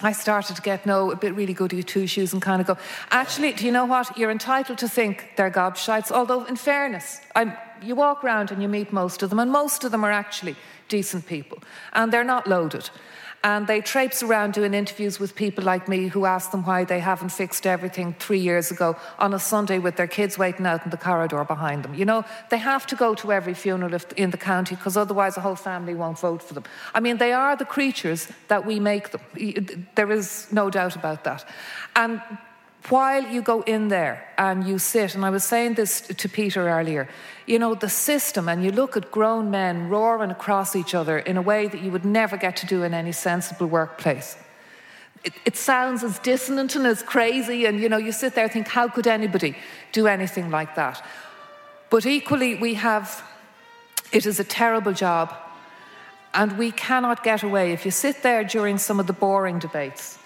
I 0.00 0.12
started 0.12 0.54
to 0.54 0.62
get 0.62 0.86
no 0.86 1.10
a 1.10 1.16
bit 1.16 1.34
really 1.34 1.52
goody 1.52 1.82
two 1.82 2.06
shoes 2.06 2.32
and 2.32 2.40
kind 2.40 2.60
of 2.60 2.68
go, 2.68 2.78
actually, 3.10 3.52
do 3.54 3.66
you 3.66 3.72
know 3.72 3.84
what? 3.84 4.16
You're 4.16 4.30
entitled 4.30 4.78
to 4.78 4.88
think 4.88 5.30
they're 5.36 5.50
gobshites. 5.50 6.12
Although, 6.12 6.44
in 6.44 6.54
fairness, 6.54 7.20
I'm, 7.34 7.52
you 7.82 7.96
walk 7.96 8.22
around 8.22 8.52
and 8.52 8.62
you 8.62 8.68
meet 8.68 8.92
most 8.92 9.24
of 9.24 9.30
them, 9.30 9.40
and 9.40 9.50
most 9.50 9.82
of 9.82 9.90
them 9.90 10.04
are 10.04 10.12
actually 10.12 10.54
decent 10.88 11.26
people, 11.26 11.58
and 11.94 12.12
they're 12.12 12.22
not 12.22 12.46
loaded. 12.46 12.90
And 13.44 13.68
they 13.68 13.80
traipse 13.80 14.22
around 14.22 14.54
doing 14.54 14.74
interviews 14.74 15.20
with 15.20 15.36
people 15.36 15.62
like 15.62 15.88
me 15.88 16.08
who 16.08 16.24
ask 16.24 16.50
them 16.50 16.64
why 16.64 16.84
they 16.84 16.98
haven't 16.98 17.28
fixed 17.28 17.66
everything 17.66 18.14
three 18.18 18.40
years 18.40 18.70
ago 18.72 18.96
on 19.18 19.32
a 19.32 19.38
Sunday 19.38 19.78
with 19.78 19.94
their 19.94 20.08
kids 20.08 20.36
waiting 20.36 20.66
out 20.66 20.84
in 20.84 20.90
the 20.90 20.96
corridor 20.96 21.44
behind 21.44 21.84
them. 21.84 21.94
You 21.94 22.04
know, 22.04 22.24
they 22.50 22.58
have 22.58 22.84
to 22.88 22.96
go 22.96 23.14
to 23.14 23.32
every 23.32 23.54
funeral 23.54 24.00
in 24.16 24.30
the 24.30 24.36
county 24.36 24.74
because 24.74 24.96
otherwise 24.96 25.36
a 25.36 25.40
whole 25.40 25.54
family 25.54 25.94
won't 25.94 26.18
vote 26.18 26.42
for 26.42 26.54
them. 26.54 26.64
I 26.94 27.00
mean, 27.00 27.18
they 27.18 27.32
are 27.32 27.54
the 27.54 27.64
creatures 27.64 28.28
that 28.48 28.66
we 28.66 28.80
make 28.80 29.10
them. 29.10 29.86
There 29.94 30.10
is 30.10 30.48
no 30.50 30.68
doubt 30.68 30.96
about 30.96 31.22
that. 31.24 31.44
And 31.94 32.20
while 32.88 33.22
you 33.22 33.42
go 33.42 33.62
in 33.62 33.88
there 33.88 34.26
and 34.38 34.66
you 34.66 34.78
sit, 34.78 35.14
and 35.14 35.24
I 35.24 35.30
was 35.30 35.44
saying 35.44 35.74
this 35.74 36.00
to 36.00 36.28
Peter 36.28 36.68
earlier, 36.68 37.08
you 37.46 37.58
know, 37.58 37.74
the 37.74 37.88
system, 37.88 38.48
and 38.48 38.64
you 38.64 38.70
look 38.70 38.96
at 38.96 39.10
grown 39.10 39.50
men 39.50 39.88
roaring 39.88 40.30
across 40.30 40.74
each 40.74 40.94
other 40.94 41.18
in 41.18 41.36
a 41.36 41.42
way 41.42 41.68
that 41.68 41.82
you 41.82 41.90
would 41.90 42.04
never 42.04 42.36
get 42.36 42.56
to 42.56 42.66
do 42.66 42.82
in 42.84 42.94
any 42.94 43.12
sensible 43.12 43.66
workplace. 43.66 44.36
It, 45.24 45.34
it 45.44 45.56
sounds 45.56 46.04
as 46.04 46.18
dissonant 46.20 46.76
and 46.76 46.86
as 46.86 47.02
crazy, 47.02 47.66
and 47.66 47.78
you 47.80 47.88
know, 47.88 47.98
you 47.98 48.12
sit 48.12 48.34
there 48.34 48.44
and 48.44 48.52
think, 48.52 48.68
how 48.68 48.88
could 48.88 49.06
anybody 49.06 49.54
do 49.92 50.06
anything 50.06 50.50
like 50.50 50.76
that? 50.76 51.04
But 51.90 52.06
equally, 52.06 52.54
we 52.54 52.74
have, 52.74 53.22
it 54.12 54.24
is 54.24 54.40
a 54.40 54.44
terrible 54.44 54.92
job, 54.92 55.34
and 56.32 56.56
we 56.56 56.70
cannot 56.70 57.22
get 57.22 57.42
away. 57.42 57.72
If 57.72 57.84
you 57.84 57.90
sit 57.90 58.22
there 58.22 58.44
during 58.44 58.78
some 58.78 59.00
of 59.00 59.06
the 59.06 59.12
boring 59.12 59.58
debates, 59.58 60.18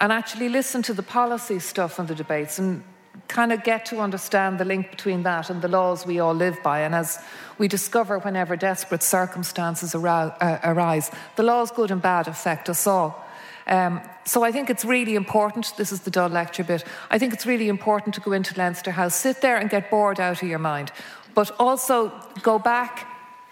and 0.00 0.12
actually 0.12 0.48
listen 0.48 0.82
to 0.82 0.94
the 0.94 1.02
policy 1.02 1.58
stuff 1.58 1.98
and 1.98 2.08
the 2.08 2.14
debates 2.14 2.58
and 2.58 2.82
kind 3.28 3.52
of 3.52 3.64
get 3.64 3.86
to 3.86 3.98
understand 3.98 4.58
the 4.58 4.64
link 4.64 4.90
between 4.90 5.22
that 5.22 5.50
and 5.50 5.62
the 5.62 5.68
laws 5.68 6.06
we 6.06 6.20
all 6.20 6.34
live 6.34 6.56
by. 6.62 6.80
And 6.80 6.94
as 6.94 7.18
we 7.58 7.68
discover 7.68 8.18
whenever 8.18 8.56
desperate 8.56 9.02
circumstances 9.02 9.94
uh, 9.94 10.58
arise, 10.62 11.10
the 11.36 11.42
laws, 11.42 11.70
good 11.70 11.90
and 11.90 12.02
bad, 12.02 12.28
affect 12.28 12.68
us 12.68 12.86
all. 12.86 13.24
Um, 13.66 14.00
so 14.24 14.44
I 14.44 14.52
think 14.52 14.70
it's 14.70 14.84
really 14.84 15.16
important. 15.16 15.72
This 15.76 15.90
is 15.90 16.02
the 16.02 16.10
dull 16.10 16.28
lecture 16.28 16.62
bit. 16.62 16.84
I 17.10 17.18
think 17.18 17.32
it's 17.32 17.46
really 17.46 17.68
important 17.68 18.14
to 18.14 18.20
go 18.20 18.32
into 18.32 18.56
Leinster 18.56 18.92
House, 18.92 19.14
sit 19.14 19.40
there 19.40 19.56
and 19.56 19.68
get 19.68 19.90
bored 19.90 20.20
out 20.20 20.42
of 20.42 20.48
your 20.48 20.60
mind, 20.60 20.92
but 21.34 21.50
also 21.58 22.12
go 22.42 22.58
back 22.58 23.08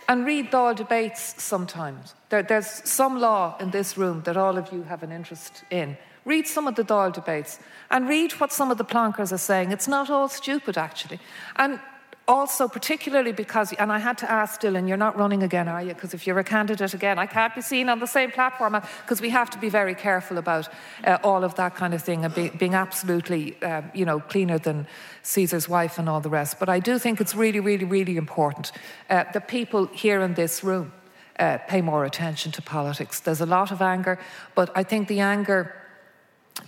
and 0.09 0.25
read 0.25 0.53
Dáil 0.53 0.77
debates 0.77 1.43
sometimes. 1.43 2.15
There, 2.29 2.43
there's 2.43 2.89
some 2.89 3.19
law 3.19 3.57
in 3.59 3.71
this 3.71 3.97
room 3.97 4.23
that 4.25 4.37
all 4.37 4.57
of 4.57 4.73
you 4.73 4.83
have 4.83 5.03
an 5.03 5.11
interest 5.11 5.65
in. 5.71 5.97
Read 6.25 6.47
some 6.47 6.67
of 6.67 6.75
the 6.75 6.85
Dáil 6.85 7.13
debates 7.13 7.59
and 7.91 8.09
read 8.09 8.33
what 8.33 8.53
some 8.53 8.71
of 8.71 8.79
the 8.79 8.85
plonkers 8.85 9.33
are 9.33 9.39
saying. 9.39 9.73
It's 9.73 9.89
not 9.89 10.11
all 10.11 10.29
stupid, 10.29 10.79
actually. 10.79 11.21
And 11.57 11.81
also, 12.27 12.69
particularly 12.69 13.33
because, 13.33 13.73
and 13.75 13.93
I 13.93 13.99
had 13.99 14.17
to 14.19 14.31
ask 14.31 14.61
Dylan, 14.61 14.89
you're 14.89 14.97
not 14.97 15.19
running 15.19 15.43
again, 15.43 15.69
are 15.69 15.83
you? 15.83 15.93
Because 15.93 16.15
if 16.15 16.27
you're 16.27 16.39
a 16.39 16.45
candidate 16.45 16.95
again, 16.95 17.19
I 17.19 17.27
can't 17.27 17.55
be 17.55 17.61
seen 17.61 17.91
on 17.91 17.99
the 17.99 18.07
same 18.07 18.31
platform 18.31 18.81
because 19.03 19.21
we 19.21 19.29
have 19.31 19.51
to 19.51 19.59
be 19.59 19.69
very 19.69 19.95
careful 19.95 20.39
about 20.39 20.69
uh, 21.05 21.19
all 21.23 21.45
of 21.45 21.55
that 21.57 21.75
kind 21.75 21.93
of 21.93 22.03
thing 22.03 22.25
and 22.25 22.35
be, 22.35 22.49
being 22.49 22.75
absolutely, 22.75 23.63
uh, 23.63 23.83
you 23.93 24.07
know, 24.07 24.21
cleaner 24.21 24.59
than 24.59 24.87
Caesar's 25.23 25.69
wife 25.69 25.99
and 25.99 26.09
all 26.09 26.21
the 26.21 26.31
rest. 26.31 26.59
But 26.59 26.71
I 26.71 26.81
do 26.81 26.99
think 26.99 27.21
it's 27.21 27.35
really, 27.35 27.61
really, 27.61 27.85
really 27.85 28.17
important 28.17 28.73
uh, 29.11 29.25
that 29.33 29.47
people 29.47 29.87
here 29.87 30.23
in 30.23 30.33
this 30.33 30.65
room 30.65 30.93
uh, 31.39 31.59
pay 31.69 31.83
more 31.83 32.07
attention 32.07 32.53
to 32.53 32.63
politics. 32.63 33.21
There's 33.21 33.43
a 33.43 33.47
lot 33.47 33.71
of 33.71 33.83
anger, 33.83 34.19
but 34.55 34.71
I 34.75 34.83
think 34.83 35.09
the 35.09 35.21
anger 35.21 35.75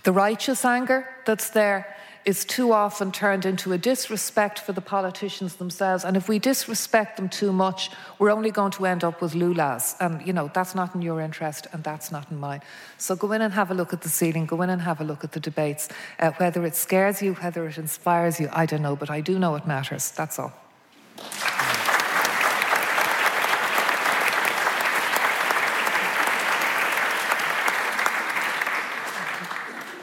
the 0.03 0.11
righteous 0.11 0.65
anger 0.65 1.07
that's 1.25 1.49
there 1.49 1.95
is 2.27 2.43
too 2.43 2.73
often 2.73 3.09
turned 3.09 3.45
into 3.45 3.71
a 3.71 3.77
disrespect 3.77 4.59
for 4.59 4.73
the 4.73 4.81
politicians 4.81 5.55
themselves. 5.55 6.03
And 6.03 6.17
if 6.17 6.27
we 6.27 6.39
disrespect 6.39 7.15
them 7.15 7.29
too 7.29 7.53
much, 7.53 7.89
we're 8.19 8.31
only 8.31 8.51
going 8.51 8.71
to 8.71 8.85
end 8.85 9.05
up 9.05 9.21
with 9.21 9.33
lulas. 9.33 9.95
And, 10.01 10.27
you 10.27 10.33
know, 10.33 10.51
that's 10.53 10.75
not 10.75 10.93
in 10.93 11.01
your 11.01 11.21
interest 11.21 11.67
and 11.71 11.85
that's 11.85 12.11
not 12.11 12.29
in 12.29 12.37
mine. 12.37 12.61
So 12.97 13.15
go 13.15 13.31
in 13.31 13.41
and 13.41 13.53
have 13.53 13.71
a 13.71 13.73
look 13.73 13.93
at 13.93 14.01
the 14.01 14.09
ceiling, 14.09 14.45
go 14.45 14.61
in 14.61 14.69
and 14.69 14.81
have 14.81 14.99
a 14.99 15.05
look 15.05 15.23
at 15.23 15.31
the 15.31 15.39
debates. 15.39 15.87
Uh, 16.19 16.31
whether 16.31 16.65
it 16.65 16.75
scares 16.75 17.21
you, 17.21 17.33
whether 17.35 17.65
it 17.65 17.77
inspires 17.77 18.41
you, 18.41 18.49
I 18.51 18.65
don't 18.65 18.81
know, 18.81 18.97
but 18.97 19.09
I 19.09 19.21
do 19.21 19.39
know 19.39 19.55
it 19.55 19.65
matters. 19.65 20.11
That's 20.11 20.37
all. 20.37 20.51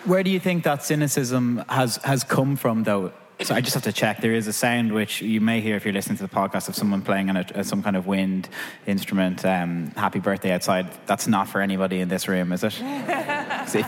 Where 0.04 0.22
do 0.22 0.30
you 0.30 0.38
think 0.38 0.64
that 0.64 0.84
cynicism 0.84 1.64
has, 1.68 1.96
has 1.98 2.24
come 2.24 2.56
from, 2.56 2.82
though? 2.82 3.12
So 3.40 3.54
I 3.54 3.62
just 3.62 3.72
have 3.74 3.84
to 3.84 3.92
check. 3.92 4.20
There 4.20 4.34
is 4.34 4.46
a 4.46 4.52
sound 4.52 4.92
which 4.92 5.22
you 5.22 5.40
may 5.40 5.62
hear 5.62 5.76
if 5.76 5.84
you're 5.84 5.94
listening 5.94 6.18
to 6.18 6.22
the 6.22 6.28
podcast 6.28 6.68
of 6.68 6.76
someone 6.76 7.00
playing 7.00 7.30
on 7.30 7.38
a, 7.38 7.64
some 7.64 7.82
kind 7.82 7.96
of 7.96 8.06
wind 8.06 8.50
instrument. 8.86 9.44
Um, 9.46 9.92
happy 9.96 10.20
birthday 10.20 10.52
outside. 10.52 10.88
That's 11.06 11.26
not 11.26 11.48
for 11.48 11.62
anybody 11.62 12.00
in 12.00 12.08
this 12.08 12.28
room, 12.28 12.52
is 12.52 12.62
it? 12.62 12.72
See? 13.66 13.84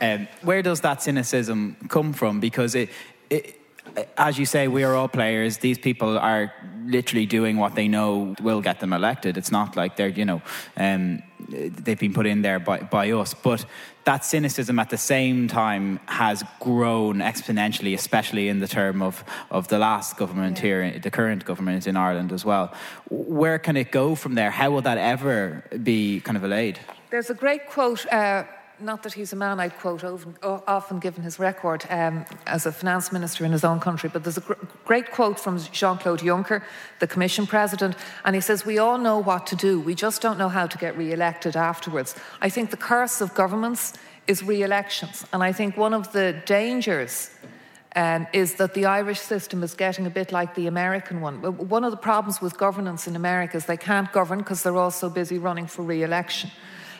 Um, 0.00 0.26
where 0.42 0.62
does 0.62 0.80
that 0.80 1.02
cynicism 1.02 1.76
come 1.88 2.14
from? 2.14 2.40
Because 2.40 2.74
it, 2.74 2.88
it, 3.28 3.57
as 4.16 4.38
you 4.38 4.46
say, 4.46 4.68
we 4.68 4.84
are 4.84 4.94
all 4.94 5.08
players. 5.08 5.58
These 5.58 5.78
people 5.78 6.18
are 6.18 6.52
literally 6.84 7.26
doing 7.26 7.56
what 7.58 7.74
they 7.74 7.88
know 7.88 8.34
will 8.40 8.62
get 8.62 8.80
them 8.80 8.92
elected. 8.92 9.36
It's 9.36 9.50
not 9.50 9.76
like 9.76 9.96
they're, 9.96 10.08
you 10.08 10.24
know, 10.24 10.42
um, 10.76 11.22
they've 11.48 11.98
been 11.98 12.14
put 12.14 12.26
in 12.26 12.42
there 12.42 12.58
by, 12.58 12.80
by 12.80 13.10
us. 13.10 13.34
But 13.34 13.64
that 14.04 14.24
cynicism 14.24 14.78
at 14.78 14.90
the 14.90 14.96
same 14.96 15.48
time 15.48 16.00
has 16.06 16.42
grown 16.60 17.18
exponentially, 17.18 17.94
especially 17.94 18.48
in 18.48 18.60
the 18.60 18.68
term 18.68 19.02
of, 19.02 19.22
of 19.50 19.68
the 19.68 19.78
last 19.78 20.16
government 20.16 20.58
here, 20.58 20.98
the 20.98 21.10
current 21.10 21.44
government 21.44 21.86
in 21.86 21.96
Ireland 21.96 22.32
as 22.32 22.44
well. 22.44 22.72
Where 23.10 23.58
can 23.58 23.76
it 23.76 23.92
go 23.92 24.14
from 24.14 24.34
there? 24.34 24.50
How 24.50 24.70
will 24.70 24.82
that 24.82 24.98
ever 24.98 25.62
be 25.82 26.20
kind 26.20 26.36
of 26.36 26.44
allayed? 26.44 26.78
There's 27.10 27.30
a 27.30 27.34
great 27.34 27.66
quote. 27.66 28.06
Uh, 28.12 28.44
not 28.80 29.02
that 29.02 29.12
he's 29.12 29.32
a 29.32 29.36
man 29.36 29.60
I'd 29.60 29.76
quote 29.78 30.04
often 30.42 30.98
given 30.98 31.22
his 31.22 31.38
record 31.38 31.84
um, 31.90 32.24
as 32.46 32.66
a 32.66 32.72
finance 32.72 33.12
minister 33.12 33.44
in 33.44 33.52
his 33.52 33.64
own 33.64 33.80
country, 33.80 34.10
but 34.12 34.24
there's 34.24 34.36
a 34.36 34.42
gr- 34.42 34.54
great 34.84 35.10
quote 35.10 35.38
from 35.38 35.58
Jean 35.58 35.98
Claude 35.98 36.20
Juncker, 36.20 36.62
the 37.00 37.06
Commission 37.06 37.46
president, 37.46 37.96
and 38.24 38.34
he 38.34 38.40
says, 38.40 38.64
We 38.64 38.78
all 38.78 38.98
know 38.98 39.18
what 39.18 39.46
to 39.48 39.56
do, 39.56 39.80
we 39.80 39.94
just 39.94 40.22
don't 40.22 40.38
know 40.38 40.48
how 40.48 40.66
to 40.66 40.78
get 40.78 40.96
re 40.96 41.12
elected 41.12 41.56
afterwards. 41.56 42.14
I 42.40 42.48
think 42.48 42.70
the 42.70 42.76
curse 42.76 43.20
of 43.20 43.34
governments 43.34 43.94
is 44.26 44.42
re 44.42 44.62
elections, 44.62 45.24
and 45.32 45.42
I 45.42 45.52
think 45.52 45.76
one 45.76 45.94
of 45.94 46.12
the 46.12 46.40
dangers. 46.46 47.30
Um, 47.96 48.26
is 48.34 48.56
that 48.56 48.74
the 48.74 48.84
Irish 48.84 49.18
system 49.18 49.62
is 49.62 49.74
getting 49.74 50.06
a 50.06 50.10
bit 50.10 50.30
like 50.30 50.54
the 50.54 50.66
American 50.66 51.22
one. 51.22 51.40
One 51.40 51.84
of 51.84 51.90
the 51.90 51.96
problems 51.96 52.40
with 52.40 52.56
governance 52.58 53.08
in 53.08 53.16
America 53.16 53.56
is 53.56 53.64
they 53.64 53.78
can't 53.78 54.12
govern 54.12 54.40
because 54.40 54.62
they're 54.62 54.76
all 54.76 54.90
so 54.90 55.08
busy 55.08 55.38
running 55.38 55.66
for 55.66 55.82
re 55.82 56.02
election 56.02 56.50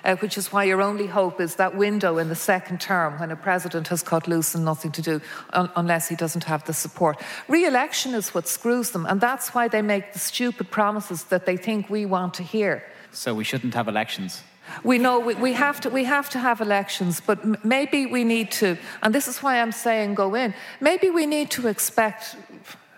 uh, 0.05 0.16
which 0.16 0.38
is 0.38 0.53
why 0.53 0.64
your 0.64 0.82
only 0.82 1.07
hope 1.07 1.40
is 1.40 1.57
that 1.57 1.76
window 1.76 2.18
in 2.18 2.28
the 2.28 2.34
second 2.34 2.80
term 2.80 3.18
when 3.18 3.30
a 3.30 3.36
president 3.36 3.88
has 3.88 4.03
cut 4.03 4.28
loose 4.28 4.55
and 4.55 4.64
nothing 4.64 4.92
to 4.92 5.03
do 5.03 5.20
un- 5.53 5.70
unless 5.76 6.09
he 6.09 6.16
doesn't 6.16 6.44
have 6.44 6.64
the 6.64 6.72
support. 6.72 7.20
Re 7.49 7.64
election 7.64 8.14
is 8.14 8.34
what 8.34 8.49
screws 8.49 8.90
them, 8.90 9.07
and 9.07 9.20
that's 9.20 9.55
why 9.55 9.68
they 9.68 9.82
make 9.82 10.12
the 10.12 10.18
stupid 10.18 10.70
promises 10.70 11.24
that 11.24 11.46
they 11.46 11.57
think 11.57 11.88
we 11.90 12.07
want 12.07 12.34
to 12.34 12.42
hear. 12.42 12.82
So 13.12 13.34
we 13.34 13.44
shouldn't 13.44 13.74
have 13.74 13.88
elections. 13.88 14.42
We 14.84 14.99
know 14.99 15.18
we, 15.18 15.34
we, 15.34 15.53
have 15.55 15.80
to, 15.80 15.90
we 15.90 16.05
have 16.05 16.28
to 16.30 16.38
have 16.38 16.61
elections, 16.61 17.22
but 17.24 17.38
m- 17.40 17.57
maybe 17.64 18.07
we 18.07 18.22
need 18.24 18.51
to, 18.53 18.76
and 19.03 19.14
this 19.14 19.26
is 19.26 19.42
why 19.42 19.61
I'm 19.61 19.72
saying 19.72 20.14
go 20.14 20.34
in, 20.34 20.55
maybe 20.80 21.11
we 21.11 21.26
need 21.26 21.51
to 21.53 21.68
expect 21.68 22.36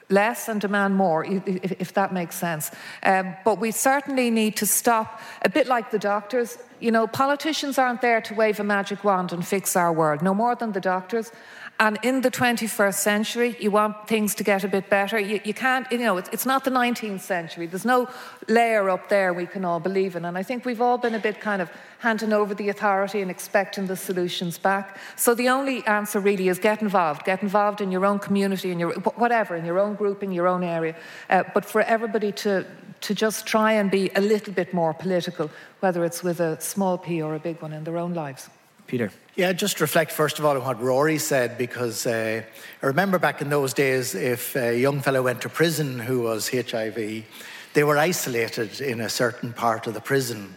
less 0.09 0.49
and 0.49 0.61
demand 0.61 0.97
more, 0.97 1.25
if, 1.25 1.73
if 1.81 1.95
that 1.95 2.13
makes 2.13 2.35
sense. 2.35 2.71
Um, 3.03 3.35
but 3.45 3.61
we 3.61 3.71
certainly 3.71 4.31
need 4.31 4.57
to 4.57 4.67
stop, 4.67 5.21
a 5.43 5.49
bit 5.49 5.69
like 5.69 5.91
the 5.91 5.99
doctors. 5.99 6.59
You 6.81 6.91
know, 6.91 7.07
politicians 7.07 7.79
aren't 7.79 8.01
there 8.01 8.21
to 8.23 8.35
wave 8.35 8.59
a 8.59 8.65
magic 8.65 9.05
wand 9.05 9.33
and 9.33 9.47
fix 9.47 9.77
our 9.77 9.93
world, 9.93 10.23
no 10.23 10.35
more 10.35 10.55
than 10.55 10.73
the 10.73 10.81
doctors. 10.81 11.31
And 11.79 11.99
in 12.03 12.21
the 12.21 12.31
21st 12.31 12.95
century, 12.95 13.57
you 13.59 13.71
want 13.71 14.07
things 14.07 14.35
to 14.35 14.45
get 14.45 14.65
a 14.65 14.69
bit 14.69 14.91
better. 14.91 15.19
You, 15.19 15.41
you 15.45 15.55
can't, 15.55 15.91
you 15.91 15.97
know, 15.97 16.19
it's, 16.19 16.29
it's, 16.31 16.45
not 16.45 16.65
the 16.65 16.71
19th 16.71 17.21
century. 17.21 17.67
There's 17.67 17.87
no 17.87 18.07
layer 18.49 18.91
up 18.91 19.09
there 19.09 19.33
we 19.33 19.47
can 19.47 19.65
all 19.65 19.81
believe 19.81 20.15
in. 20.15 20.27
And 20.27 20.37
I 20.37 20.43
think 20.43 20.67
we've 20.67 20.83
all 20.83 20.99
been 20.99 21.15
a 21.15 21.19
bit 21.19 21.41
kind 21.41 21.63
of 21.63 21.71
handing 22.01 22.35
over 22.35 22.55
the 22.55 22.69
authority 22.69 23.23
and 23.23 23.31
expecting 23.31 23.87
the 23.87 23.97
solutions 23.97 24.59
back. 24.59 24.99
So 25.17 25.35
the 25.35 25.49
only 25.49 25.83
answer 25.87 26.21
really 26.21 26.49
is 26.49 26.59
get 26.59 26.83
involved. 26.83 27.25
Get 27.25 27.43
involved 27.43 27.81
in 27.81 27.91
your 27.91 28.05
own 28.05 28.19
community, 28.19 28.71
in 28.73 28.79
your 28.79 28.93
whatever, 29.17 29.57
in 29.57 29.65
your 29.65 29.79
own 29.79 29.95
group, 29.95 30.23
in 30.23 30.33
your 30.33 30.49
own 30.49 30.63
area. 30.63 30.95
Uh, 31.31 31.45
but 31.55 31.65
for 31.65 31.81
everybody 31.81 32.31
to 32.33 32.67
to 33.03 33.15
just 33.15 33.47
try 33.47 33.73
and 33.73 33.91
be 33.91 34.11
a 34.15 34.21
little 34.21 34.53
bit 34.53 34.75
more 34.75 34.93
political, 34.93 35.51
whether 35.81 36.05
it's 36.05 36.23
with 36.23 36.41
a 36.41 36.61
small 36.61 36.99
p 36.99 37.23
or 37.23 37.35
a 37.35 37.39
big 37.39 37.61
one 37.63 37.73
in 37.73 37.85
their 37.85 37.99
own 37.99 38.15
lives. 38.15 38.51
Peter. 38.87 39.13
Yeah, 39.37 39.53
just 39.53 39.81
reflect 39.81 40.11
first 40.11 40.41
of 40.41 40.45
all 40.45 40.57
on 40.57 40.65
what 40.65 40.83
Rory 40.83 41.19
said, 41.19 41.57
because 41.57 42.07
uh, 42.07 42.43
I 42.83 42.87
remember 42.87 43.19
back 43.19 43.41
in 43.41 43.49
those 43.49 43.73
days, 43.73 44.15
if 44.17 44.57
a 44.57 44.79
young 44.79 45.01
fellow 45.01 45.23
went 45.23 45.41
to 45.43 45.49
prison 45.49 46.01
who 46.01 46.23
was 46.23 46.51
HIV, 46.51 47.25
they 47.73 47.85
were 47.85 47.97
isolated 47.97 48.81
in 48.81 49.01
a 49.01 49.09
certain 49.09 49.53
part 49.53 49.87
of 49.87 49.95
the 49.95 50.01
prison. 50.01 50.57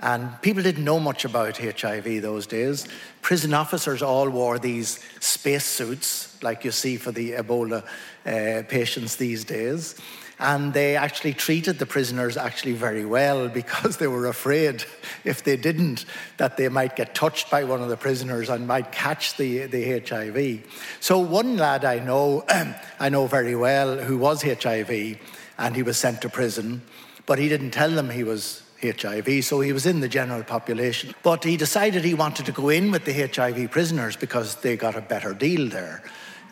And 0.00 0.40
people 0.42 0.62
didn't 0.62 0.84
know 0.84 1.00
much 1.00 1.24
about 1.24 1.56
HIV 1.56 2.22
those 2.22 2.46
days. 2.46 2.86
Prison 3.22 3.54
officers 3.54 4.02
all 4.02 4.28
wore 4.28 4.58
these 4.58 5.00
space 5.20 5.64
suits, 5.64 6.42
like 6.42 6.64
you 6.64 6.72
see 6.72 6.96
for 6.96 7.12
the 7.12 7.32
Ebola 7.32 7.82
uh, 8.26 8.62
patients 8.68 9.16
these 9.16 9.44
days 9.44 9.98
and 10.40 10.72
they 10.72 10.96
actually 10.96 11.34
treated 11.34 11.78
the 11.78 11.86
prisoners 11.86 12.36
actually 12.36 12.72
very 12.72 13.04
well 13.04 13.48
because 13.60 13.98
they 13.98 14.06
were 14.06 14.26
afraid 14.26 14.84
if 15.24 15.44
they 15.44 15.56
didn't 15.56 16.06
that 16.38 16.56
they 16.56 16.68
might 16.68 16.96
get 16.96 17.14
touched 17.14 17.50
by 17.50 17.62
one 17.62 17.82
of 17.82 17.88
the 17.88 17.96
prisoners 17.96 18.48
and 18.48 18.66
might 18.66 18.90
catch 18.90 19.36
the, 19.36 19.66
the 19.66 20.00
HIV. 20.00 20.64
So 21.00 21.18
one 21.18 21.56
lad 21.56 21.84
I 21.84 21.98
know, 21.98 22.44
I 23.00 23.08
know 23.10 23.26
very 23.26 23.54
well 23.54 23.98
who 23.98 24.18
was 24.18 24.42
HIV 24.42 25.18
and 25.58 25.76
he 25.76 25.82
was 25.82 25.98
sent 25.98 26.22
to 26.22 26.28
prison, 26.28 26.82
but 27.26 27.38
he 27.38 27.48
didn't 27.48 27.72
tell 27.72 27.90
them 27.90 28.10
he 28.10 28.24
was 28.24 28.62
HIV, 28.82 29.44
so 29.44 29.60
he 29.60 29.74
was 29.74 29.84
in 29.84 30.00
the 30.00 30.08
general 30.08 30.42
population. 30.42 31.14
But 31.22 31.44
he 31.44 31.58
decided 31.58 32.02
he 32.02 32.14
wanted 32.14 32.46
to 32.46 32.52
go 32.52 32.70
in 32.70 32.90
with 32.90 33.04
the 33.04 33.12
HIV 33.12 33.70
prisoners 33.70 34.16
because 34.16 34.56
they 34.56 34.76
got 34.76 34.96
a 34.96 35.02
better 35.02 35.34
deal 35.34 35.68
there. 35.68 36.02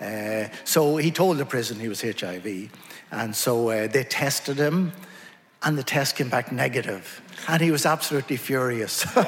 Uh, 0.00 0.54
so 0.64 0.96
he 0.96 1.10
told 1.10 1.38
the 1.38 1.46
prison 1.46 1.80
he 1.80 1.88
was 1.88 2.02
HIV. 2.02 2.70
And 3.10 3.34
so 3.34 3.70
uh, 3.70 3.86
they 3.86 4.04
tested 4.04 4.58
him, 4.58 4.92
and 5.62 5.78
the 5.78 5.82
test 5.82 6.16
came 6.16 6.28
back 6.28 6.52
negative. 6.52 7.22
And 7.48 7.62
he 7.62 7.70
was 7.70 7.86
absolutely 7.86 8.36
furious. 8.36 9.04
and 9.16 9.26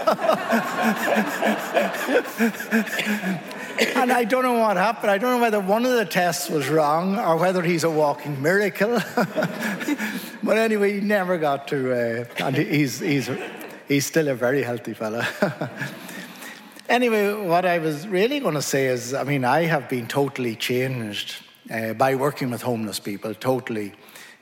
I 4.12 4.24
don't 4.24 4.42
know 4.42 4.58
what 4.58 4.76
happened. 4.76 5.10
I 5.10 5.18
don't 5.18 5.36
know 5.36 5.40
whether 5.40 5.60
one 5.60 5.86
of 5.86 5.92
the 5.92 6.04
tests 6.04 6.50
was 6.50 6.68
wrong 6.68 7.18
or 7.18 7.36
whether 7.36 7.62
he's 7.62 7.84
a 7.84 7.90
walking 7.90 8.42
miracle. 8.42 9.00
but 10.42 10.58
anyway, 10.58 10.94
he 10.94 11.00
never 11.00 11.38
got 11.38 11.68
to, 11.68 11.92
uh, 11.92 12.24
and 12.44 12.56
he's, 12.56 13.00
he's, 13.00 13.30
he's 13.88 14.06
still 14.06 14.28
a 14.28 14.34
very 14.34 14.62
healthy 14.62 14.92
fella. 14.92 15.26
anyway, 16.88 17.32
what 17.32 17.64
I 17.64 17.78
was 17.78 18.06
really 18.06 18.40
going 18.40 18.54
to 18.54 18.62
say 18.62 18.86
is 18.86 19.14
I 19.14 19.24
mean, 19.24 19.44
I 19.44 19.62
have 19.62 19.88
been 19.88 20.06
totally 20.06 20.56
changed 20.56 21.36
uh, 21.70 21.94
by 21.94 22.14
working 22.14 22.50
with 22.50 22.62
homeless 22.62 22.98
people, 22.98 23.34
totally 23.34 23.92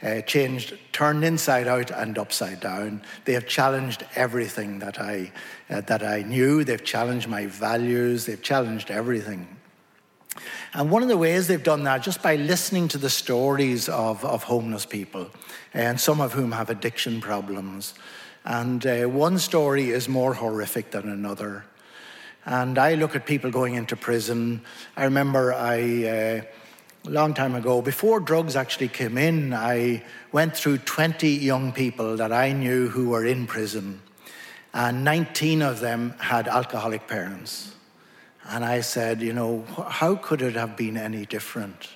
uh, 0.03 0.21
changed, 0.23 0.79
turned 0.93 1.25
inside 1.25 1.67
out 1.67 1.91
and 1.91 2.19
upside 2.19 2.61
down. 2.61 3.03
They 3.25 3.33
have 3.35 3.47
challenged 3.47 4.05
everything 4.15 4.79
that 4.79 5.01
I, 5.01 5.33
uh, 5.69 5.81
that 5.83 6.03
I 6.03 6.23
knew. 6.23 6.65
They've 6.65 6.85
challenged 6.85 7.29
my 7.29 7.47
values. 7.47 8.27
They've 8.27 8.43
challenged 8.43 8.91
everything. 8.91 9.47
And 10.75 10.91
one 10.91 11.03
of 11.03 11.09
the 11.09 11.17
ways 11.17 11.49
they've 11.49 11.63
done 11.63 11.85
that, 11.85 12.03
just 12.03 12.23
by 12.23 12.37
listening 12.37 12.89
to 12.89 12.99
the 12.99 13.11
stories 13.11 13.89
of, 13.89 14.25
of 14.25 14.45
homeless 14.45 14.87
people, 14.87 15.31
and 15.75 16.01
some 16.01 16.21
of 16.21 16.33
whom 16.33 16.53
have 16.53 16.71
addiction 16.71 17.21
problems. 17.21 17.95
And 18.45 18.87
uh, 18.87 19.07
one 19.07 19.39
story 19.39 19.91
is 19.91 20.09
more 20.09 20.35
horrific 20.35 20.93
than 20.93 21.09
another. 21.09 21.65
And 22.45 22.79
I 22.79 22.95
look 22.95 23.17
at 23.17 23.27
people 23.27 23.51
going 23.51 23.75
into 23.75 23.97
prison. 23.97 24.63
I 24.97 25.05
remember 25.05 25.53
I 25.53 26.07
uh, 26.07 26.43
a 27.09 27.11
long 27.11 27.33
time 27.33 27.55
ago, 27.55 27.81
before 27.81 28.21
drugs 28.21 28.55
actually 28.55 28.89
came 28.89 29.17
in, 29.17 29.55
I 29.55 30.05
went 30.31 30.55
through 30.55 30.79
20 30.79 31.27
young 31.27 31.73
people 31.73 32.19
that 32.19 32.33
I 32.33 32.53
knew 32.53 32.89
who 32.89 33.09
were 33.09 33.25
in 33.25 33.47
prison, 33.47 34.03
and 34.75 35.05
19 35.05 35.63
of 35.63 35.81
them 35.81 36.15
had 36.19 36.49
alcoholic 36.49 37.09
parents. 37.09 37.73
And 38.51 38.63
I 38.63 38.83
said, 38.83 39.23
you 39.23 39.33
know, 39.33 39.65
how 39.89 40.17
could 40.17 40.43
it 40.43 40.55
have 40.55 40.77
been 40.77 40.99
any 40.99 41.25
different? 41.25 41.89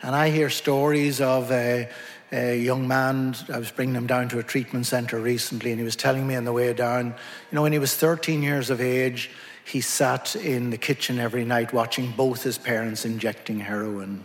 And 0.00 0.14
I 0.14 0.30
hear 0.30 0.48
stories 0.48 1.20
of 1.20 1.50
a, 1.50 1.88
a 2.30 2.56
young 2.56 2.86
man, 2.86 3.34
I 3.52 3.58
was 3.58 3.72
bringing 3.72 3.96
him 3.96 4.06
down 4.06 4.28
to 4.28 4.38
a 4.38 4.44
treatment 4.44 4.86
center 4.86 5.18
recently, 5.18 5.72
and 5.72 5.80
he 5.80 5.84
was 5.84 5.96
telling 5.96 6.24
me 6.28 6.36
on 6.36 6.44
the 6.44 6.52
way 6.52 6.72
down, 6.72 7.06
you 7.06 7.56
know, 7.56 7.62
when 7.62 7.72
he 7.72 7.80
was 7.80 7.96
13 7.96 8.44
years 8.44 8.70
of 8.70 8.80
age, 8.80 9.32
he 9.64 9.80
sat 9.80 10.34
in 10.36 10.70
the 10.70 10.78
kitchen 10.78 11.18
every 11.18 11.44
night 11.44 11.72
watching 11.72 12.12
both 12.12 12.42
his 12.42 12.58
parents 12.58 13.04
injecting 13.04 13.60
heroin. 13.60 14.24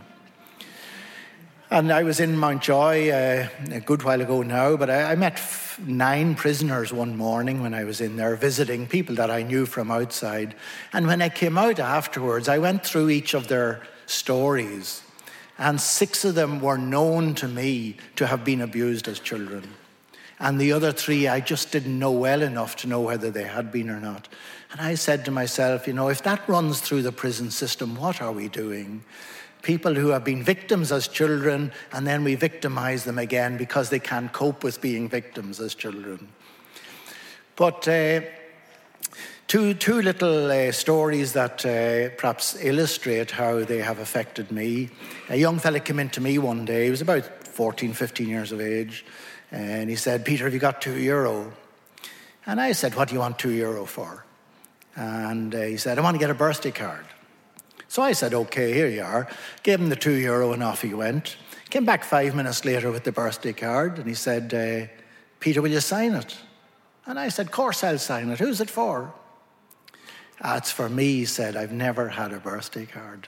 And 1.72 1.92
I 1.92 2.04
was 2.04 2.20
in 2.20 2.38
Mountjoy 2.38 3.10
uh, 3.10 3.48
a 3.72 3.80
good 3.80 4.04
while 4.04 4.22
ago 4.22 4.44
now, 4.44 4.78
but 4.78 4.90
I, 4.90 5.12
I 5.12 5.16
met 5.16 5.34
f- 5.34 5.80
nine 5.86 6.36
prisoners 6.36 6.94
one 6.94 7.18
morning 7.18 7.62
when 7.62 7.74
I 7.74 7.84
was 7.84 8.02
in 8.02 8.18
there 8.18 8.36
visiting 8.36 8.88
people 8.88 9.16
that 9.16 9.32
I 9.32 9.42
knew 9.42 9.66
from 9.66 9.90
outside. 9.90 10.56
And 10.94 11.08
when 11.08 11.22
I 11.24 11.30
came 11.30 11.58
out 11.58 11.80
afterwards, 11.80 12.48
I 12.48 12.60
went 12.60 12.86
through 12.86 13.10
each 13.10 13.34
of 13.34 13.48
their 13.48 13.82
stories, 14.06 15.02
and 15.58 15.82
six 15.82 16.24
of 16.24 16.36
them 16.36 16.62
were 16.62 16.78
known 16.78 17.34
to 17.36 17.48
me 17.48 17.98
to 18.16 18.28
have 18.28 18.46
been 18.46 18.62
abused 18.62 19.08
as 19.08 19.20
children. 19.20 19.68
And 20.40 20.60
the 20.60 20.72
other 20.74 20.92
three, 20.92 21.28
I 21.28 21.40
just 21.40 21.72
didn't 21.72 21.98
know 21.98 22.12
well 22.12 22.42
enough 22.42 22.76
to 22.78 22.88
know 22.88 23.02
whether 23.02 23.32
they 23.32 23.46
had 23.46 23.72
been 23.72 23.90
or 23.90 24.00
not. 24.00 24.28
And 24.78 24.86
I 24.86 24.96
said 24.96 25.24
to 25.24 25.32
myself, 25.32 25.88
you 25.88 25.94
know, 25.94 26.10
if 26.10 26.24
that 26.24 26.50
runs 26.50 26.82
through 26.82 27.04
the 27.04 27.14
prison 27.14 27.50
system, 27.50 27.96
what 27.96 28.22
are 28.22 28.34
we 28.34 28.50
doing? 28.50 29.06
People 29.62 29.96
who 29.96 30.10
have 30.10 30.26
been 30.26 30.44
victims 30.44 30.92
as 30.92 31.08
children, 31.08 31.72
and 31.94 32.06
then 32.06 32.26
we 32.26 32.36
victimize 32.36 33.06
them 33.06 33.18
again 33.18 33.56
because 33.56 33.90
they 33.90 34.00
can't 34.00 34.34
cope 34.34 34.66
with 34.66 34.82
being 34.82 35.08
victims 35.08 35.62
as 35.62 35.76
children. 35.76 36.28
But 37.56 37.88
uh, 37.88 38.20
two, 39.48 39.76
two 39.76 40.02
little 40.02 40.52
uh, 40.52 40.74
stories 40.74 41.32
that 41.32 41.66
uh, 41.66 42.14
perhaps 42.18 42.58
illustrate 42.62 43.32
how 43.32 43.64
they 43.64 43.78
have 43.78 44.00
affected 44.00 44.52
me. 44.52 44.90
A 45.30 45.38
young 45.38 45.58
fella 45.58 45.80
came 45.80 46.02
in 46.02 46.10
to 46.10 46.20
me 46.20 46.38
one 46.38 46.66
day, 46.66 46.84
he 46.84 46.92
was 46.92 47.00
about 47.00 47.48
14, 47.48 47.94
15 47.94 48.28
years 48.28 48.52
of 48.52 48.60
age, 48.60 49.06
and 49.52 49.90
he 49.90 49.96
said, 49.96 50.26
Peter, 50.26 50.44
have 50.44 50.54
you 50.54 50.60
got 50.60 50.82
two 50.82 50.98
euro? 50.98 51.54
And 52.46 52.60
I 52.60 52.74
said, 52.74 52.94
What 52.96 53.08
do 53.08 53.14
you 53.14 53.22
want 53.22 53.40
two 53.40 53.52
euro 53.52 53.86
for? 53.86 54.25
And 54.96 55.54
uh, 55.54 55.62
he 55.62 55.78
said, 55.78 55.98
I 55.98 56.02
want 56.02 56.16
to 56.16 56.20
get 56.20 56.30
a 56.30 56.36
birthday 56.36 56.72
card. 56.72 57.06
So 57.88 58.02
I 58.02 58.14
said, 58.14 58.34
Okay, 58.34 58.74
here 58.74 58.88
you 58.88 59.04
are. 59.04 59.28
Gave 59.64 59.80
him 59.80 59.90
the 59.90 59.96
two 59.96 60.14
euro 60.14 60.54
and 60.54 60.64
off 60.64 60.82
he 60.82 60.94
went. 60.94 61.38
Came 61.70 61.86
back 61.86 62.04
five 62.04 62.36
minutes 62.36 62.64
later 62.64 62.92
with 62.92 63.04
the 63.04 63.12
birthday 63.12 63.54
card 63.54 63.98
and 63.98 64.08
he 64.08 64.14
said, 64.14 64.54
uh, 64.54 64.92
Peter, 65.40 65.62
will 65.62 65.72
you 65.72 65.80
sign 65.80 66.14
it? 66.14 66.38
And 67.06 67.20
I 67.20 67.30
said, 67.30 67.48
Of 67.48 67.52
course 67.52 67.84
I'll 67.84 67.98
sign 67.98 68.30
it. 68.30 68.40
Who's 68.40 68.62
it 68.62 68.70
for? 68.70 69.14
It's 70.44 70.72
for 70.72 70.90
me, 70.90 71.18
he 71.18 71.26
said. 71.26 71.56
I've 71.56 71.72
never 71.72 72.10
had 72.10 72.34
a 72.34 72.40
birthday 72.40 72.86
card. 72.86 73.28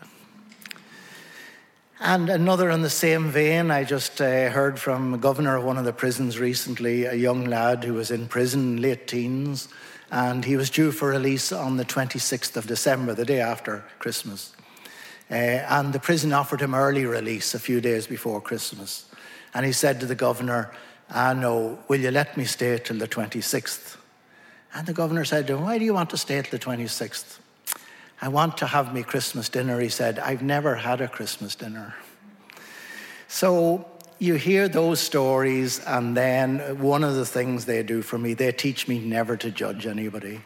And 1.99 2.29
another 2.29 2.69
in 2.69 2.83
the 2.83 2.89
same 2.89 3.29
vein, 3.29 3.71
I 3.71 3.83
just 3.83 4.21
uh, 4.21 4.49
heard 4.49 4.79
from 4.79 5.15
a 5.15 5.17
governor 5.17 5.55
of 5.55 5.63
one 5.63 5.77
of 5.77 5.85
the 5.85 5.93
prisons 5.93 6.37
recently, 6.37 7.05
a 7.05 7.15
young 7.15 7.45
lad 7.45 7.83
who 7.83 7.95
was 7.95 8.11
in 8.11 8.27
prison, 8.27 8.81
late 8.81 9.07
teens, 9.07 9.67
and 10.11 10.45
he 10.45 10.55
was 10.55 10.69
due 10.69 10.91
for 10.91 11.09
release 11.09 11.51
on 11.51 11.77
the 11.77 11.85
26th 11.85 12.55
of 12.55 12.67
December, 12.67 13.13
the 13.13 13.25
day 13.25 13.41
after 13.41 13.83
Christmas. 13.99 14.53
Uh, 15.29 15.33
and 15.33 15.91
the 15.91 15.99
prison 15.99 16.31
offered 16.31 16.61
him 16.61 16.73
early 16.73 17.05
release 17.05 17.53
a 17.53 17.59
few 17.59 17.81
days 17.81 18.07
before 18.07 18.39
Christmas. 18.39 19.05
And 19.53 19.65
he 19.65 19.73
said 19.73 19.99
to 19.99 20.05
the 20.05 20.15
governor, 20.15 20.71
Ah, 21.09 21.33
no, 21.33 21.79
will 21.87 21.99
you 21.99 22.11
let 22.11 22.37
me 22.37 22.45
stay 22.45 22.77
till 22.77 22.97
the 22.97 23.07
26th? 23.07 23.97
And 24.73 24.87
the 24.87 24.93
governor 24.93 25.25
said 25.25 25.47
to 25.47 25.55
him, 25.55 25.63
Why 25.63 25.77
do 25.77 25.85
you 25.85 25.93
want 25.93 26.09
to 26.11 26.17
stay 26.17 26.41
till 26.41 26.51
the 26.51 26.65
26th? 26.65 27.39
I 28.21 28.29
want 28.29 28.57
to 28.57 28.67
have 28.67 28.93
me 28.93 29.03
Christmas 29.03 29.49
dinner, 29.49 29.79
he 29.79 29.89
said. 29.89 30.19
I've 30.19 30.41
never 30.41 30.75
had 30.75 31.01
a 31.01 31.07
Christmas 31.07 31.55
dinner. 31.55 31.95
So 33.27 33.85
you 34.19 34.35
hear 34.35 34.67
those 34.67 34.99
stories, 34.99 35.79
and 35.85 36.17
then 36.17 36.79
one 36.79 37.03
of 37.03 37.15
the 37.15 37.25
things 37.25 37.65
they 37.65 37.83
do 37.83 38.01
for 38.01 38.17
me, 38.17 38.33
they 38.33 38.51
teach 38.51 38.87
me 38.87 38.99
never 38.99 39.37
to 39.37 39.51
judge 39.51 39.85
anybody. 39.85 40.41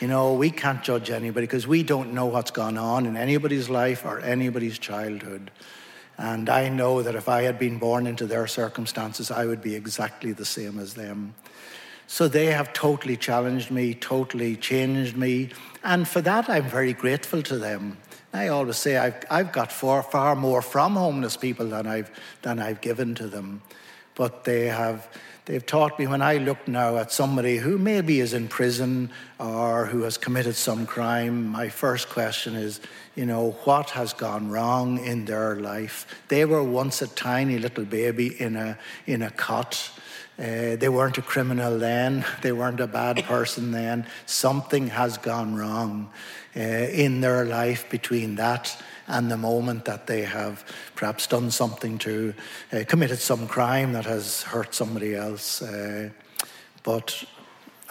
You 0.00 0.08
know, 0.08 0.34
we 0.34 0.50
can't 0.50 0.82
judge 0.82 1.10
anybody 1.10 1.46
because 1.46 1.66
we 1.66 1.82
don't 1.82 2.12
know 2.12 2.26
what's 2.26 2.50
gone 2.50 2.76
on 2.76 3.06
in 3.06 3.16
anybody's 3.16 3.70
life 3.70 4.04
or 4.04 4.20
anybody's 4.20 4.78
childhood. 4.78 5.50
And 6.18 6.48
I 6.48 6.68
know 6.68 7.02
that 7.02 7.14
if 7.14 7.28
I 7.28 7.42
had 7.42 7.58
been 7.58 7.78
born 7.78 8.06
into 8.06 8.26
their 8.26 8.46
circumstances, 8.46 9.30
I 9.30 9.46
would 9.46 9.62
be 9.62 9.74
exactly 9.74 10.32
the 10.32 10.44
same 10.44 10.78
as 10.78 10.94
them. 10.94 11.34
So 12.06 12.28
they 12.28 12.46
have 12.46 12.72
totally 12.72 13.16
challenged 13.16 13.70
me, 13.70 13.94
totally 13.94 14.56
changed 14.56 15.16
me. 15.16 15.50
And 15.82 16.06
for 16.06 16.20
that, 16.22 16.48
I'm 16.48 16.68
very 16.68 16.92
grateful 16.92 17.42
to 17.42 17.58
them. 17.58 17.98
I 18.36 18.48
always 18.48 18.76
say 18.76 18.96
I've, 18.96 19.16
I've 19.30 19.52
got 19.52 19.72
far, 19.72 20.02
far 20.02 20.34
more 20.34 20.62
from 20.62 20.94
homeless 20.94 21.36
people 21.36 21.66
than 21.68 21.86
I've, 21.86 22.10
than 22.42 22.58
I've 22.58 22.80
given 22.80 23.14
to 23.16 23.26
them. 23.26 23.62
But 24.14 24.44
they 24.44 24.66
have, 24.66 25.08
they've 25.44 25.64
taught 25.64 25.98
me 25.98 26.06
when 26.06 26.22
I 26.22 26.38
look 26.38 26.66
now 26.66 26.96
at 26.96 27.12
somebody 27.12 27.58
who 27.58 27.78
maybe 27.78 28.20
is 28.20 28.32
in 28.32 28.48
prison 28.48 29.10
or 29.38 29.86
who 29.86 30.02
has 30.02 30.16
committed 30.16 30.56
some 30.56 30.86
crime, 30.86 31.46
my 31.46 31.68
first 31.68 32.08
question 32.08 32.54
is, 32.54 32.80
you 33.14 33.26
know, 33.26 33.52
what 33.64 33.90
has 33.90 34.12
gone 34.12 34.50
wrong 34.50 34.98
in 35.04 35.24
their 35.24 35.56
life? 35.56 36.06
They 36.28 36.44
were 36.44 36.62
once 36.62 37.02
a 37.02 37.08
tiny 37.08 37.58
little 37.58 37.84
baby 37.84 38.40
in 38.40 38.56
a, 38.56 38.78
in 39.06 39.22
a 39.22 39.30
cot 39.30 39.90
uh, 40.38 40.76
they 40.76 40.90
weren't 40.90 41.16
a 41.16 41.22
criminal 41.22 41.78
then, 41.78 42.22
they 42.42 42.52
weren't 42.52 42.80
a 42.80 42.86
bad 42.86 43.24
person 43.24 43.70
then. 43.70 44.06
Something 44.26 44.88
has 44.88 45.16
gone 45.16 45.54
wrong 45.54 46.10
uh, 46.56 46.60
in 46.60 47.20
their 47.20 47.44
life 47.44 47.88
between 47.90 48.36
that 48.36 48.76
and 49.08 49.30
the 49.30 49.36
moment 49.36 49.84
that 49.84 50.06
they 50.06 50.22
have 50.22 50.64
perhaps 50.94 51.26
done 51.26 51.50
something 51.50 51.98
to, 51.98 52.34
uh, 52.72 52.82
committed 52.88 53.18
some 53.18 53.46
crime 53.46 53.92
that 53.92 54.04
has 54.04 54.42
hurt 54.42 54.74
somebody 54.74 55.14
else. 55.14 55.62
Uh, 55.62 56.10
but 56.82 57.24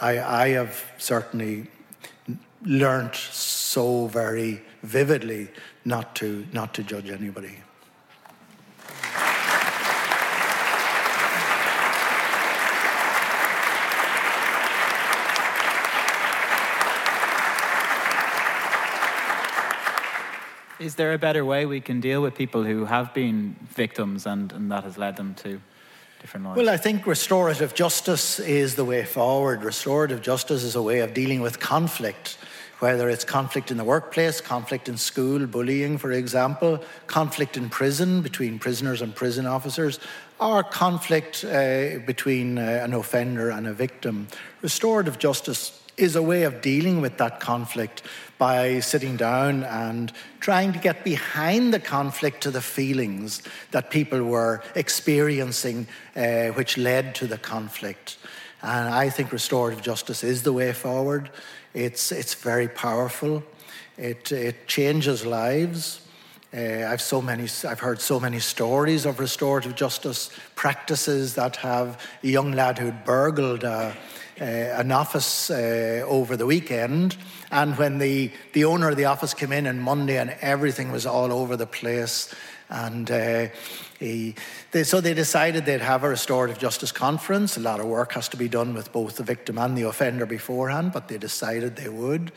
I, 0.01 0.19
I 0.19 0.47
have 0.49 0.83
certainly 0.97 1.67
learnt 2.63 3.15
so 3.15 4.07
very 4.07 4.61
vividly 4.83 5.49
not 5.85 6.15
to, 6.15 6.45
not 6.51 6.73
to 6.73 6.83
judge 6.83 7.09
anybody. 7.09 7.57
Is 20.79 20.95
there 20.95 21.13
a 21.13 21.17
better 21.17 21.45
way 21.45 21.65
we 21.65 21.79
can 21.79 22.01
deal 22.01 22.21
with 22.21 22.35
people 22.35 22.63
who 22.63 22.85
have 22.85 23.13
been 23.13 23.55
victims 23.69 24.25
and, 24.25 24.51
and 24.51 24.71
that 24.71 24.83
has 24.83 24.97
led 24.97 25.15
them 25.15 25.33
to 25.35 25.61
different 26.19 26.45
lives? 26.45 26.57
Well, 26.57 26.69
I 26.69 26.77
think 26.77 27.07
restorative 27.07 27.73
justice 27.73 28.39
is 28.39 28.75
the 28.75 28.83
way 28.83 29.05
forward. 29.05 29.63
Restorative 29.63 30.21
justice 30.21 30.63
is 30.63 30.75
a 30.75 30.81
way 30.81 30.99
of 30.99 31.13
dealing 31.13 31.41
with 31.41 31.61
conflict, 31.61 32.37
whether 32.79 33.09
it's 33.09 33.23
conflict 33.23 33.71
in 33.71 33.77
the 33.77 33.85
workplace, 33.85 34.41
conflict 34.41 34.89
in 34.89 34.97
school, 34.97 35.47
bullying, 35.47 35.97
for 35.97 36.11
example, 36.11 36.83
conflict 37.07 37.55
in 37.55 37.69
prison 37.69 38.21
between 38.21 38.59
prisoners 38.59 39.01
and 39.01 39.15
prison 39.15 39.45
officers, 39.45 39.99
or 40.41 40.61
conflict 40.61 41.45
uh, 41.45 41.99
between 42.05 42.57
uh, 42.57 42.81
an 42.83 42.93
offender 42.93 43.49
and 43.49 43.65
a 43.65 43.73
victim. 43.73 44.27
Restorative 44.61 45.19
justice 45.19 45.81
is 45.97 46.15
a 46.15 46.21
way 46.21 46.43
of 46.43 46.61
dealing 46.61 47.01
with 47.01 47.17
that 47.17 47.39
conflict 47.39 48.03
by 48.37 48.79
sitting 48.79 49.15
down 49.15 49.63
and 49.63 50.11
trying 50.39 50.73
to 50.73 50.79
get 50.79 51.03
behind 51.03 51.73
the 51.73 51.79
conflict 51.79 52.41
to 52.41 52.51
the 52.51 52.61
feelings 52.61 53.41
that 53.71 53.89
people 53.89 54.21
were 54.23 54.61
experiencing, 54.75 55.87
uh, 56.15 56.47
which 56.47 56.77
led 56.77 57.15
to 57.15 57.27
the 57.27 57.37
conflict. 57.37 58.17
And 58.61 58.93
I 58.93 59.09
think 59.09 59.31
restorative 59.31 59.81
justice 59.81 60.23
is 60.23 60.43
the 60.43 60.53
way 60.53 60.73
forward. 60.73 61.29
It's, 61.73 62.11
it's 62.11 62.33
very 62.33 62.67
powerful. 62.67 63.43
It, 63.97 64.31
it 64.31 64.67
changes 64.67 65.25
lives. 65.25 66.01
Uh, 66.55 66.85
I've 66.87 67.01
so 67.01 67.21
many. 67.21 67.47
I've 67.67 67.81
heard 67.81 67.99
so 67.99 68.17
many 68.17 68.39
stories 68.39 69.05
of 69.05 69.19
restorative 69.19 69.75
justice 69.75 70.29
practices 70.55 71.35
that 71.35 71.57
have 71.57 71.99
a 72.23 72.27
young 72.27 72.53
lad 72.53 72.77
who'd 72.77 73.03
burgled. 73.03 73.65
Uh, 73.65 73.91
uh, 74.39 74.43
an 74.43 74.91
office 74.91 75.49
uh, 75.49 76.03
over 76.07 76.35
the 76.35 76.45
weekend. 76.45 77.17
And 77.51 77.77
when 77.77 77.99
the, 77.99 78.31
the 78.53 78.65
owner 78.65 78.89
of 78.89 78.97
the 78.97 79.05
office 79.05 79.33
came 79.33 79.51
in 79.51 79.67
on 79.67 79.79
Monday 79.79 80.17
and 80.17 80.35
everything 80.41 80.91
was 80.91 81.05
all 81.05 81.31
over 81.31 81.55
the 81.55 81.67
place, 81.67 82.33
and 82.69 83.09
uh, 83.11 83.47
so 83.99 85.01
they 85.01 85.13
decided 85.13 85.65
they'd 85.65 85.81
have 85.81 86.03
a 86.03 86.09
restorative 86.09 86.57
justice 86.57 86.91
conference. 86.91 87.57
A 87.57 87.61
lot 87.61 87.79
of 87.79 87.85
work 87.85 88.13
has 88.13 88.27
to 88.29 88.37
be 88.37 88.49
done 88.49 88.73
with 88.73 88.91
both 88.91 89.15
the 89.17 89.23
victim 89.23 89.57
and 89.57 89.77
the 89.77 89.83
offender 89.83 90.25
beforehand, 90.25 90.91
but 90.91 91.07
they 91.07 91.17
decided 91.17 91.75
they 91.75 91.89
would. 91.89 92.31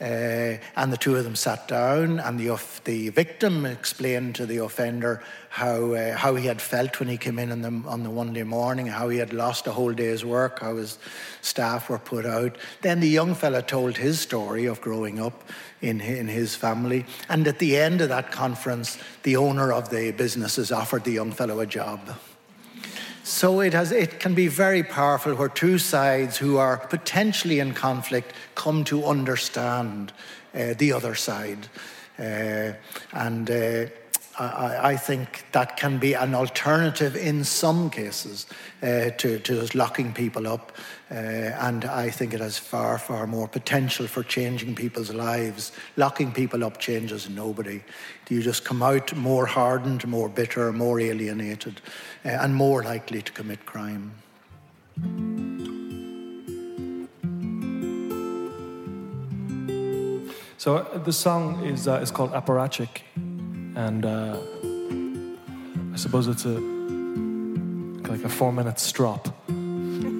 Uh, 0.00 0.58
and 0.76 0.92
the 0.92 0.96
two 0.96 1.14
of 1.14 1.22
them 1.22 1.36
sat 1.36 1.68
down, 1.68 2.18
and 2.18 2.38
the, 2.38 2.60
the 2.82 3.10
victim 3.10 3.64
explained 3.64 4.34
to 4.34 4.44
the 4.44 4.58
offender 4.58 5.22
how, 5.50 5.92
uh, 5.92 6.16
how 6.16 6.34
he 6.34 6.46
had 6.46 6.60
felt 6.60 6.98
when 6.98 7.08
he 7.08 7.16
came 7.16 7.38
in 7.38 7.52
on 7.52 7.62
the, 7.62 7.88
on 7.88 8.02
the 8.02 8.08
Monday 8.08 8.42
morning, 8.42 8.86
how 8.86 9.08
he 9.08 9.18
had 9.18 9.32
lost 9.32 9.68
a 9.68 9.72
whole 9.72 9.92
day's 9.92 10.24
work, 10.24 10.58
how 10.58 10.74
his 10.76 10.98
staff 11.42 11.88
were 11.88 12.00
put 12.00 12.26
out. 12.26 12.58
Then 12.82 12.98
the 12.98 13.08
young 13.08 13.36
fella 13.36 13.62
told 13.62 13.96
his 13.96 14.20
story 14.20 14.66
of 14.66 14.80
growing 14.80 15.20
up 15.20 15.44
in, 15.80 16.00
in 16.00 16.26
his 16.26 16.56
family. 16.56 17.06
And 17.28 17.46
at 17.46 17.60
the 17.60 17.76
end 17.76 18.00
of 18.00 18.08
that 18.08 18.32
conference, 18.32 18.98
the 19.22 19.36
owner 19.36 19.72
of 19.72 19.90
the 19.90 20.10
businesses 20.10 20.72
offered 20.72 21.03
the 21.04 21.12
young 21.12 21.32
fellow 21.32 21.60
a 21.60 21.66
job. 21.66 22.00
So 23.22 23.60
it, 23.60 23.72
has, 23.72 23.90
it 23.90 24.20
can 24.20 24.34
be 24.34 24.48
very 24.48 24.82
powerful 24.82 25.34
where 25.34 25.48
two 25.48 25.78
sides 25.78 26.36
who 26.36 26.58
are 26.58 26.76
potentially 26.76 27.58
in 27.58 27.72
conflict 27.72 28.34
come 28.54 28.84
to 28.84 29.06
understand 29.06 30.12
uh, 30.54 30.74
the 30.76 30.92
other 30.92 31.14
side. 31.14 31.68
Uh, 32.18 32.72
and 33.12 33.50
uh, 33.50 33.86
I, 34.38 34.90
I, 34.90 34.96
think 34.96 35.46
that 35.52 35.76
can 35.76 35.98
be 35.98 36.12
an 36.12 36.34
alternative 36.34 37.16
in 37.16 37.44
some 37.44 37.88
cases 37.88 38.46
uh, 38.82 39.10
to, 39.18 39.38
to 39.38 39.68
locking 39.74 40.12
people 40.12 40.46
up. 40.46 40.72
Uh, 41.14 41.54
and 41.60 41.84
I 41.84 42.10
think 42.10 42.34
it 42.34 42.40
has 42.40 42.58
far, 42.58 42.98
far 42.98 43.28
more 43.28 43.46
potential 43.46 44.08
for 44.08 44.24
changing 44.24 44.74
people's 44.74 45.12
lives. 45.12 45.70
Locking 45.96 46.32
people 46.32 46.64
up 46.64 46.78
changes 46.78 47.30
nobody. 47.30 47.82
You 48.28 48.42
just 48.42 48.64
come 48.64 48.82
out 48.82 49.14
more 49.14 49.46
hardened, 49.46 50.04
more 50.08 50.28
bitter, 50.28 50.72
more 50.72 50.98
alienated, 50.98 51.80
uh, 52.24 52.30
and 52.30 52.56
more 52.56 52.82
likely 52.82 53.22
to 53.22 53.30
commit 53.30 53.64
crime. 53.64 54.10
So 60.64 60.78
uh, 60.78 60.98
the 60.98 61.12
song 61.12 61.64
is 61.64 61.86
uh, 61.86 62.00
is 62.00 62.10
called 62.10 62.32
Apparatchik, 62.32 63.02
and 63.76 64.04
uh, 64.06 64.38
I 65.92 65.96
suppose 65.96 66.26
it's 66.26 66.44
a 66.44 66.58
like 68.08 68.24
a 68.24 68.28
four 68.28 68.50
minute 68.50 68.80
strop, 68.80 69.28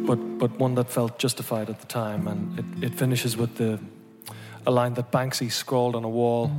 but 0.07 0.39
but 0.39 0.51
one 0.59 0.75
that 0.75 0.91
felt 0.91 1.19
justified 1.19 1.71
at 1.71 1.81
the 1.81 1.87
time, 1.87 2.29
and 2.29 2.59
it, 2.59 2.93
it 2.93 2.95
finishes 2.95 3.37
with 3.37 3.57
the 3.57 3.79
a 4.67 4.71
line 4.71 4.95
that 4.95 5.11
Banksy 5.11 5.51
scrawled 5.51 5.95
on 5.95 6.05
a 6.05 6.09
wall 6.09 6.51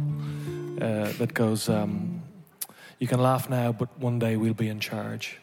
uh, 0.82 1.12
that 1.14 1.34
goes, 1.34 1.70
um, 1.70 2.22
"You 3.00 3.08
can 3.08 3.22
laugh 3.22 3.50
now, 3.50 3.72
but 3.72 3.90
one 4.00 4.20
day 4.20 4.38
we'll 4.38 4.54
be 4.54 4.68
in 4.68 4.80
charge." 4.80 5.40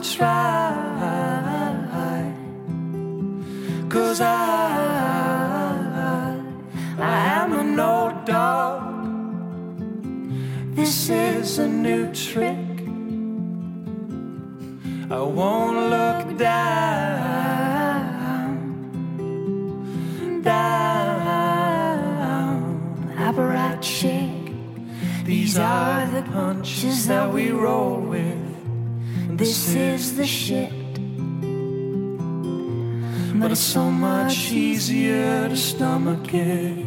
Try. 0.00 0.82
Cause 3.90 4.22
I, 4.22 4.32
I 6.98 7.16
am 7.40 7.52
an 7.52 7.78
old 7.78 8.24
dog. 8.24 9.04
This 10.74 11.10
is 11.10 11.58
a 11.58 11.68
new 11.68 12.10
trick. 12.14 12.56
I 15.10 15.20
won't 15.20 15.90
look 15.90 16.38
down, 16.38 17.42
down. 20.42 20.72
Apparatchik. 23.18 24.54
These 25.26 25.58
are 25.58 26.06
the 26.06 26.22
punches 26.32 27.06
that 27.08 27.30
we 27.30 27.50
roll 27.50 28.00
with. 28.00 28.41
This 29.42 29.74
is 29.74 30.16
the 30.16 30.24
shit. 30.24 30.70
But 33.40 33.50
it's 33.50 33.60
so 33.60 33.90
much 33.90 34.52
easier 34.52 35.48
to 35.48 35.56
stomach 35.56 36.32
it. 36.32 36.81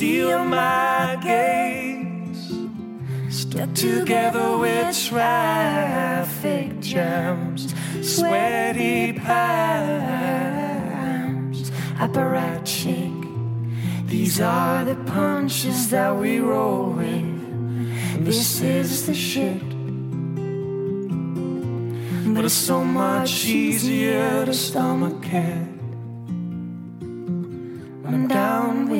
Steal 0.00 0.40
my 0.46 1.18
gaze. 1.22 2.48
Stuck 3.28 3.74
together 3.74 4.56
with 4.56 4.96
traffic 4.96 6.80
jams, 6.80 7.74
sweaty 8.00 9.12
palms, 9.12 9.60
apparatchik. 11.98 13.12
These 14.06 14.40
are 14.40 14.86
the 14.86 14.96
punches 15.04 15.90
that 15.90 16.16
we 16.16 16.38
roll 16.38 16.92
with. 16.92 18.24
This 18.24 18.62
is 18.62 19.04
the 19.06 19.12
shit. 19.12 19.68
But 22.34 22.46
it's 22.46 22.54
so 22.54 22.82
much 22.82 23.44
easier 23.44 24.46
to 24.46 24.54
stomach 24.54 25.26
it. 25.30 25.68
I'm 28.12 28.26
downwind 28.26 28.99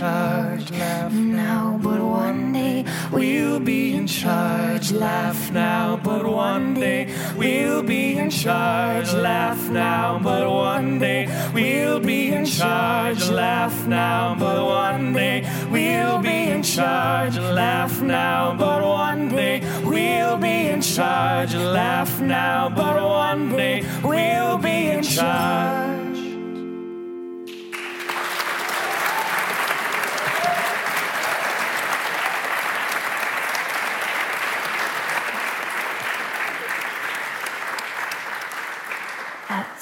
charge. 0.00 0.70
Laugh 0.70 1.12
now, 1.12 1.78
but 1.82 2.00
one 2.00 2.54
day 2.54 2.86
we'll 3.12 3.60
be 3.60 3.92
in 3.92 4.06
charge. 4.06 4.92
Laugh 4.92 5.52
now, 5.52 6.00
but 6.02 6.24
one 6.24 6.72
day 6.72 7.14
we'll 7.36 7.82
be 7.82 8.16
in 8.16 8.30
charge. 8.30 9.12
Laugh 9.12 9.68
now, 9.68 10.18
but 10.18 10.48
one 10.48 10.98
day 10.98 11.28
we'll 11.52 12.00
be 12.00 12.32
in 12.32 12.46
charge. 12.46 13.28
Laugh 13.28 13.86
now, 13.86 14.34
but 14.38 14.64
one 14.64 15.12
day 15.12 15.44
we'll 15.70 16.18
be 16.18 16.48
in 16.48 16.62
charge. 16.62 17.36
Laugh 17.36 18.00
now, 18.00 18.56
but 18.56 18.82
one 18.82 19.28
day 19.28 19.60
we'll 19.84 20.38
be 20.38 20.68
in 20.68 20.80
charge. 20.80 21.54
Laugh 21.54 22.20
now, 22.22 22.70
but 22.70 22.96
one 23.02 23.50
day 23.50 23.84
we'll 24.02 24.56
be 24.56 24.76
in 24.96 25.02
charge. 25.02 25.49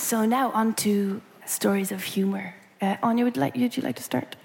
So 0.09 0.25
now 0.25 0.53
on 0.53 0.73
to 0.77 1.21
stories 1.45 1.93
of 1.93 2.03
humor. 2.03 2.55
Uh, 2.81 2.97
Áine, 3.03 3.25
would 3.25 3.37
like 3.37 3.55
would 3.55 3.77
you 3.77 3.83
like 3.83 3.97
to 3.97 4.03
start? 4.03 4.37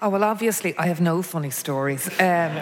Oh, 0.00 0.10
well, 0.10 0.22
obviously, 0.22 0.78
I 0.78 0.86
have 0.86 1.00
no 1.00 1.22
funny 1.22 1.50
stories. 1.50 2.08
Um, 2.20 2.52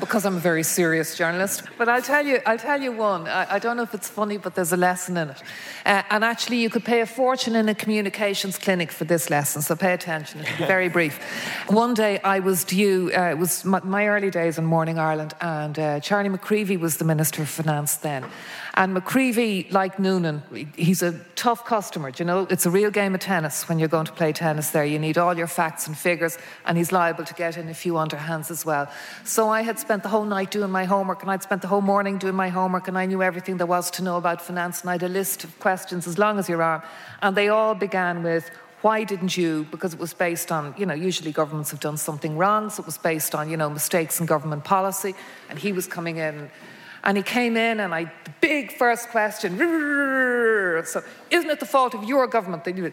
because 0.00 0.26
I'm 0.26 0.36
a 0.36 0.40
very 0.40 0.62
serious 0.62 1.16
journalist. 1.16 1.62
But 1.78 1.88
I'll 1.88 2.02
tell 2.02 2.26
you, 2.26 2.40
I'll 2.46 2.58
tell 2.58 2.80
you 2.80 2.92
one. 2.92 3.28
I, 3.28 3.54
I 3.54 3.58
don't 3.58 3.76
know 3.76 3.82
if 3.82 3.94
it's 3.94 4.08
funny, 4.08 4.36
but 4.36 4.54
there's 4.54 4.72
a 4.72 4.76
lesson 4.76 5.16
in 5.16 5.30
it. 5.30 5.42
Uh, 5.84 6.02
and 6.10 6.24
actually, 6.24 6.58
you 6.58 6.68
could 6.68 6.84
pay 6.84 7.00
a 7.00 7.06
fortune 7.06 7.54
in 7.54 7.68
a 7.68 7.74
communications 7.74 8.58
clinic 8.58 8.90
for 8.90 9.04
this 9.04 9.30
lesson, 9.30 9.62
so 9.62 9.76
pay 9.76 9.92
attention. 9.92 10.40
It'll 10.40 10.58
be 10.58 10.64
very 10.64 10.88
brief. 10.88 11.18
One 11.68 11.94
day, 11.94 12.18
I 12.24 12.40
was 12.40 12.64
due, 12.64 13.10
uh, 13.16 13.30
it 13.30 13.38
was 13.38 13.64
my, 13.64 13.80
my, 13.84 14.06
early 14.08 14.30
days 14.30 14.58
in 14.58 14.64
Morning 14.64 14.98
Ireland, 14.98 15.34
and 15.40 15.78
uh, 15.78 16.00
Charlie 16.00 16.28
McCreevy 16.28 16.78
was 16.78 16.96
the 16.96 17.04
Minister 17.04 17.42
of 17.42 17.48
Finance 17.48 17.96
then. 17.96 18.24
And 18.78 18.94
McCreevy, 18.94 19.72
like 19.72 19.98
Noonan, 19.98 20.42
he's 20.76 21.02
a 21.02 21.18
tough 21.34 21.64
customer. 21.64 22.10
Do 22.10 22.22
you 22.22 22.26
know, 22.26 22.46
it's 22.50 22.66
a 22.66 22.70
real 22.70 22.90
game 22.90 23.14
of 23.14 23.20
tennis 23.20 23.66
when 23.70 23.78
you're 23.78 23.88
going 23.88 24.04
to 24.04 24.12
play 24.12 24.34
tennis 24.34 24.68
there. 24.68 24.84
You 24.84 24.98
need 24.98 25.16
all 25.16 25.34
your 25.34 25.46
facts 25.46 25.86
and 25.86 25.96
figures, 25.96 26.36
and 26.66 26.76
he's 26.76 26.92
liable 26.92 27.24
to 27.24 27.32
get 27.32 27.56
in 27.56 27.70
a 27.70 27.74
few 27.74 27.94
underhands 27.94 28.50
as 28.50 28.66
well. 28.66 28.90
So 29.24 29.48
I 29.48 29.62
had 29.62 29.78
spent 29.78 30.02
the 30.02 30.10
whole 30.10 30.26
night 30.26 30.50
doing 30.50 30.70
my 30.70 30.84
homework, 30.84 31.22
and 31.22 31.30
I'd 31.30 31.42
spent 31.42 31.62
the 31.62 31.68
whole 31.68 31.80
morning 31.80 32.18
doing 32.18 32.34
my 32.34 32.50
homework, 32.50 32.86
and 32.86 32.98
I 32.98 33.06
knew 33.06 33.22
everything 33.22 33.56
there 33.56 33.66
was 33.66 33.90
to 33.92 34.02
know 34.02 34.18
about 34.18 34.42
finance, 34.42 34.82
and 34.82 34.90
I 34.90 34.94
had 34.94 35.04
a 35.04 35.08
list 35.08 35.42
of 35.44 35.58
questions 35.58 36.06
as 36.06 36.18
long 36.18 36.38
as 36.38 36.46
your 36.46 36.62
arm. 36.62 36.82
And 37.22 37.34
they 37.34 37.48
all 37.48 37.74
began 37.74 38.22
with, 38.22 38.50
why 38.82 39.04
didn't 39.04 39.38
you? 39.38 39.66
Because 39.70 39.94
it 39.94 39.98
was 39.98 40.12
based 40.12 40.52
on, 40.52 40.74
you 40.76 40.84
know, 40.84 40.92
usually 40.92 41.32
governments 41.32 41.70
have 41.70 41.80
done 41.80 41.96
something 41.96 42.36
wrong, 42.36 42.68
so 42.68 42.82
it 42.82 42.86
was 42.86 42.98
based 42.98 43.34
on, 43.34 43.48
you 43.48 43.56
know, 43.56 43.70
mistakes 43.70 44.20
in 44.20 44.26
government 44.26 44.64
policy. 44.64 45.14
And 45.48 45.58
he 45.58 45.72
was 45.72 45.86
coming 45.86 46.18
in 46.18 46.50
and 47.06 47.16
he 47.16 47.22
came 47.22 47.56
in, 47.56 47.78
and 47.78 47.94
I, 47.94 48.12
the 48.24 48.32
big 48.40 48.76
first 48.76 49.10
question, 49.10 49.56
so 49.56 51.04
isn't 51.30 51.50
it 51.50 51.60
the 51.60 51.66
fault 51.66 51.94
of 51.94 52.02
your 52.02 52.26
government 52.26 52.64
that 52.64 52.76
you 52.76 52.92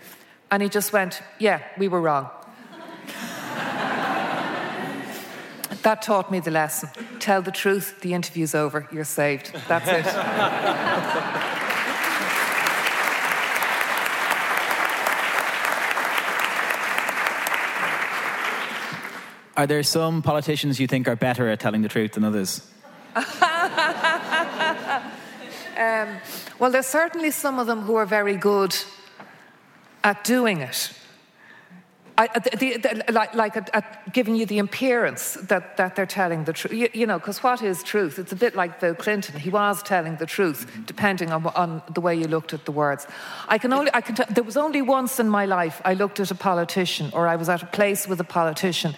And 0.51 0.61
he 0.61 0.69
just 0.69 0.93
went, 0.93 1.23
yeah, 1.39 1.63
we 1.79 1.87
were 1.87 1.99
wrong. 1.99 2.29
that 5.81 6.03
taught 6.03 6.31
me 6.31 6.41
the 6.41 6.51
lesson. 6.51 6.89
Tell 7.19 7.41
the 7.41 7.51
truth, 7.51 8.01
the 8.01 8.13
interview's 8.13 8.53
over, 8.53 8.87
you're 8.91 9.03
saved. 9.03 9.51
That's 9.67 9.87
it. 9.87 10.05
Are 19.57 19.65
there 19.65 19.81
some 19.81 20.21
politicians 20.21 20.79
you 20.79 20.85
think 20.85 21.07
are 21.07 21.15
better 21.15 21.49
at 21.49 21.59
telling 21.59 21.81
the 21.81 21.89
truth 21.89 22.11
than 22.11 22.23
others? 22.23 22.61
Um, 25.75 26.19
well, 26.63 26.71
there's 26.71 26.87
certainly 26.87 27.29
some 27.29 27.59
of 27.59 27.67
them 27.67 27.81
who 27.81 27.95
are 27.95 28.05
very 28.05 28.37
good 28.37 28.73
at 30.01 30.23
doing 30.23 30.61
it. 30.61 30.93
I, 32.17 32.27
the, 32.39 32.77
the, 32.77 33.11
like, 33.11 33.35
like 33.35 33.57
at, 33.57 33.69
at, 33.73 34.13
giving 34.13 34.37
you 34.37 34.45
the 34.45 34.59
appearance 34.59 35.33
that, 35.49 35.75
that 35.75 35.97
they're 35.97 36.05
telling 36.05 36.45
the 36.45 36.53
truth. 36.53 36.73
You, 36.73 36.87
you, 36.93 37.05
know, 37.05 37.19
because 37.19 37.43
what 37.43 37.61
is 37.61 37.83
truth? 37.83 38.17
It's 38.17 38.31
a 38.31 38.37
bit 38.37 38.55
like 38.55 38.79
Bill 38.79 38.95
Clinton. 38.95 39.37
He 39.37 39.49
was 39.49 39.83
telling 39.83 40.15
the 40.15 40.25
truth, 40.25 40.71
depending 40.85 41.33
on, 41.33 41.45
on 41.47 41.81
the 41.93 41.99
way 41.99 42.15
you 42.15 42.29
looked 42.29 42.53
at 42.53 42.63
the 42.63 42.71
words. 42.71 43.07
I 43.49 43.57
can 43.57 43.73
only, 43.73 43.91
I 43.93 43.99
can 43.99 44.15
t- 44.15 44.23
there 44.29 44.45
was 44.45 44.55
only 44.55 44.81
once 44.81 45.19
in 45.19 45.27
my 45.27 45.45
life 45.45 45.81
I 45.83 45.95
looked 45.95 46.21
at 46.21 46.31
a 46.31 46.35
politician, 46.35 47.09
or 47.11 47.27
I 47.27 47.35
was 47.35 47.49
at 47.49 47.61
a 47.61 47.65
place 47.65 48.07
with 48.07 48.21
a 48.21 48.23
politician, 48.23 48.95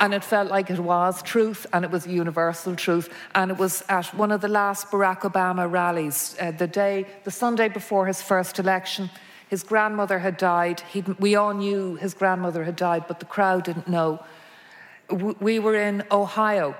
and 0.00 0.14
it 0.14 0.24
felt 0.24 0.50
like 0.50 0.70
it 0.70 0.78
was 0.78 1.22
truth 1.22 1.66
and 1.72 1.84
it 1.84 1.90
was 1.90 2.06
universal 2.06 2.74
truth. 2.76 3.12
And 3.34 3.50
it 3.50 3.58
was 3.58 3.82
at 3.88 4.06
one 4.14 4.32
of 4.32 4.40
the 4.40 4.48
last 4.48 4.90
Barack 4.90 5.20
Obama 5.20 5.70
rallies, 5.70 6.36
uh, 6.40 6.50
the 6.52 6.66
day, 6.66 7.06
the 7.24 7.30
Sunday 7.30 7.68
before 7.68 8.06
his 8.06 8.22
first 8.22 8.58
election. 8.58 9.10
His 9.48 9.62
grandmother 9.62 10.18
had 10.18 10.36
died. 10.36 10.80
He'd, 10.80 11.08
we 11.20 11.36
all 11.36 11.54
knew 11.54 11.94
his 11.96 12.14
grandmother 12.14 12.64
had 12.64 12.76
died, 12.76 13.04
but 13.06 13.20
the 13.20 13.26
crowd 13.26 13.64
didn't 13.64 13.88
know. 13.88 14.24
We 15.08 15.60
were 15.60 15.76
in 15.76 16.02
Ohio, 16.10 16.74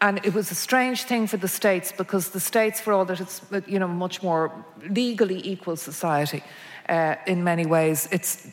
and 0.00 0.18
it 0.26 0.34
was 0.34 0.50
a 0.50 0.54
strange 0.56 1.04
thing 1.04 1.28
for 1.28 1.36
the 1.36 1.46
states 1.46 1.92
because 1.92 2.30
the 2.30 2.40
states, 2.40 2.80
for 2.80 2.92
all 2.92 3.04
that 3.04 3.20
it's 3.20 3.40
you 3.68 3.78
know 3.78 3.86
much 3.86 4.20
more 4.20 4.50
legally 4.90 5.40
equal 5.46 5.76
society 5.76 6.42
uh, 6.88 7.14
in 7.24 7.44
many 7.44 7.64
ways, 7.64 8.08
it's 8.10 8.48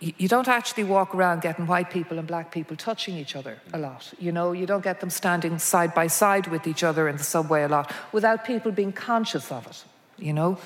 you 0.00 0.28
don't 0.28 0.48
actually 0.48 0.84
walk 0.84 1.14
around 1.14 1.40
getting 1.42 1.66
white 1.66 1.90
people 1.90 2.18
and 2.18 2.26
black 2.26 2.50
people 2.50 2.76
touching 2.76 3.16
each 3.16 3.36
other 3.36 3.58
a 3.72 3.78
lot. 3.78 4.12
You 4.18 4.32
know, 4.32 4.52
you 4.52 4.66
don't 4.66 4.82
get 4.82 5.00
them 5.00 5.10
standing 5.10 5.58
side 5.58 5.94
by 5.94 6.06
side 6.06 6.46
with 6.46 6.66
each 6.66 6.82
other 6.82 7.08
in 7.08 7.16
the 7.16 7.24
subway 7.24 7.62
a 7.62 7.68
lot 7.68 7.92
without 8.12 8.44
people 8.44 8.72
being 8.72 8.92
conscious 8.92 9.50
of 9.52 9.66
it, 9.66 9.84
you 10.18 10.32
know. 10.32 10.58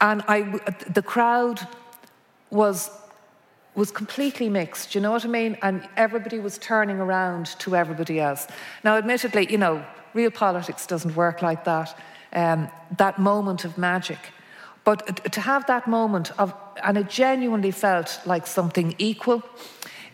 And 0.00 0.22
I, 0.28 0.42
the 0.88 1.02
crowd 1.02 1.66
was, 2.50 2.90
was 3.74 3.90
completely 3.90 4.48
mixed, 4.48 4.94
you 4.94 5.00
know 5.00 5.10
what 5.10 5.24
I 5.24 5.28
mean? 5.28 5.56
And 5.62 5.88
everybody 5.96 6.38
was 6.38 6.58
turning 6.58 6.98
around 6.98 7.46
to 7.60 7.74
everybody 7.74 8.20
else. 8.20 8.46
Now, 8.84 8.96
admittedly, 8.96 9.50
you 9.50 9.58
know, 9.58 9.84
real 10.14 10.30
politics 10.30 10.86
doesn't 10.86 11.16
work 11.16 11.42
like 11.42 11.64
that. 11.64 11.98
Um, 12.32 12.68
that 12.98 13.18
moment 13.18 13.64
of 13.64 13.78
magic 13.78 14.18
but 14.88 15.32
to 15.32 15.40
have 15.42 15.66
that 15.66 15.86
moment 15.86 16.30
of, 16.38 16.54
and 16.82 16.98
it 16.98 17.08
genuinely 17.08 17.70
felt 17.70 18.20
like 18.24 18.46
something 18.46 18.94
equal. 18.98 19.42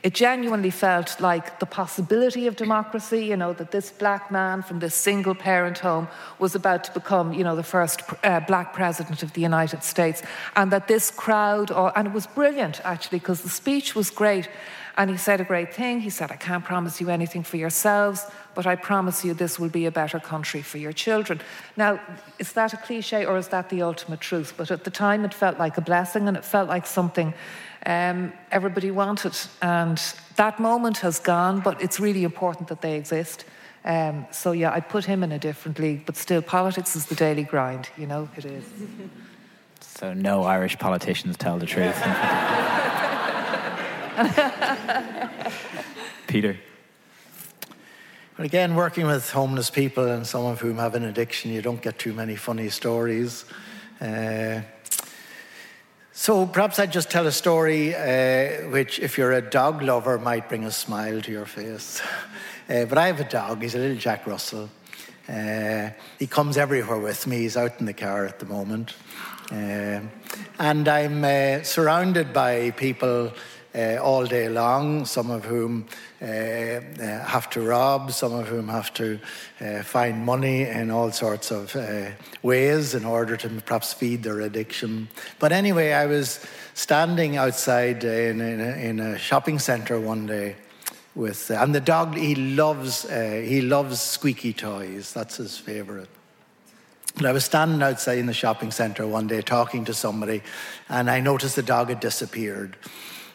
It 0.02 0.12
genuinely 0.12 0.68
felt 0.70 1.18
like 1.18 1.60
the 1.60 1.66
possibility 1.66 2.46
of 2.46 2.56
democracy, 2.56 3.24
you 3.24 3.38
know, 3.38 3.54
that 3.54 3.70
this 3.70 3.90
black 3.90 4.30
man 4.30 4.62
from 4.62 4.78
this 4.78 4.94
single 4.94 5.34
parent 5.34 5.78
home 5.78 6.08
was 6.38 6.54
about 6.54 6.84
to 6.84 6.92
become, 6.92 7.32
you 7.32 7.42
know, 7.42 7.56
the 7.56 7.62
first 7.62 8.02
uh, 8.22 8.40
black 8.40 8.74
president 8.74 9.22
of 9.22 9.32
the 9.32 9.40
United 9.40 9.82
States. 9.82 10.22
And 10.56 10.70
that 10.72 10.88
this 10.88 11.10
crowd, 11.10 11.70
or, 11.70 11.90
and 11.96 12.06
it 12.06 12.12
was 12.12 12.26
brilliant 12.26 12.82
actually, 12.84 13.20
because 13.20 13.40
the 13.40 13.48
speech 13.48 13.94
was 13.94 14.10
great. 14.10 14.46
And 14.98 15.08
he 15.08 15.16
said 15.16 15.40
a 15.40 15.44
great 15.44 15.74
thing. 15.74 16.00
He 16.00 16.10
said, 16.10 16.30
I 16.30 16.36
can't 16.36 16.66
promise 16.66 17.00
you 17.00 17.08
anything 17.08 17.42
for 17.42 17.56
yourselves, 17.56 18.26
but 18.54 18.66
I 18.66 18.76
promise 18.76 19.24
you 19.24 19.34
this 19.34 19.58
will 19.58 19.68
be 19.68 19.86
a 19.86 19.90
better 19.90 20.20
country 20.20 20.62
for 20.62 20.78
your 20.78 20.92
children. 20.92 21.40
Now, 21.76 22.00
is 22.38 22.52
that 22.52 22.72
a 22.72 22.76
cliche 22.76 23.24
or 23.24 23.36
is 23.36 23.48
that 23.48 23.68
the 23.68 23.82
ultimate 23.82 24.20
truth? 24.20 24.54
But 24.56 24.70
at 24.70 24.84
the 24.84 24.90
time, 24.90 25.24
it 25.24 25.34
felt 25.34 25.58
like 25.58 25.76
a 25.78 25.80
blessing 25.80 26.28
and 26.28 26.36
it 26.36 26.44
felt 26.44 26.68
like 26.68 26.86
something 26.86 27.34
um, 27.86 28.32
everybody 28.50 28.90
wanted. 28.90 29.36
And 29.60 30.00
that 30.36 30.58
moment 30.58 30.98
has 30.98 31.18
gone, 31.18 31.60
but 31.60 31.80
it's 31.82 32.00
really 32.00 32.24
important 32.24 32.68
that 32.68 32.80
they 32.80 32.96
exist. 32.96 33.44
Um, 33.84 34.26
so, 34.30 34.52
yeah, 34.52 34.72
I 34.72 34.80
put 34.80 35.04
him 35.04 35.22
in 35.22 35.32
a 35.32 35.38
different 35.38 35.78
league, 35.78 36.06
but 36.06 36.16
still, 36.16 36.40
politics 36.40 36.96
is 36.96 37.06
the 37.06 37.14
daily 37.14 37.42
grind, 37.42 37.90
you 37.98 38.06
know, 38.06 38.30
it 38.36 38.46
is. 38.46 38.64
So, 39.80 40.14
no 40.14 40.44
Irish 40.44 40.78
politicians 40.78 41.36
tell 41.36 41.58
the 41.58 41.66
truth. 41.66 41.94
Peter. 46.26 46.56
But 48.36 48.46
again, 48.46 48.74
working 48.74 49.06
with 49.06 49.30
homeless 49.30 49.70
people 49.70 50.08
and 50.08 50.26
some 50.26 50.44
of 50.44 50.60
whom 50.60 50.78
have 50.78 50.96
an 50.96 51.04
addiction, 51.04 51.52
you 51.52 51.62
don't 51.62 51.80
get 51.80 52.00
too 52.00 52.12
many 52.12 52.34
funny 52.34 52.68
stories. 52.68 53.44
Uh, 54.00 54.62
so 56.10 56.44
perhaps 56.44 56.80
I'd 56.80 56.90
just 56.90 57.12
tell 57.12 57.28
a 57.28 57.32
story 57.32 57.94
uh, 57.94 58.68
which, 58.70 58.98
if 58.98 59.18
you're 59.18 59.30
a 59.30 59.40
dog 59.40 59.82
lover, 59.82 60.18
might 60.18 60.48
bring 60.48 60.64
a 60.64 60.72
smile 60.72 61.20
to 61.22 61.32
your 61.32 61.46
face. 61.46 62.02
Uh, 62.66 62.86
but 62.86 62.96
I 62.96 63.08
have 63.08 63.20
a 63.20 63.28
dog, 63.28 63.60
he's 63.60 63.74
a 63.74 63.78
little 63.78 63.98
Jack 63.98 64.26
Russell. 64.26 64.70
Uh, 65.28 65.90
he 66.18 66.26
comes 66.26 66.56
everywhere 66.56 66.98
with 66.98 67.26
me, 67.26 67.40
he's 67.40 67.58
out 67.58 67.78
in 67.78 67.84
the 67.84 67.92
car 67.92 68.24
at 68.24 68.38
the 68.38 68.46
moment. 68.46 68.94
Uh, 69.52 70.00
and 70.58 70.88
I'm 70.88 71.22
uh, 71.22 71.62
surrounded 71.62 72.32
by 72.32 72.70
people 72.70 73.34
all 73.74 74.24
day 74.24 74.48
long, 74.48 75.04
some 75.04 75.30
of 75.30 75.44
whom 75.44 75.86
Uh, 76.24 76.80
uh, 77.02 77.22
have 77.22 77.50
to 77.50 77.60
rob, 77.60 78.10
some 78.10 78.32
of 78.32 78.48
whom 78.48 78.66
have 78.66 78.94
to 78.94 79.18
uh, 79.60 79.82
find 79.82 80.24
money 80.24 80.62
in 80.62 80.90
all 80.90 81.12
sorts 81.12 81.50
of 81.50 81.76
uh, 81.76 82.06
ways 82.42 82.94
in 82.94 83.04
order 83.04 83.36
to 83.36 83.46
perhaps 83.60 83.92
feed 83.92 84.22
their 84.22 84.40
addiction. 84.40 85.06
But 85.38 85.52
anyway, 85.52 85.92
I 85.92 86.06
was 86.06 86.40
standing 86.72 87.36
outside 87.36 88.06
uh, 88.06 88.08
in, 88.08 88.40
in, 88.40 88.60
a, 88.60 88.72
in 88.72 89.00
a 89.00 89.18
shopping 89.18 89.58
centre 89.58 90.00
one 90.00 90.24
day 90.24 90.56
with, 91.14 91.50
and 91.50 91.74
the 91.74 91.80
dog, 91.80 92.16
he 92.16 92.34
loves, 92.34 93.06
he 93.10 93.60
loves 93.60 94.00
squeaky 94.00 94.54
toys, 94.54 95.12
that's 95.12 95.36
his 95.36 95.58
favourite. 95.58 96.08
But 97.16 97.26
I 97.26 97.32
was 97.32 97.44
standing 97.44 97.82
outside 97.82 98.16
in 98.16 98.26
the 98.26 98.32
shopping 98.32 98.70
centre 98.70 99.06
one 99.06 99.26
day 99.26 99.42
talking 99.42 99.84
to 99.84 99.92
somebody, 99.92 100.42
and 100.88 101.10
I 101.10 101.20
noticed 101.20 101.54
the 101.54 101.62
dog 101.62 101.90
had 101.90 102.00
disappeared. 102.00 102.76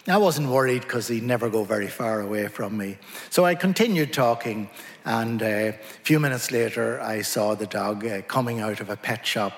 I 0.10 0.18
wasn't 0.18 0.49
worried 0.49 0.82
because 0.82 1.07
he'd 1.07 1.22
never 1.22 1.49
go 1.49 1.64
very 1.64 1.88
far 1.88 2.22
away 2.22 2.47
from 2.47 2.76
me. 2.76 2.97
So 3.30 3.45
I 3.45 3.53
continued 3.53 4.12
talking, 4.12 4.68
and 5.05 5.41
uh, 5.43 5.45
a 5.45 5.80
few 6.01 6.20
minutes 6.20 6.51
later, 6.51 6.99
I 6.99 7.22
saw 7.22 7.53
the 7.53 7.68
dog 7.68 8.03
uh, 8.05 8.24
coming 8.24 8.60
out 8.60 8.82
of 8.82 8.89
a 8.89 8.95
pet 8.95 9.24
shop 9.24 9.53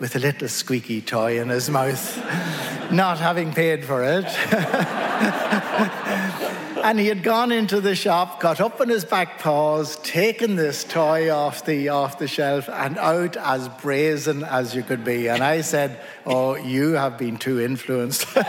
with 0.00 0.16
a 0.16 0.18
little 0.18 0.48
squeaky 0.48 1.00
toy 1.02 1.40
in 1.40 1.50
his 1.50 1.70
mouth, 1.70 2.16
not 2.90 3.18
having 3.18 3.52
paid 3.52 3.84
for 3.84 4.02
it. 4.02 4.24
and 6.82 6.98
he 6.98 7.06
had 7.06 7.22
gone 7.22 7.52
into 7.52 7.82
the 7.82 7.94
shop, 7.94 8.40
got 8.40 8.60
up 8.60 8.80
on 8.80 8.88
his 8.88 9.04
back 9.04 9.38
paws, 9.38 9.96
taken 9.96 10.56
this 10.56 10.84
toy 10.84 11.30
off 11.30 11.66
the, 11.66 11.90
off 11.90 12.18
the 12.18 12.26
shelf, 12.26 12.70
and 12.70 12.96
out 12.98 13.36
as 13.36 13.68
brazen 13.68 14.42
as 14.42 14.74
you 14.74 14.82
could 14.82 15.04
be. 15.04 15.28
And 15.28 15.44
I 15.44 15.60
said, 15.60 16.00
Oh, 16.24 16.54
you 16.56 16.92
have 16.92 17.18
been 17.18 17.36
too 17.36 17.60
influenced. 17.60 18.34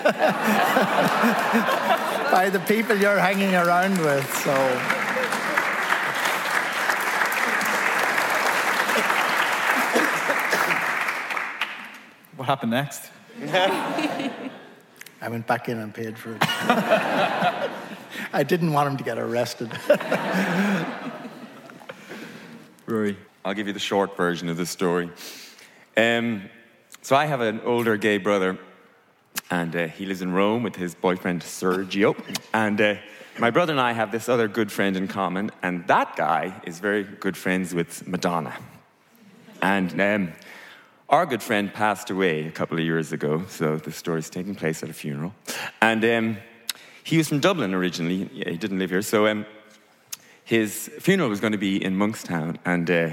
by 2.31 2.49
the 2.49 2.61
people 2.61 2.95
you're 2.95 3.19
hanging 3.19 3.53
around 3.53 3.99
with. 3.99 4.33
So. 4.37 5.00
What 12.41 12.47
happened 12.47 12.71
next? 12.71 13.11
I 15.21 15.29
went 15.29 15.45
back 15.45 15.69
in 15.69 15.77
and 15.77 15.93
paid 15.93 16.17
for 16.17 16.31
it. 16.31 16.37
I 18.33 18.43
didn't 18.43 18.73
want 18.73 18.89
him 18.89 18.97
to 18.97 19.03
get 19.03 19.19
arrested. 19.19 19.71
Rory. 22.87 23.15
I'll 23.45 23.53
give 23.53 23.67
you 23.67 23.73
the 23.73 23.79
short 23.79 24.17
version 24.17 24.49
of 24.49 24.57
the 24.57 24.65
story. 24.65 25.11
Um, 25.95 26.49
so 27.03 27.15
I 27.15 27.27
have 27.27 27.41
an 27.41 27.61
older 27.61 27.95
gay 27.95 28.17
brother, 28.17 28.57
and 29.51 29.75
uh, 29.75 29.87
he 29.89 30.07
lives 30.07 30.23
in 30.23 30.33
Rome 30.33 30.63
with 30.63 30.75
his 30.75 30.95
boyfriend 30.95 31.43
Sergio. 31.43 32.15
And 32.55 32.81
uh, 32.81 32.95
my 33.37 33.51
brother 33.51 33.73
and 33.73 33.79
I 33.79 33.91
have 33.91 34.11
this 34.11 34.27
other 34.27 34.47
good 34.47 34.71
friend 34.71 34.97
in 34.97 35.07
common, 35.07 35.51
and 35.61 35.85
that 35.85 36.15
guy 36.15 36.59
is 36.65 36.79
very 36.79 37.03
good 37.03 37.37
friends 37.37 37.75
with 37.75 38.07
Madonna. 38.07 38.55
And 39.61 40.01
um, 40.01 40.33
our 41.11 41.25
good 41.25 41.43
friend 41.43 41.73
passed 41.73 42.09
away 42.09 42.47
a 42.47 42.51
couple 42.51 42.77
of 42.77 42.85
years 42.85 43.11
ago, 43.11 43.43
so 43.49 43.75
the 43.75 43.91
story's 43.91 44.29
taking 44.29 44.55
place 44.55 44.81
at 44.81 44.89
a 44.89 44.93
funeral. 44.93 45.35
And 45.81 46.03
um, 46.05 46.37
he 47.03 47.17
was 47.17 47.27
from 47.27 47.41
Dublin 47.41 47.73
originally, 47.73 48.29
he 48.33 48.55
didn't 48.55 48.79
live 48.79 48.91
here, 48.91 49.01
so 49.01 49.27
um, 49.27 49.45
his 50.45 50.89
funeral 50.99 51.29
was 51.29 51.41
going 51.41 51.51
to 51.51 51.57
be 51.57 51.83
in 51.83 51.97
Monkstown, 51.97 52.57
and 52.63 52.89
uh, 52.89 53.09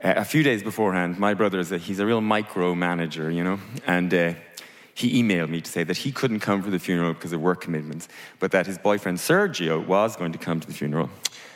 a 0.00 0.24
few 0.24 0.44
days 0.44 0.62
beforehand, 0.62 1.18
my 1.18 1.34
brother 1.34 1.58
is 1.58 1.72
a, 1.72 1.78
he's 1.78 1.98
a 1.98 2.06
real 2.06 2.20
micromanager, 2.20 3.34
you 3.34 3.42
know, 3.42 3.58
and 3.88 4.14
uh, 4.14 4.34
he 4.94 5.20
emailed 5.20 5.48
me 5.48 5.60
to 5.60 5.70
say 5.70 5.82
that 5.82 5.96
he 5.96 6.12
couldn't 6.12 6.40
come 6.40 6.62
for 6.62 6.70
the 6.70 6.78
funeral 6.78 7.14
because 7.14 7.32
of 7.32 7.40
work 7.40 7.60
commitments, 7.60 8.06
but 8.38 8.52
that 8.52 8.64
his 8.64 8.78
boyfriend 8.78 9.18
Sergio 9.18 9.84
was 9.84 10.14
going 10.14 10.30
to 10.30 10.38
come 10.38 10.60
to 10.60 10.66
the 10.68 10.72
funeral. 10.72 11.10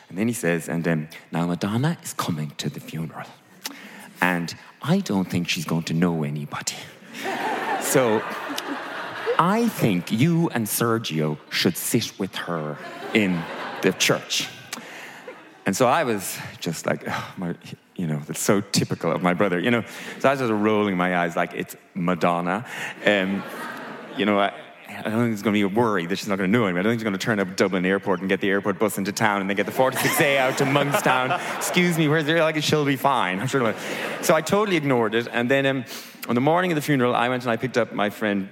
And 0.09 0.19
then 0.19 0.27
he 0.27 0.35
says, 0.35 0.69
and 0.69 0.87
um, 0.89 1.09
now 1.31 1.47
Madonna 1.47 1.97
is 2.03 2.15
coming 2.15 2.51
to 2.57 2.69
the 2.69 2.81
funeral, 2.81 3.29
and 4.21 4.57
I 4.83 5.01
don't 5.01 5.31
think 5.31 5.49
she's 5.49 5.65
going 5.65 5.85
to 5.85 5.95
know 5.95 6.25
anybody. 6.25 6.75
so 7.81 8.23
I 9.39 9.69
think 9.69 10.11
you 10.11 10.49
and 10.51 10.67
Sergio 10.67 11.39
should 11.51 11.77
sit 11.77 12.19
with 12.19 12.35
her 12.37 12.79
in 13.15 13.43
the 13.83 13.93
church. 13.93 14.49
And 15.67 15.77
so 15.77 15.87
I 15.87 16.05
was 16.05 16.39
just 16.59 16.87
like, 16.87 17.05
oh, 17.07 17.35
my, 17.37 17.55
you 17.97 18.07
know, 18.07 18.21
that's 18.27 18.41
so 18.41 18.61
typical 18.61 19.13
of 19.13 19.23
my 19.23 19.35
brother, 19.35 19.59
you 19.59 19.71
know. 19.71 19.85
So 20.19 20.29
I 20.29 20.33
was 20.33 20.41
just 20.41 20.53
rolling 20.53 20.97
my 20.97 21.19
eyes 21.19 21.37
like 21.37 21.53
it's 21.55 21.77
Madonna. 21.95 22.65
Um, 23.05 23.43
you 24.17 24.25
know, 24.25 24.39
I, 24.39 24.53
I 25.01 25.11
don't 25.11 25.21
think 25.21 25.33
it's 25.33 25.43
going 25.43 25.55
to 25.55 25.59
be 25.59 25.63
a 25.63 25.69
worry 25.69 26.07
that 26.07 26.17
she's 26.17 26.29
not 26.29 26.37
going 26.37 26.51
to 26.51 26.59
know 26.59 26.67
him. 26.67 26.77
I 26.77 26.83
don't 26.83 26.91
think 26.91 27.01
she's 27.01 27.05
going 27.05 27.15
to 27.15 27.19
turn 27.19 27.41
up 27.41 27.57
Dublin 27.57 27.87
Airport 27.87 28.21
and 28.21 28.29
get 28.29 28.41
the 28.41 28.51
airport 28.51 28.79
bus 28.79 28.99
into 28.99 29.13
town 29.13 29.41
and 29.41 29.49
then 29.49 29.57
get 29.57 29.67
the 29.67 29.73
46A 29.73 30.37
out 30.37 30.59
to 30.59 30.65
Monkstown. 30.65 31.41
Excuse 31.57 31.97
me, 31.97 32.07
where's 32.09 32.27
there? 32.27 32.41
Like, 32.41 32.63
she'll 32.63 32.85
be 32.85 32.97
fine. 32.97 33.41
I'm 33.41 33.47
sure. 33.47 33.75
So 34.23 34.35
I 34.35 34.43
totally 34.43 34.77
ignored 34.77 35.15
it. 35.15 35.27
And 35.33 35.51
then 35.51 35.65
um, 35.65 35.85
on 36.29 36.35
the 36.35 36.41
morning 36.41 36.71
of 36.71 36.77
the 36.77 36.83
funeral, 36.83 37.15
I 37.15 37.29
went 37.29 37.43
and 37.45 37.51
I 37.51 37.57
picked 37.57 37.79
up 37.79 37.93
my 37.93 38.11
friend 38.11 38.49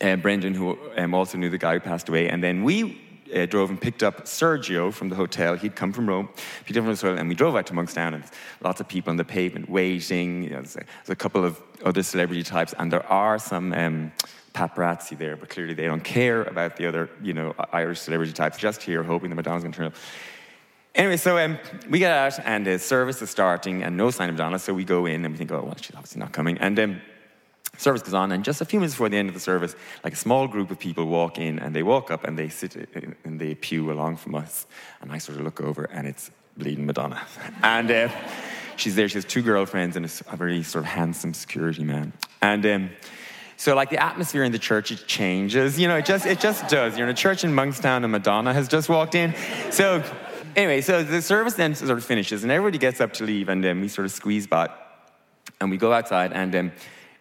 uh, 0.00 0.16
Brendan, 0.16 0.54
who 0.54 0.78
um, 0.96 1.14
also 1.14 1.38
knew 1.38 1.50
the 1.50 1.58
guy 1.58 1.74
who 1.74 1.80
passed 1.80 2.08
away. 2.08 2.28
And 2.28 2.42
then 2.42 2.62
we 2.62 3.00
uh, 3.34 3.46
drove 3.46 3.70
and 3.70 3.80
picked 3.80 4.02
up 4.02 4.24
Sergio 4.24 4.92
from 4.92 5.08
the 5.08 5.16
hotel. 5.16 5.56
He'd 5.56 5.76
come 5.76 5.92
from 5.92 6.08
Rome, 6.08 6.28
picked 6.64 6.76
him 6.76 6.84
from 6.84 6.94
hotel, 6.94 7.18
and 7.18 7.28
we 7.28 7.34
drove 7.34 7.56
out 7.56 7.66
to 7.66 7.72
Monkstown. 7.72 8.14
And 8.14 8.24
lots 8.60 8.80
of 8.80 8.88
people 8.88 9.10
on 9.10 9.16
the 9.16 9.24
pavement 9.24 9.68
waiting. 9.68 10.44
You 10.44 10.50
know, 10.50 10.56
there's, 10.56 10.76
a, 10.76 10.80
there's, 10.80 11.10
a, 11.10 11.16
couple 11.16 11.44
of 11.44 11.60
other 11.84 12.02
celebrity 12.02 12.42
types, 12.42 12.74
and 12.78 12.92
there 12.92 13.06
are 13.06 13.38
some 13.38 13.72
um, 13.72 14.12
paparazzi 14.54 15.18
there, 15.18 15.36
but 15.36 15.48
clearly 15.50 15.74
they 15.74 15.86
don't 15.86 16.04
care 16.04 16.44
about 16.44 16.76
the 16.76 16.86
other, 16.86 17.10
you 17.22 17.34
know, 17.34 17.54
Irish 17.72 18.00
celebrity 18.00 18.32
types. 18.32 18.56
Just 18.56 18.82
here, 18.82 19.02
hoping 19.02 19.28
the 19.28 19.36
Madonna's 19.36 19.62
going 19.62 19.72
to 19.72 19.76
turn 19.76 19.86
up. 19.86 19.94
Anyway, 20.94 21.16
so 21.16 21.36
um, 21.38 21.58
we 21.90 21.98
get 21.98 22.12
out, 22.12 22.38
and 22.44 22.64
the 22.64 22.78
service 22.78 23.20
is 23.20 23.28
starting, 23.28 23.82
and 23.82 23.96
no 23.96 24.10
sign 24.10 24.28
of 24.28 24.36
Madonna. 24.36 24.60
So 24.60 24.72
we 24.72 24.84
go 24.84 25.06
in, 25.06 25.24
and 25.24 25.34
we 25.34 25.38
think, 25.38 25.50
oh, 25.50 25.62
well, 25.64 25.76
she's 25.76 25.94
obviously 25.96 26.20
not 26.20 26.32
coming. 26.32 26.56
And 26.58 26.78
um, 26.78 27.00
service 27.76 28.02
goes 28.02 28.14
on, 28.14 28.30
and 28.30 28.44
just 28.44 28.60
a 28.60 28.64
few 28.64 28.78
minutes 28.78 28.94
before 28.94 29.08
the 29.08 29.16
end 29.16 29.28
of 29.28 29.34
the 29.34 29.40
service, 29.40 29.74
like 30.04 30.12
a 30.12 30.16
small 30.16 30.46
group 30.46 30.70
of 30.70 30.78
people 30.78 31.06
walk 31.06 31.38
in, 31.38 31.58
and 31.58 31.74
they 31.74 31.82
walk 31.82 32.12
up 32.12 32.22
and 32.22 32.38
they 32.38 32.48
sit 32.48 32.76
in, 32.76 33.16
in 33.24 33.38
the 33.38 33.56
pew 33.56 33.90
along 33.90 34.18
from 34.18 34.36
us. 34.36 34.66
And 35.00 35.10
I 35.10 35.18
sort 35.18 35.38
of 35.38 35.44
look 35.44 35.60
over, 35.60 35.84
and 35.84 36.06
it's 36.06 36.30
bleeding 36.56 36.86
Madonna. 36.86 37.20
and 37.64 37.90
uh, 37.90 38.08
she's 38.76 38.94
there. 38.94 39.08
She 39.08 39.16
has 39.16 39.24
two 39.24 39.42
girlfriends 39.42 39.96
and 39.96 40.06
a 40.06 40.36
very 40.36 40.62
sort 40.62 40.84
of 40.84 40.90
handsome 40.90 41.34
security 41.34 41.82
man. 41.82 42.12
And 42.40 42.64
um, 42.66 42.90
so, 43.56 43.74
like 43.74 43.90
the 43.90 44.02
atmosphere 44.02 44.44
in 44.44 44.52
the 44.52 44.58
church, 44.58 44.90
it 44.90 45.06
changes. 45.06 45.78
You 45.78 45.88
know, 45.88 45.96
it 45.96 46.06
just 46.06 46.26
it 46.26 46.40
just 46.40 46.68
does. 46.68 46.96
You're 46.96 47.06
in 47.06 47.12
a 47.12 47.16
church 47.16 47.44
in 47.44 47.52
Monkstown, 47.52 48.02
and 48.02 48.12
Madonna 48.12 48.52
has 48.52 48.68
just 48.68 48.88
walked 48.88 49.14
in. 49.14 49.34
So, 49.70 50.02
anyway, 50.56 50.80
so 50.80 51.02
the 51.02 51.22
service 51.22 51.54
then 51.54 51.74
sort 51.74 51.90
of 51.90 52.04
finishes, 52.04 52.42
and 52.42 52.52
everybody 52.52 52.78
gets 52.78 53.00
up 53.00 53.12
to 53.14 53.24
leave, 53.24 53.48
and 53.48 53.64
um, 53.64 53.80
we 53.80 53.88
sort 53.88 54.04
of 54.04 54.12
squeeze 54.12 54.46
by, 54.46 54.70
and 55.60 55.70
we 55.70 55.76
go 55.76 55.92
outside, 55.92 56.32
and. 56.32 56.54
Um, 56.54 56.72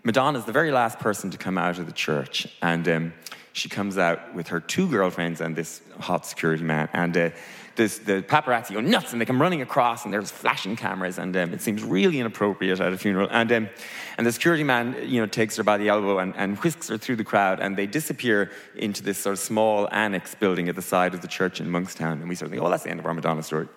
Madonna's 0.06 0.44
the 0.44 0.52
very 0.52 0.72
last 0.72 1.00
person 1.00 1.32
to 1.32 1.38
come 1.38 1.58
out 1.58 1.80
of 1.80 1.86
the 1.86 1.94
church, 1.94 2.46
and 2.62 2.88
um, 2.90 3.14
she 3.54 3.70
comes 3.70 3.98
out 3.98 4.34
with 4.36 4.50
her 4.50 4.60
two 4.60 4.88
girlfriends 4.90 5.40
and 5.40 5.56
this 5.56 5.82
hot 6.00 6.26
security 6.26 6.64
man. 6.64 6.90
And 6.92 7.16
uh, 7.16 7.30
this, 7.76 8.00
the 8.00 8.22
paparazzi 8.22 8.74
go 8.74 8.82
nuts, 8.82 9.14
and 9.14 9.22
they 9.22 9.26
come 9.26 9.42
running 9.42 9.62
across, 9.62 10.04
and 10.04 10.14
there's 10.14 10.30
flashing 10.30 10.76
cameras, 10.76 11.20
and 11.20 11.36
um, 11.38 11.54
it 11.54 11.62
seems 11.62 11.84
really 11.84 12.20
inappropriate 12.20 12.82
at 12.82 12.92
a 12.92 12.98
funeral. 12.98 13.30
And, 13.32 13.52
um, 13.52 13.70
and 14.18 14.28
the 14.28 14.32
security 14.32 14.64
man, 14.64 14.96
you 15.04 15.20
know, 15.20 15.28
takes 15.28 15.58
her 15.58 15.64
by 15.64 15.78
the 15.78 15.90
elbow 15.90 16.20
and, 16.20 16.34
and 16.36 16.58
whisks 16.60 16.90
her 16.90 16.98
through 16.98 17.16
the 17.16 17.24
crowd, 17.24 17.60
and 17.60 17.78
they 17.78 17.88
disappear 17.88 18.52
into 18.76 19.04
this 19.04 19.18
sort 19.18 19.34
of 19.34 19.40
small 19.40 19.88
annex 19.92 20.36
building 20.36 20.70
at 20.70 20.76
the 20.76 20.82
side 20.82 21.14
of 21.14 21.22
the 21.22 21.28
church 21.28 21.60
in 21.60 21.68
Monkstown. 21.68 22.14
And 22.14 22.30
we 22.30 22.36
sort 22.36 22.48
of 22.48 22.52
think, 22.52 22.64
oh, 22.64 22.70
that's 22.70 22.84
the 22.84 22.92
end 22.92 23.00
of 23.00 23.06
our 23.06 23.14
Madonna 23.14 23.44
story. 23.44 23.68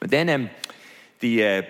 But 0.00 0.10
then 0.10 0.28
um, 0.28 0.50
the 1.20 1.46
uh, 1.46 1.62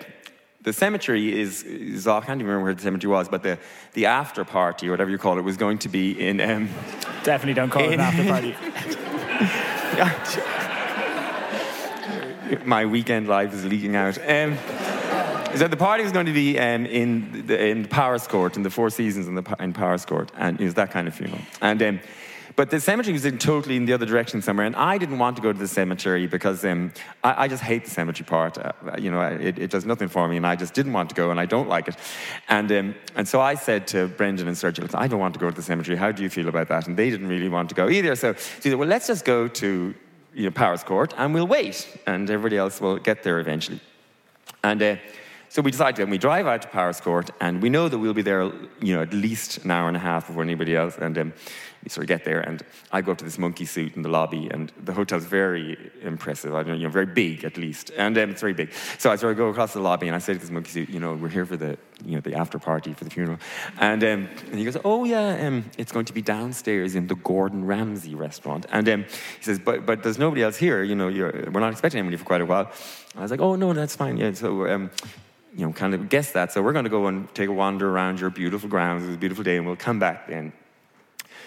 the 0.66 0.72
cemetery 0.72 1.38
is, 1.40 1.62
is 1.62 2.08
off, 2.08 2.24
I 2.24 2.26
can't 2.26 2.40
even 2.40 2.48
remember 2.48 2.64
where 2.64 2.74
the 2.74 2.82
cemetery 2.82 3.12
was, 3.12 3.28
but 3.28 3.44
the, 3.44 3.56
the 3.92 4.06
after 4.06 4.44
party, 4.44 4.88
or 4.88 4.90
whatever 4.90 5.12
you 5.12 5.16
call 5.16 5.38
it, 5.38 5.42
was 5.42 5.56
going 5.56 5.78
to 5.78 5.88
be 5.88 6.10
in. 6.20 6.40
Um, 6.40 6.68
Definitely 7.22 7.54
don't 7.54 7.70
call 7.70 7.84
in, 7.84 7.92
it 7.92 7.94
an 7.94 8.00
after 8.00 8.24
party. 8.26 8.56
My 12.64 12.84
weekend 12.84 13.28
life 13.28 13.54
is 13.54 13.64
leaking 13.64 13.94
out. 13.94 14.18
Um, 14.18 14.58
so 15.56 15.68
the 15.68 15.76
party 15.76 16.02
was 16.02 16.12
going 16.12 16.26
to 16.26 16.32
be 16.32 16.58
um, 16.58 16.86
in, 16.86 17.46
the, 17.46 17.66
in 17.66 17.86
Powerscourt, 17.86 18.56
in 18.56 18.62
the 18.62 18.70
Four 18.70 18.90
Seasons 18.90 19.28
in, 19.28 19.34
the, 19.34 19.56
in 19.60 19.72
Powerscourt, 19.72 20.30
and 20.36 20.60
it 20.60 20.64
was 20.64 20.74
that 20.74 20.90
kind 20.90 21.08
of 21.08 21.14
funeral. 21.14 21.40
And 21.60 21.82
um, 21.82 22.00
but 22.56 22.70
the 22.70 22.80
cemetery 22.80 23.12
was 23.12 23.26
in 23.26 23.36
totally 23.36 23.76
in 23.76 23.84
the 23.84 23.92
other 23.92 24.06
direction 24.06 24.40
somewhere, 24.40 24.64
and 24.64 24.74
I 24.74 24.96
didn't 24.96 25.18
want 25.18 25.36
to 25.36 25.42
go 25.42 25.52
to 25.52 25.58
the 25.58 25.68
cemetery 25.68 26.26
because 26.26 26.64
um, 26.64 26.90
I, 27.22 27.44
I, 27.44 27.48
just 27.48 27.62
hate 27.62 27.84
the 27.84 27.90
cemetery 27.90 28.26
part. 28.26 28.56
Uh, 28.56 28.72
you 28.98 29.10
know, 29.10 29.20
it, 29.20 29.58
it, 29.58 29.70
does 29.70 29.84
nothing 29.84 30.08
for 30.08 30.26
me, 30.26 30.38
and 30.38 30.46
I 30.46 30.56
just 30.56 30.72
didn't 30.72 30.94
want 30.94 31.10
to 31.10 31.14
go, 31.14 31.30
and 31.30 31.38
I 31.38 31.44
don't 31.44 31.68
like 31.68 31.86
it. 31.86 31.96
And 32.48 32.72
um, 32.72 32.94
and 33.14 33.28
so 33.28 33.42
I 33.42 33.54
said 33.56 33.86
to 33.88 34.08
Brendan 34.08 34.48
and 34.48 34.56
Sergio, 34.56 34.92
I 34.94 35.06
don't 35.06 35.20
want 35.20 35.34
to 35.34 35.40
go 35.40 35.50
to 35.50 35.54
the 35.54 35.62
cemetery. 35.62 35.98
How 35.98 36.12
do 36.12 36.22
you 36.22 36.30
feel 36.30 36.48
about 36.48 36.68
that? 36.68 36.86
And 36.86 36.96
they 36.96 37.10
didn't 37.10 37.28
really 37.28 37.50
want 37.50 37.68
to 37.68 37.74
go 37.74 37.90
either. 37.90 38.16
So, 38.16 38.32
so 38.32 38.60
said, 38.60 38.74
well, 38.74 38.88
let's 38.88 39.06
just 39.06 39.26
go 39.26 39.48
to 39.48 39.94
you 40.32 40.44
know, 40.44 40.50
Powerscourt, 40.50 41.12
and 41.18 41.34
we'll 41.34 41.46
wait, 41.46 41.86
and 42.06 42.30
everybody 42.30 42.56
else 42.56 42.80
will 42.80 42.96
get 42.96 43.22
there 43.22 43.38
eventually. 43.38 43.80
And. 44.64 44.82
Uh, 44.82 44.96
so 45.48 45.62
we 45.62 45.70
decide 45.70 45.98
and 45.98 46.10
we 46.10 46.18
drive 46.18 46.46
out 46.46 46.62
to 46.62 46.68
Powerscourt, 46.68 47.30
and 47.40 47.62
we 47.62 47.68
know 47.68 47.88
that 47.88 47.98
we'll 47.98 48.14
be 48.14 48.22
there, 48.22 48.44
you 48.80 48.94
know, 48.94 49.02
at 49.02 49.12
least 49.12 49.64
an 49.64 49.70
hour 49.70 49.88
and 49.88 49.96
a 49.96 50.00
half 50.00 50.26
before 50.26 50.42
anybody 50.42 50.76
else. 50.76 50.98
And 50.98 51.16
um, 51.18 51.32
we 51.82 51.90
sort 51.90 52.02
of 52.04 52.08
get 52.08 52.24
there, 52.24 52.40
and 52.40 52.64
I 52.90 53.00
go 53.00 53.12
up 53.12 53.18
to 53.18 53.24
this 53.24 53.38
monkey 53.38 53.64
suit 53.64 53.94
in 53.94 54.02
the 54.02 54.08
lobby, 54.08 54.48
and 54.50 54.72
the 54.82 54.92
hotel's 54.92 55.24
very 55.24 55.92
impressive. 56.02 56.52
I 56.52 56.64
don't 56.64 56.82
know, 56.82 56.88
very 56.88 57.06
big 57.06 57.44
at 57.44 57.56
least, 57.56 57.92
and 57.96 58.18
um, 58.18 58.30
it's 58.30 58.40
very 58.40 58.54
big. 58.54 58.72
So 58.98 59.12
I 59.12 59.16
sort 59.16 59.30
of 59.30 59.38
go 59.38 59.48
across 59.48 59.72
the 59.72 59.80
lobby, 59.80 60.08
and 60.08 60.16
I 60.16 60.18
say 60.18 60.32
to 60.32 60.38
this 60.40 60.50
monkey 60.50 60.70
suit, 60.70 60.88
you 60.88 60.98
know, 60.98 61.14
we're 61.14 61.28
here 61.28 61.46
for 61.46 61.56
the, 61.56 61.78
you 62.04 62.16
know, 62.16 62.20
the 62.20 62.34
after 62.34 62.58
party 62.58 62.92
for 62.92 63.04
the 63.04 63.10
funeral, 63.10 63.38
and 63.78 64.02
um, 64.02 64.28
and 64.50 64.58
he 64.58 64.64
goes, 64.64 64.76
oh 64.84 65.04
yeah, 65.04 65.46
um, 65.46 65.64
it's 65.78 65.92
going 65.92 66.06
to 66.06 66.12
be 66.12 66.22
downstairs 66.22 66.96
in 66.96 67.06
the 67.06 67.14
Gordon 67.14 67.64
Ramsay 67.64 68.16
restaurant, 68.16 68.66
and 68.72 68.88
um, 68.88 69.04
he 69.38 69.44
says, 69.44 69.60
but 69.60 69.86
but 69.86 70.02
there's 70.02 70.18
nobody 70.18 70.42
else 70.42 70.56
here, 70.56 70.82
you 70.82 70.96
know, 70.96 71.06
we're 71.06 71.60
not 71.60 71.70
expecting 71.70 72.00
anybody 72.00 72.16
for 72.16 72.24
quite 72.24 72.40
a 72.40 72.46
while. 72.46 72.68
I 73.14 73.22
was 73.22 73.30
like, 73.30 73.40
oh 73.40 73.54
no, 73.54 73.72
that's 73.72 73.94
fine, 73.94 74.16
yeah. 74.16 74.32
So 74.32 74.66
um, 74.66 74.90
you 75.56 75.66
know, 75.66 75.72
kind 75.72 75.94
of 75.94 76.08
guess 76.08 76.32
that. 76.32 76.52
So 76.52 76.62
we're 76.62 76.74
going 76.74 76.84
to 76.84 76.90
go 76.90 77.06
and 77.06 77.34
take 77.34 77.48
a 77.48 77.52
wander 77.52 77.88
around 77.88 78.20
your 78.20 78.30
beautiful 78.30 78.68
grounds. 78.68 79.04
It 79.04 79.06
was 79.06 79.14
a 79.16 79.18
beautiful 79.18 79.42
day, 79.42 79.56
and 79.56 79.66
we'll 79.66 79.76
come 79.76 79.98
back 79.98 80.28
then. 80.28 80.52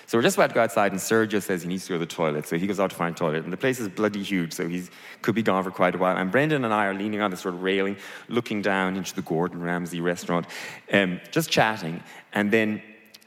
So 0.07 0.17
we're 0.17 0.23
just 0.23 0.35
about 0.37 0.47
to 0.47 0.55
go 0.55 0.63
outside, 0.63 0.91
and 0.91 0.99
Sergio 0.99 1.39
says 1.39 1.61
he 1.61 1.67
needs 1.67 1.85
to 1.85 1.89
go 1.89 1.95
to 1.95 1.99
the 1.99 2.07
toilet. 2.07 2.47
So 2.47 2.57
he 2.57 2.65
goes 2.65 2.79
out 2.79 2.89
to 2.89 2.95
find 2.95 3.13
a 3.13 3.17
toilet. 3.17 3.43
And 3.43 3.53
the 3.53 3.57
place 3.57 3.79
is 3.79 3.87
bloody 3.87 4.23
huge, 4.23 4.53
so 4.53 4.67
he 4.67 4.83
could 5.21 5.35
be 5.35 5.43
gone 5.43 5.63
for 5.63 5.69
quite 5.69 5.93
a 5.93 5.99
while. 5.99 6.17
And 6.17 6.31
Brendan 6.31 6.65
and 6.65 6.73
I 6.73 6.87
are 6.87 6.95
leaning 6.95 7.21
on 7.21 7.29
this 7.29 7.41
sort 7.41 7.53
of 7.53 7.61
railing, 7.61 7.95
looking 8.27 8.63
down 8.63 8.95
into 8.95 9.13
the 9.13 9.21
Gordon 9.21 9.61
Ramsay 9.61 10.01
restaurant, 10.01 10.47
um, 10.91 11.21
just 11.29 11.51
chatting. 11.51 12.01
And 12.33 12.49
then, 12.49 12.81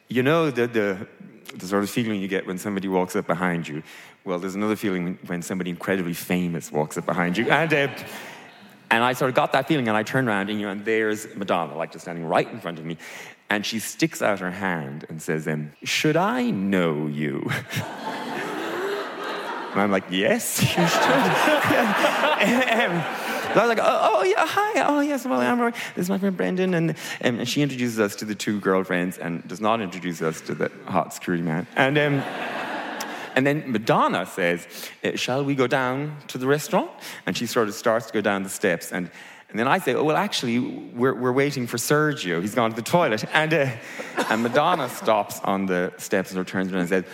you 0.09 0.25
know, 0.25 0.51
the, 0.51 0.67
the, 0.67 1.07
the 1.55 1.67
sort 1.69 1.85
of 1.85 1.91
feeling 1.91 2.21
you 2.21 2.27
get 2.27 2.45
when 2.45 2.59
somebody 2.59 2.89
walks 2.89 3.15
up 3.15 3.29
behind 3.29 3.69
you. 3.69 3.85
Well, 4.25 4.41
there's 4.41 4.57
another 4.57 4.77
feeling 4.77 5.21
when 5.27 5.43
somebody 5.43 5.71
incredibly 5.71 6.15
famous 6.15 6.73
walks 6.73 6.99
up 6.99 7.07
behind 7.07 7.37
you. 7.37 7.49
And, 7.49 7.73
uh, 7.73 7.89
and 8.93 9.03
I 9.03 9.15
sort 9.15 9.31
of 9.31 9.35
got 9.35 9.53
that 9.53 9.67
feeling, 9.67 9.89
and 9.89 9.97
I 9.97 10.03
turned 10.03 10.29
around, 10.29 10.51
and, 10.51 10.61
you 10.61 10.67
know, 10.67 10.73
and 10.73 10.85
there's 10.85 11.27
Madonna, 11.35 11.75
like 11.75 11.93
just 11.93 12.05
standing 12.05 12.27
right 12.27 12.49
in 12.49 12.61
front 12.61 12.79
of 12.79 12.85
me. 12.85 12.99
And 13.49 13.65
she 13.65 13.79
sticks 13.79 14.21
out 14.21 14.39
her 14.41 14.51
hand 14.51 15.07
and 15.09 15.21
says, 15.21 15.49
um, 15.49 15.73
Should 15.83 16.17
I 16.17 16.51
know 16.51 17.07
you? 17.07 17.51
And 19.73 19.81
I'm 19.81 19.91
like, 19.91 20.05
Yes, 20.11 20.61
you 20.63 20.69
should. 20.69 20.89
So 23.53 23.61
I 23.61 23.67
was 23.67 23.77
like, 23.77 23.87
oh, 23.87 23.99
oh, 24.15 24.25
yeah, 24.25 24.47
hi, 24.47 24.83
oh 24.87 25.01
yes, 25.01 25.27
well 25.27 25.39
I'm 25.39 25.61
Roy. 25.61 25.73
This 25.95 26.07
is 26.07 26.09
my 26.09 26.17
friend 26.17 26.35
Brendan, 26.35 26.73
and, 26.73 26.91
um, 26.91 26.97
and 27.39 27.47
she 27.47 27.61
introduces 27.61 28.01
us 28.01 28.17
to 28.17 28.25
the 28.25 28.35
two 28.35 28.59
girlfriends 28.61 29.19
and 29.19 29.47
does 29.47 29.61
not 29.61 29.83
introduce 29.83 30.23
us 30.23 30.41
to 30.43 30.55
the 30.55 30.73
hot 30.87 31.13
security 31.13 31.43
man. 31.43 31.67
And 31.77 31.99
um, 31.99 32.23
and 33.35 33.47
then 33.47 33.71
Madonna 33.71 34.27
says, 34.27 34.67
uh, 35.05 35.17
Shall 35.17 35.45
we 35.45 35.55
go 35.55 35.67
down 35.67 36.17
to 36.29 36.39
the 36.39 36.47
restaurant? 36.47 36.91
And 37.27 37.37
she 37.37 37.47
sort 37.47 37.69
of 37.69 37.75
starts 37.75 38.07
to 38.07 38.13
go 38.13 38.21
down 38.21 38.43
the 38.43 38.49
steps. 38.49 38.93
And, 38.93 39.11
and 39.51 39.59
then 39.59 39.69
I 39.69 39.79
say, 39.79 39.95
Oh, 39.95 40.05
well, 40.05 40.17
actually, 40.17 40.59
we're, 40.59 41.15
we're 41.15 41.33
waiting 41.33 41.67
for 41.67 41.77
Sergio. 41.77 42.41
He's 42.41 42.55
gone 42.55 42.71
to 42.71 42.77
the 42.77 42.83
toilet. 42.83 43.25
And, 43.33 43.55
uh, 43.55 43.71
and 44.31 44.43
Madonna 44.43 44.89
stops 44.89 45.41
on 45.41 45.67
the 45.67 45.93
steps 45.99 46.33
and 46.33 46.47
turns 46.47 46.73
around 46.73 46.81
and 46.81 46.89
says, 46.89 47.05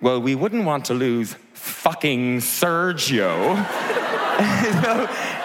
Well, 0.00 0.20
we 0.20 0.34
wouldn't 0.34 0.64
want 0.64 0.86
to 0.86 0.94
lose 0.94 1.34
fucking 1.52 2.38
Sergio. 2.38 3.56
so, 4.82 5.37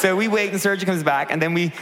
so 0.00 0.16
we 0.16 0.28
wait 0.28 0.50
and 0.50 0.58
Sergio 0.58 0.86
comes 0.86 1.02
back, 1.02 1.30
and 1.30 1.42
then 1.42 1.52
we 1.52 1.72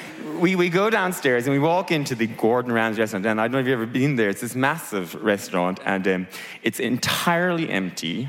we, 0.40 0.56
we 0.56 0.68
go 0.68 0.90
downstairs 0.90 1.46
and 1.46 1.52
we 1.52 1.58
walk 1.58 1.90
into 1.92 2.14
the 2.14 2.26
Gordon 2.26 2.72
Ramsay 2.72 3.00
restaurant. 3.00 3.26
And 3.26 3.40
I 3.40 3.44
don't 3.44 3.52
know 3.52 3.58
if 3.58 3.66
you've 3.66 3.80
ever 3.80 3.86
been 3.86 4.16
there. 4.16 4.28
It's 4.28 4.40
this 4.40 4.54
massive 4.54 5.14
restaurant, 5.16 5.78
and 5.84 6.06
um, 6.08 6.26
it's 6.62 6.80
entirely 6.80 7.70
empty. 7.70 8.28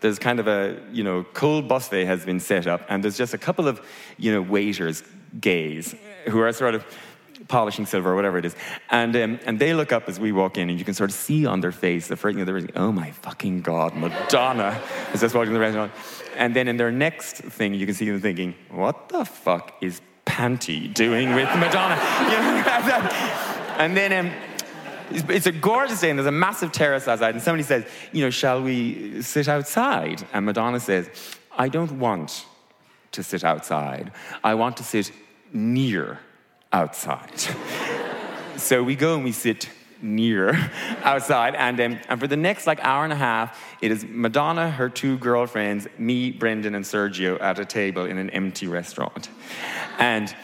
There's 0.00 0.18
kind 0.18 0.38
of 0.38 0.46
a, 0.46 0.80
you 0.92 1.02
know, 1.02 1.24
cold 1.32 1.66
buffet 1.66 2.04
has 2.04 2.24
been 2.24 2.38
set 2.38 2.66
up, 2.66 2.82
and 2.88 3.02
there's 3.02 3.16
just 3.16 3.34
a 3.34 3.38
couple 3.38 3.66
of, 3.66 3.80
you 4.18 4.32
know, 4.32 4.42
waiters, 4.42 5.02
gays, 5.40 5.94
who 6.28 6.40
are 6.40 6.52
sort 6.52 6.74
of 6.74 6.84
polishing 7.48 7.86
silver 7.86 8.12
or 8.12 8.14
whatever 8.14 8.38
it 8.38 8.44
is. 8.44 8.54
And, 8.90 9.14
um, 9.16 9.40
and 9.46 9.58
they 9.58 9.74
look 9.74 9.92
up 9.92 10.08
as 10.08 10.18
we 10.18 10.32
walk 10.32 10.56
in, 10.56 10.70
and 10.70 10.78
you 10.78 10.84
can 10.84 10.94
sort 10.94 11.10
of 11.10 11.16
see 11.16 11.46
on 11.46 11.60
their 11.60 11.72
face 11.72 12.08
the 12.08 12.16
first 12.16 12.36
thing 12.36 12.44
they're 12.44 12.60
thinking, 12.60 12.76
oh 12.76 12.92
my 12.92 13.10
fucking 13.10 13.62
God, 13.62 13.94
Madonna 13.94 14.80
is 15.12 15.20
just 15.20 15.34
walking 15.34 15.48
in 15.48 15.54
the 15.54 15.60
restaurant. 15.60 15.92
And 16.36 16.54
then 16.54 16.68
in 16.68 16.76
their 16.76 16.92
next 16.92 17.36
thing, 17.36 17.74
you 17.74 17.86
can 17.86 17.94
see 17.94 18.10
them 18.10 18.20
thinking, 18.20 18.54
what 18.70 19.08
the 19.08 19.24
fuck 19.24 19.74
is 19.80 20.00
Panti 20.24 20.92
doing 20.92 21.34
with 21.34 21.48
Madonna? 21.56 21.94
and 23.78 23.96
then 23.96 24.12
um, 24.12 24.32
it's 25.10 25.46
a 25.46 25.52
gorgeous 25.52 26.00
day, 26.00 26.10
and 26.10 26.18
there's 26.18 26.26
a 26.26 26.32
massive 26.32 26.72
terrace 26.72 27.06
outside, 27.06 27.34
and 27.34 27.42
somebody 27.42 27.62
says, 27.62 27.84
you 28.12 28.24
know, 28.24 28.30
shall 28.30 28.62
we 28.62 29.22
sit 29.22 29.48
outside? 29.48 30.24
And 30.32 30.46
Madonna 30.46 30.80
says, 30.80 31.08
I 31.56 31.68
don't 31.68 31.98
want 31.98 32.46
to 33.12 33.22
sit 33.22 33.44
outside. 33.44 34.12
I 34.42 34.54
want 34.54 34.76
to 34.78 34.82
sit 34.82 35.12
near 35.52 36.18
outside. 36.74 37.38
so 38.56 38.82
we 38.82 38.96
go 38.96 39.14
and 39.14 39.22
we 39.22 39.30
sit 39.32 39.70
near 40.02 40.50
outside. 41.02 41.54
And, 41.54 41.80
um, 41.80 41.98
and 42.08 42.20
for 42.20 42.26
the 42.26 42.36
next 42.36 42.66
like 42.66 42.84
hour 42.84 43.04
and 43.04 43.12
a 43.12 43.16
half, 43.16 43.58
it 43.80 43.92
is 43.92 44.04
Madonna, 44.04 44.70
her 44.70 44.88
two 44.88 45.16
girlfriends, 45.18 45.86
me, 45.96 46.32
Brendan, 46.32 46.74
and 46.74 46.84
Sergio 46.84 47.40
at 47.40 47.58
a 47.60 47.64
table 47.64 48.04
in 48.04 48.18
an 48.18 48.28
empty 48.30 48.66
restaurant. 48.66 49.30
And 49.98 50.34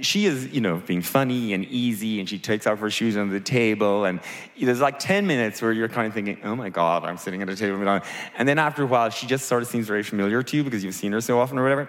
she 0.00 0.26
is, 0.26 0.48
you 0.48 0.60
know, 0.60 0.82
being 0.84 1.00
funny 1.00 1.52
and 1.52 1.64
easy, 1.66 2.18
and 2.18 2.28
she 2.28 2.38
takes 2.38 2.66
off 2.66 2.80
her 2.80 2.90
shoes 2.90 3.16
under 3.16 3.32
the 3.32 3.44
table. 3.44 4.04
And 4.04 4.18
there's 4.60 4.80
like 4.80 4.98
10 4.98 5.28
minutes 5.28 5.62
where 5.62 5.70
you're 5.70 5.88
kind 5.88 6.08
of 6.08 6.14
thinking, 6.14 6.38
oh 6.42 6.56
my 6.56 6.70
God, 6.70 7.04
I'm 7.04 7.18
sitting 7.18 7.40
at 7.40 7.48
a 7.48 7.54
table 7.54 7.72
with 7.72 7.80
Madonna. 7.80 8.04
And 8.36 8.48
then 8.48 8.58
after 8.58 8.82
a 8.82 8.86
while, 8.86 9.10
she 9.10 9.28
just 9.28 9.46
sort 9.46 9.62
of 9.62 9.68
seems 9.68 9.86
very 9.86 10.02
familiar 10.02 10.42
to 10.42 10.56
you 10.56 10.64
because 10.64 10.82
you've 10.82 10.96
seen 10.96 11.12
her 11.12 11.20
so 11.20 11.38
often 11.38 11.56
or 11.56 11.62
whatever. 11.62 11.88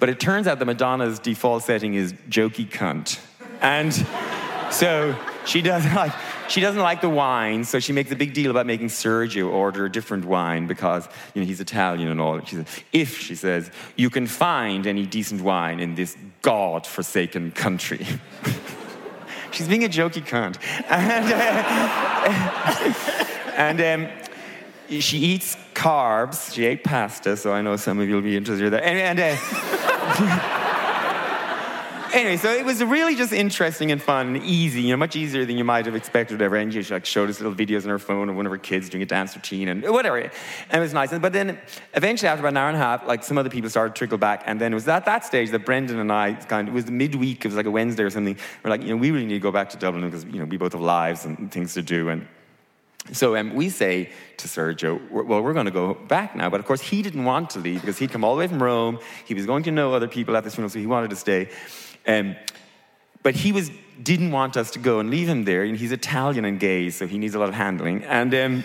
But 0.00 0.08
it 0.08 0.18
turns 0.18 0.46
out 0.46 0.58
that 0.58 0.64
Madonna's 0.64 1.18
default 1.18 1.62
setting 1.62 1.94
is 1.94 2.14
jokey 2.28 2.68
cunt. 2.68 3.20
And 3.60 3.94
so 4.72 5.14
she 5.44 5.62
doesn't 5.62 5.94
like 5.94 6.12
she 6.48 6.60
doesn't 6.60 6.80
like 6.82 7.00
the 7.00 7.08
wine, 7.08 7.62
so 7.64 7.78
she 7.78 7.92
makes 7.92 8.10
a 8.10 8.16
big 8.16 8.34
deal 8.34 8.50
about 8.50 8.66
making 8.66 8.88
Sergio 8.88 9.52
order 9.52 9.84
a 9.84 9.92
different 9.92 10.24
wine 10.24 10.66
because 10.66 11.08
you 11.34 11.42
know 11.42 11.46
he's 11.46 11.60
Italian 11.60 12.08
and 12.08 12.20
all. 12.20 12.40
She 12.44 12.56
says, 12.56 12.66
if 12.92 13.18
she 13.18 13.36
says 13.36 13.70
you 13.94 14.10
can 14.10 14.26
find 14.26 14.86
any 14.86 15.06
decent 15.06 15.42
wine 15.42 15.78
in 15.78 15.94
this 15.94 16.16
god-forsaken 16.42 17.52
country. 17.52 18.04
She's 19.52 19.68
being 19.68 19.84
a 19.84 19.88
jokey 19.88 20.22
cunt, 20.24 20.58
and, 20.88 21.32
uh, 21.32 22.40
and 23.56 23.80
um, 23.80 24.08
she 25.00 25.18
eats 25.18 25.56
carbs. 25.80 26.52
She 26.52 26.66
ate 26.66 26.84
pasta, 26.84 27.36
so 27.38 27.54
I 27.54 27.62
know 27.62 27.76
some 27.76 27.98
of 28.00 28.08
you 28.08 28.16
will 28.16 28.22
be 28.22 28.36
interested 28.36 28.66
in 28.66 28.72
that. 28.72 28.84
And, 28.84 29.18
uh, 29.18 29.36
anyway, 32.14 32.36
so 32.36 32.50
it 32.52 32.66
was 32.66 32.84
really 32.84 33.14
just 33.16 33.32
interesting 33.32 33.90
and 33.90 34.02
fun 34.02 34.36
and 34.36 34.44
easy, 34.44 34.82
you 34.82 34.90
know, 34.90 34.98
much 34.98 35.16
easier 35.16 35.46
than 35.46 35.56
you 35.56 35.64
might 35.64 35.86
have 35.86 35.94
expected, 35.94 36.34
whatever. 36.34 36.56
And 36.56 36.70
she 36.70 36.82
like 36.82 37.06
showed 37.06 37.30
us 37.30 37.40
little 37.40 37.54
videos 37.54 37.84
on 37.84 37.88
her 37.88 37.98
phone 37.98 38.28
of 38.28 38.36
one 38.36 38.44
of 38.44 38.52
her 38.52 38.58
kids 38.58 38.90
doing 38.90 39.02
a 39.02 39.06
dance 39.06 39.34
routine 39.34 39.68
and 39.68 39.82
whatever. 39.88 40.18
And 40.18 40.30
it 40.70 40.80
was 40.80 40.92
nice. 40.92 41.18
But 41.18 41.32
then 41.32 41.58
eventually, 41.94 42.28
after 42.28 42.40
about 42.40 42.50
an 42.52 42.58
hour 42.58 42.68
and 42.68 42.76
a 42.76 42.80
half, 42.80 43.06
like 43.06 43.24
some 43.24 43.38
other 43.38 43.48
people 43.48 43.70
started 43.70 43.94
to 43.94 43.98
trickle 43.98 44.18
back. 44.18 44.42
And 44.44 44.60
then 44.60 44.72
it 44.72 44.74
was 44.74 44.86
at 44.86 45.06
that 45.06 45.24
stage 45.24 45.50
that 45.52 45.64
Brendan 45.64 45.98
and 45.98 46.12
I 46.12 46.34
kind 46.34 46.68
of, 46.68 46.74
it 46.74 46.76
was 46.76 46.90
midweek, 46.90 47.42
it 47.42 47.48
was 47.48 47.56
like 47.56 47.64
a 47.64 47.70
Wednesday 47.70 48.02
or 48.02 48.10
something. 48.10 48.36
We're 48.62 48.70
like, 48.70 48.82
you 48.82 48.90
know, 48.90 48.96
we 48.96 49.12
really 49.12 49.24
need 49.24 49.34
to 49.34 49.40
go 49.40 49.50
back 49.50 49.70
to 49.70 49.78
Dublin 49.78 50.04
because, 50.04 50.26
you 50.26 50.40
know, 50.40 50.44
we 50.44 50.58
both 50.58 50.72
have 50.72 50.82
lives 50.82 51.24
and 51.24 51.50
things 51.50 51.72
to 51.72 51.80
do. 51.80 52.10
And 52.10 52.26
so 53.12 53.36
um, 53.36 53.54
we 53.54 53.70
say 53.70 54.10
to 54.36 54.48
Sergio, 54.48 55.00
well, 55.10 55.42
we're 55.42 55.52
going 55.52 55.66
to 55.66 55.72
go 55.72 55.94
back 55.94 56.36
now. 56.36 56.48
But 56.48 56.60
of 56.60 56.66
course, 56.66 56.80
he 56.80 57.02
didn't 57.02 57.24
want 57.24 57.50
to 57.50 57.58
leave 57.58 57.80
because 57.80 57.98
he'd 57.98 58.12
come 58.12 58.24
all 58.24 58.34
the 58.34 58.40
way 58.40 58.46
from 58.46 58.62
Rome. 58.62 58.98
He 59.24 59.34
was 59.34 59.46
going 59.46 59.64
to 59.64 59.70
know 59.70 59.92
other 59.94 60.08
people 60.08 60.36
at 60.36 60.44
this 60.44 60.54
funeral, 60.54 60.70
so 60.70 60.78
he 60.78 60.86
wanted 60.86 61.10
to 61.10 61.16
stay. 61.16 61.48
Um, 62.06 62.36
but 63.22 63.34
he 63.34 63.52
was, 63.52 63.70
didn't 64.02 64.30
want 64.30 64.56
us 64.56 64.70
to 64.72 64.78
go 64.78 65.00
and 65.00 65.10
leave 65.10 65.28
him 65.28 65.44
there. 65.44 65.64
And 65.64 65.76
he's 65.76 65.92
Italian 65.92 66.44
and 66.44 66.60
gay, 66.60 66.90
so 66.90 67.06
he 67.06 67.18
needs 67.18 67.34
a 67.34 67.38
lot 67.38 67.48
of 67.48 67.54
handling. 67.54 68.04
And, 68.04 68.34
um, 68.34 68.64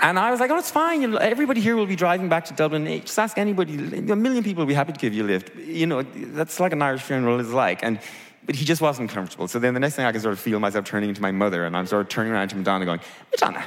and 0.00 0.18
I 0.18 0.30
was 0.30 0.40
like, 0.40 0.50
oh, 0.50 0.58
it's 0.58 0.70
fine. 0.70 1.14
everybody 1.16 1.60
here 1.60 1.76
will 1.76 1.86
be 1.86 1.96
driving 1.96 2.28
back 2.28 2.44
to 2.46 2.54
Dublin. 2.54 2.86
Just 3.00 3.18
ask 3.18 3.38
anybody. 3.38 3.74
A 3.74 4.16
million 4.16 4.44
people 4.44 4.62
will 4.62 4.68
be 4.68 4.74
happy 4.74 4.92
to 4.92 4.98
give 4.98 5.14
you 5.14 5.24
a 5.24 5.26
lift. 5.26 5.54
You 5.56 5.86
know, 5.86 6.02
that's 6.02 6.60
like 6.60 6.72
an 6.72 6.82
Irish 6.82 7.02
funeral 7.02 7.40
is 7.40 7.52
like. 7.52 7.82
And, 7.82 7.98
but 8.46 8.54
he 8.54 8.64
just 8.64 8.80
wasn't 8.80 9.10
comfortable. 9.10 9.48
So 9.48 9.58
then 9.58 9.74
the 9.74 9.80
next 9.80 9.96
thing 9.96 10.04
I 10.04 10.12
can 10.12 10.20
sort 10.20 10.32
of 10.32 10.40
feel 10.40 10.60
myself 10.60 10.84
turning 10.84 11.08
into 11.08 11.22
my 11.22 11.30
mother, 11.30 11.64
and 11.64 11.76
I'm 11.76 11.86
sort 11.86 12.02
of 12.02 12.08
turning 12.08 12.32
around 12.32 12.48
to 12.48 12.56
Madonna 12.56 12.84
going, 12.84 13.00
Madonna, 13.30 13.64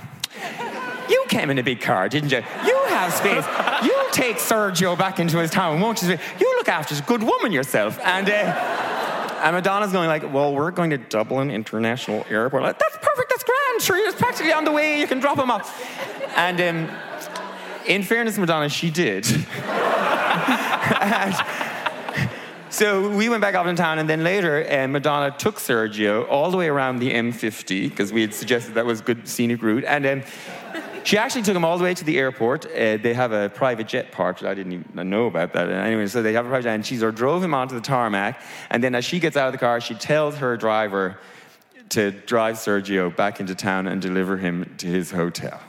you 1.10 1.24
came 1.30 1.50
in 1.50 1.58
a 1.58 1.64
big 1.64 1.82
car, 1.82 2.10
didn't 2.10 2.32
you? 2.32 2.44
You 2.66 2.84
have 2.90 3.14
space. 3.14 3.46
You'll 3.84 4.10
take 4.12 4.38
Sergio 4.38 4.98
back 4.98 5.20
into 5.20 5.38
his 5.40 5.52
town, 5.52 5.80
won't 5.80 6.02
you? 6.02 6.10
You 6.10 6.56
look 6.58 6.70
after 6.70 6.96
a 6.96 7.08
good 7.08 7.24
woman 7.24 7.52
yourself. 7.52 8.00
And, 8.04 8.30
uh, 8.30 9.40
and 9.44 9.56
Madonna's 9.56 9.92
going 9.92 10.08
like, 10.08 10.32
well, 10.34 10.54
we're 10.54 10.72
going 10.72 10.90
to 10.92 10.98
Dublin 10.98 11.52
International 11.52 12.26
Airport. 12.30 12.64
Like, 12.64 12.80
That's 12.80 12.98
perfect, 12.98 13.30
that's 13.30 13.44
grand. 13.44 13.82
Sure, 13.82 13.98
it's 13.98 14.20
practically 14.20 14.54
on 14.54 14.66
the 14.66 14.72
way. 14.72 15.00
You 15.00 15.08
can 15.08 15.20
drop 15.20 15.38
him 15.38 15.52
off. 15.52 15.84
And 16.36 16.60
um, 16.62 16.90
in 17.88 18.04
fairness, 18.04 18.38
Madonna, 18.38 18.70
she 18.70 18.90
did. 18.90 19.26
so 22.70 23.10
we 23.10 23.30
went 23.30 23.42
back 23.42 23.56
up 23.56 23.66
in 23.66 23.76
town, 23.76 24.00
and 24.00 24.10
then 24.10 24.24
later, 24.24 24.66
uh, 24.70 24.88
Madonna 24.88 25.36
took 25.38 25.56
Sergio 25.56 26.28
all 26.30 26.52
the 26.52 26.58
way 26.58 26.68
around 26.68 27.00
the 27.00 27.12
M50 27.12 27.90
because 27.90 28.12
we 28.12 28.22
had 28.22 28.34
suggested 28.34 28.74
that 28.74 28.86
was 28.86 29.00
a 29.00 29.04
good 29.04 29.28
scenic 29.28 29.62
route, 29.62 29.86
and 29.86 30.06
um, 30.06 30.24
she 31.04 31.18
actually 31.18 31.44
took 31.44 31.56
him 31.56 31.64
all 31.64 31.78
the 31.78 31.86
way 31.86 31.94
to 31.94 32.04
the 32.04 32.20
airport. 32.20 32.66
Uh, 32.66 32.98
they 32.98 33.14
have 33.14 33.32
a 33.32 33.48
private 33.50 33.88
jet 33.88 34.12
parked. 34.12 34.44
I 34.44 34.54
didn't 34.54 34.74
even 34.74 35.10
know 35.10 35.28
about 35.28 35.54
that. 35.54 35.70
Anyway, 35.70 36.08
so 36.08 36.22
they 36.22 36.34
have 36.34 36.46
a 36.46 36.50
private 36.50 36.64
jet, 36.64 36.76
and 36.76 36.86
she 36.86 36.98
sort 36.98 37.14
of 37.14 37.16
drove 37.16 37.42
him 37.42 37.54
onto 37.54 37.76
the 37.76 37.82
tarmac. 37.82 38.42
And 38.70 38.84
then 38.84 38.94
as 38.94 39.06
she 39.06 39.20
gets 39.20 39.38
out 39.38 39.48
of 39.48 39.54
the 39.54 39.58
car, 39.58 39.80
she 39.80 39.94
tells 39.94 40.36
her 40.36 40.58
driver 40.58 41.18
to 41.90 42.12
drive 42.12 42.58
Sergio 42.58 43.16
back 43.16 43.40
into 43.40 43.56
town 43.56 43.88
and 43.88 44.02
deliver 44.02 44.36
him 44.36 44.76
to 44.80 44.88
his 44.88 45.12
hotel. 45.12 45.62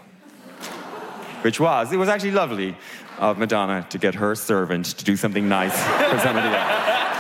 Which 1.43 1.61
was, 1.61 1.93
it 1.93 1.97
was 1.99 2.09
actually 2.09 2.33
lovely 2.33 2.77
of 3.19 3.39
Madonna 3.39 3.87
to 3.91 3.99
get 3.99 4.15
her 4.15 4.35
servant 4.35 4.87
to 4.99 5.05
do 5.05 5.17
something 5.17 5.49
nice 5.49 5.77
for 6.11 6.19
somebody 6.19 6.49
else. 6.49 7.18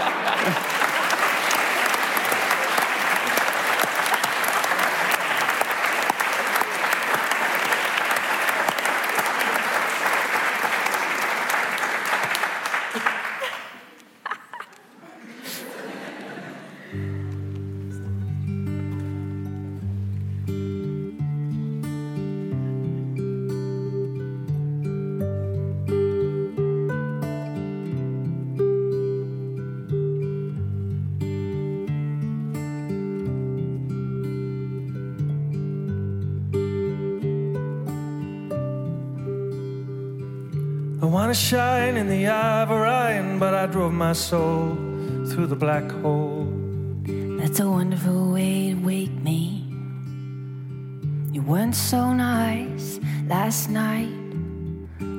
In 41.98 42.08
the 42.08 42.28
eye 42.28 42.62
of 42.62 42.70
Orion, 42.70 43.40
but 43.40 43.54
I 43.54 43.66
drove 43.66 43.92
my 43.92 44.12
soul 44.12 44.76
through 45.30 45.48
the 45.48 45.56
black 45.56 45.90
hole. 45.90 46.46
That's 47.40 47.58
a 47.58 47.68
wonderful 47.68 48.32
way 48.32 48.70
to 48.70 48.76
wake 48.76 49.16
me. 49.28 49.64
You 51.32 51.42
weren't 51.42 51.74
so 51.74 52.12
nice 52.12 53.00
last 53.26 53.68
night. 53.68 54.14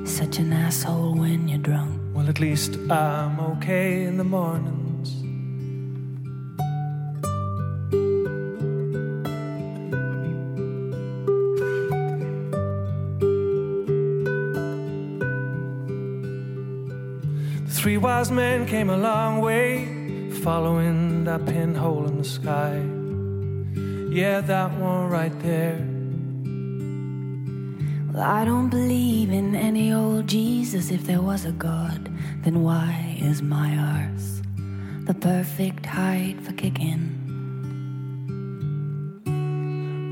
such 0.04 0.38
an 0.38 0.52
asshole 0.52 1.14
when 1.14 1.48
you're 1.48 1.58
drunk. 1.70 2.00
Well, 2.14 2.28
at 2.28 2.40
least 2.40 2.76
I'm 2.90 3.38
okay 3.52 4.04
in 4.04 4.16
the 4.16 4.24
mornings. 4.24 4.79
Three 17.80 17.96
wise 17.96 18.30
men 18.30 18.66
came 18.66 18.90
a 18.90 18.96
long 18.96 19.40
way, 19.40 20.30
following 20.44 21.24
that 21.24 21.46
pinhole 21.46 22.06
in 22.06 22.18
the 22.18 22.24
sky. 22.24 22.76
Yeah, 24.14 24.42
that 24.42 24.70
one 24.72 25.08
right 25.08 25.32
there. 25.40 25.78
Well, 28.12 28.22
I 28.22 28.44
don't 28.44 28.68
believe 28.68 29.30
in 29.30 29.56
any 29.56 29.94
old 29.94 30.26
Jesus. 30.26 30.90
If 30.90 31.06
there 31.06 31.22
was 31.22 31.46
a 31.46 31.52
God, 31.52 32.12
then 32.42 32.62
why 32.62 33.16
is 33.18 33.40
my 33.40 33.74
arse 33.78 34.42
the 35.06 35.14
perfect 35.14 35.86
height 35.86 36.36
for 36.42 36.52
kicking? 36.52 37.16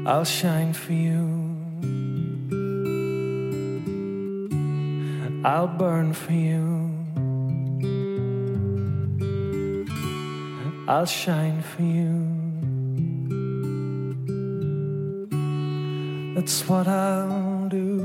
I'll 0.07 0.25
shine 0.25 0.73
for 0.73 0.95
you. 0.95 1.21
I'll 5.45 5.69
burn 5.69 6.15
for 6.15 6.33
you. 6.33 6.78
I'll 10.91 11.05
shine 11.05 11.61
for 11.61 11.83
you. 11.83 12.25
That's 16.35 16.67
what 16.67 16.89
I'll 16.89 17.69
do. 17.69 17.99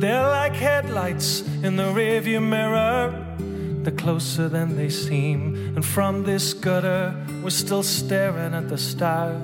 They're 0.00 0.26
like 0.26 0.54
headlights 0.54 1.42
in 1.62 1.76
the 1.76 1.92
rearview 1.92 2.42
mirror. 2.42 3.36
They're 3.82 3.92
closer 3.92 4.48
than 4.48 4.76
they 4.76 4.88
seem. 4.88 5.74
And 5.76 5.84
from 5.84 6.24
this 6.24 6.54
gutter, 6.54 7.14
we're 7.42 7.50
still 7.50 7.82
staring 7.82 8.54
at 8.54 8.70
the 8.70 8.78
stars. 8.78 9.42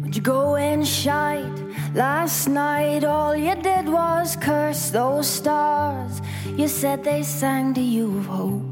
Would 0.00 0.16
you 0.16 0.22
go 0.22 0.56
and 0.56 0.88
shite? 0.88 1.63
Last 1.94 2.48
night, 2.48 3.04
all 3.04 3.36
you 3.36 3.54
did 3.54 3.88
was 3.88 4.34
curse 4.34 4.90
those 4.90 5.28
stars. 5.28 6.20
You 6.56 6.66
said 6.66 7.04
they 7.04 7.22
sang 7.22 7.72
to 7.74 7.80
you 7.80 8.18
of 8.18 8.26
hope. 8.26 8.62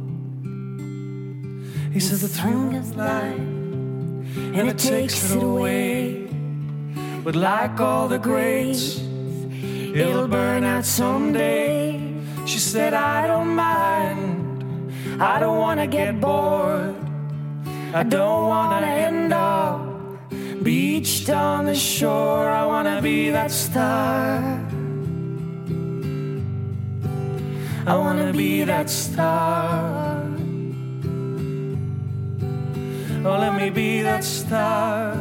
He 1.93 2.01
said 2.01 2.19
the 2.19 2.27
us 2.27 2.97
life, 2.97 2.97
life, 2.97 3.39
and 4.57 4.69
it 4.69 4.77
takes 4.77 5.31
it 5.31 5.41
away. 5.41 6.27
But 7.23 7.37
like 7.37 7.79
all 7.79 8.09
the 8.09 8.19
greats, 8.19 8.99
it'll 8.99 10.27
burn 10.27 10.65
out 10.65 10.85
someday. 10.85 12.01
She 12.45 12.59
said, 12.59 12.93
I 12.93 13.29
don't 13.29 13.55
mind. 13.55 14.93
I 15.23 15.39
don't 15.39 15.59
wanna 15.59 15.87
get 15.87 16.21
bored. 16.21 16.97
I 17.95 18.03
don't 18.03 18.49
wanna 18.49 18.87
end 18.87 19.33
up 19.33 19.82
beached 20.63 21.29
on 21.31 21.67
the 21.67 21.75
shore. 21.75 22.49
I 22.49 22.65
wanna 22.67 23.01
be 23.03 23.31
that 23.31 23.51
star. 23.51 24.61
I 27.87 27.95
wanna 27.97 28.33
be 28.33 28.65
that 28.65 28.89
star. 28.89 30.25
Oh, 33.25 33.39
let 33.39 33.55
me 33.61 33.71
be 33.71 34.03
that 34.03 34.25
star. 34.25 35.17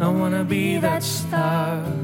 I 0.00 0.08
wanna 0.08 0.44
be 0.44 0.78
that 0.78 1.02
star. 1.02 1.99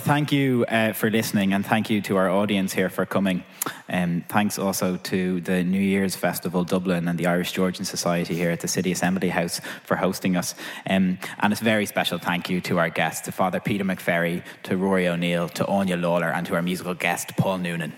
Thank 0.00 0.30
you 0.30 0.64
uh, 0.68 0.92
for 0.92 1.10
listening, 1.10 1.52
and 1.52 1.66
thank 1.66 1.90
you 1.90 2.00
to 2.02 2.16
our 2.16 2.30
audience 2.30 2.72
here 2.72 2.88
for 2.88 3.04
coming. 3.04 3.42
Um, 3.88 4.24
thanks 4.28 4.58
also 4.58 4.96
to 4.96 5.40
the 5.40 5.64
New 5.64 5.80
Year's 5.80 6.14
Festival 6.14 6.62
Dublin 6.62 7.08
and 7.08 7.18
the 7.18 7.26
Irish 7.26 7.52
Georgian 7.52 7.84
Society 7.84 8.34
here 8.34 8.50
at 8.50 8.60
the 8.60 8.68
City 8.68 8.92
Assembly 8.92 9.28
House 9.28 9.60
for 9.84 9.96
hosting 9.96 10.36
us. 10.36 10.54
Um, 10.88 11.18
and 11.40 11.52
a 11.52 11.56
very 11.56 11.84
special 11.86 12.18
thank 12.18 12.48
you 12.48 12.60
to 12.62 12.78
our 12.78 12.90
guests, 12.90 13.22
to 13.22 13.32
Father 13.32 13.60
Peter 13.60 13.84
McVerry, 13.84 14.44
to 14.64 14.76
Rory 14.76 15.08
O'Neill, 15.08 15.48
to 15.50 15.64
Áine 15.64 16.00
Lawlor, 16.00 16.32
and 16.32 16.46
to 16.46 16.54
our 16.54 16.62
musical 16.62 16.94
guest, 16.94 17.36
Paul 17.36 17.58
Noonan. 17.58 17.92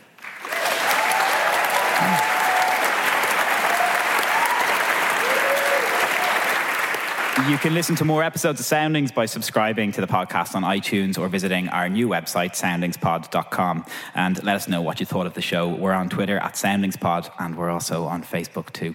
You 7.48 7.58
can 7.58 7.74
listen 7.74 7.96
to 7.96 8.04
more 8.04 8.22
episodes 8.22 8.60
of 8.60 8.66
Soundings 8.66 9.12
by 9.12 9.26
subscribing 9.26 9.92
to 9.92 10.00
the 10.00 10.06
podcast 10.06 10.54
on 10.54 10.62
iTunes 10.62 11.18
or 11.18 11.28
visiting 11.28 11.68
our 11.68 11.88
new 11.88 12.06
website, 12.06 12.50
soundingspod.com. 12.50 13.86
And 14.14 14.42
let 14.44 14.56
us 14.56 14.68
know 14.68 14.82
what 14.82 15.00
you 15.00 15.06
thought 15.06 15.26
of 15.26 15.34
the 15.34 15.40
show. 15.40 15.68
We're 15.68 15.92
on 15.92 16.08
Twitter 16.10 16.38
at 16.38 16.54
soundingspod, 16.54 17.30
and 17.38 17.56
we're 17.56 17.70
also 17.70 18.04
on 18.04 18.22
Facebook 18.22 18.72
too. 18.72 18.94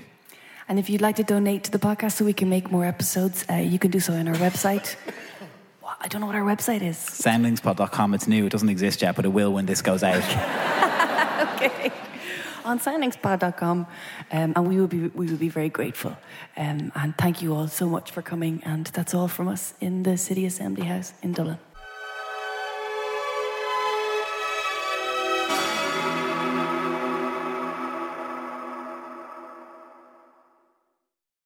And 0.68 0.78
if 0.78 0.90
you'd 0.90 1.02
like 1.02 1.16
to 1.16 1.24
donate 1.24 1.64
to 1.66 1.72
the 1.72 1.80
podcast 1.80 2.14
so 2.14 2.26
we 2.26 2.34
can 2.34 2.48
make 2.48 2.72
more 2.72 2.86
episodes, 2.86 3.46
uh, 3.50 3.56
you 3.56 3.80
can 3.80 3.90
do 3.90 4.00
so 4.00 4.14
on 4.14 4.28
our 4.28 4.36
website. 4.36 4.96
What? 5.82 5.98
I 6.02 6.08
don't 6.08 6.22
know 6.22 6.28
what 6.28 6.36
our 6.36 6.44
website 6.44 6.82
is. 6.82 6.98
Soundingspod.com, 6.98 8.14
it's 8.14 8.28
new, 8.28 8.46
it 8.46 8.52
doesn't 8.52 8.70
exist 8.70 9.02
yet, 9.02 9.16
but 9.16 9.26
it 9.26 9.30
will 9.30 9.54
when 9.54 9.66
this 9.66 9.82
goes 9.82 10.04
out. 10.04 10.24
okay. 11.56 11.92
On 12.66 12.80
soundingspod.com, 12.80 13.86
um, 14.32 14.54
and 14.56 14.68
we 14.68 14.78
will 14.78 14.88
be 14.88 15.08
we 15.08 15.28
will 15.28 15.38
be 15.38 15.50
very 15.50 15.70
grateful. 15.70 16.18
Um, 16.58 16.92
and 16.96 17.16
thank 17.16 17.42
you 17.42 17.54
all 17.54 17.68
so 17.68 17.88
much 17.88 18.12
for 18.12 18.24
coming. 18.24 18.62
And 18.66 18.88
that's 18.88 19.14
all 19.14 19.28
from 19.28 19.48
us 19.48 19.76
in 19.80 20.04
the 20.04 20.18
City 20.18 20.46
Assembly 20.46 20.86
House 20.86 21.14
in 21.22 21.34
Dublin. 21.34 21.65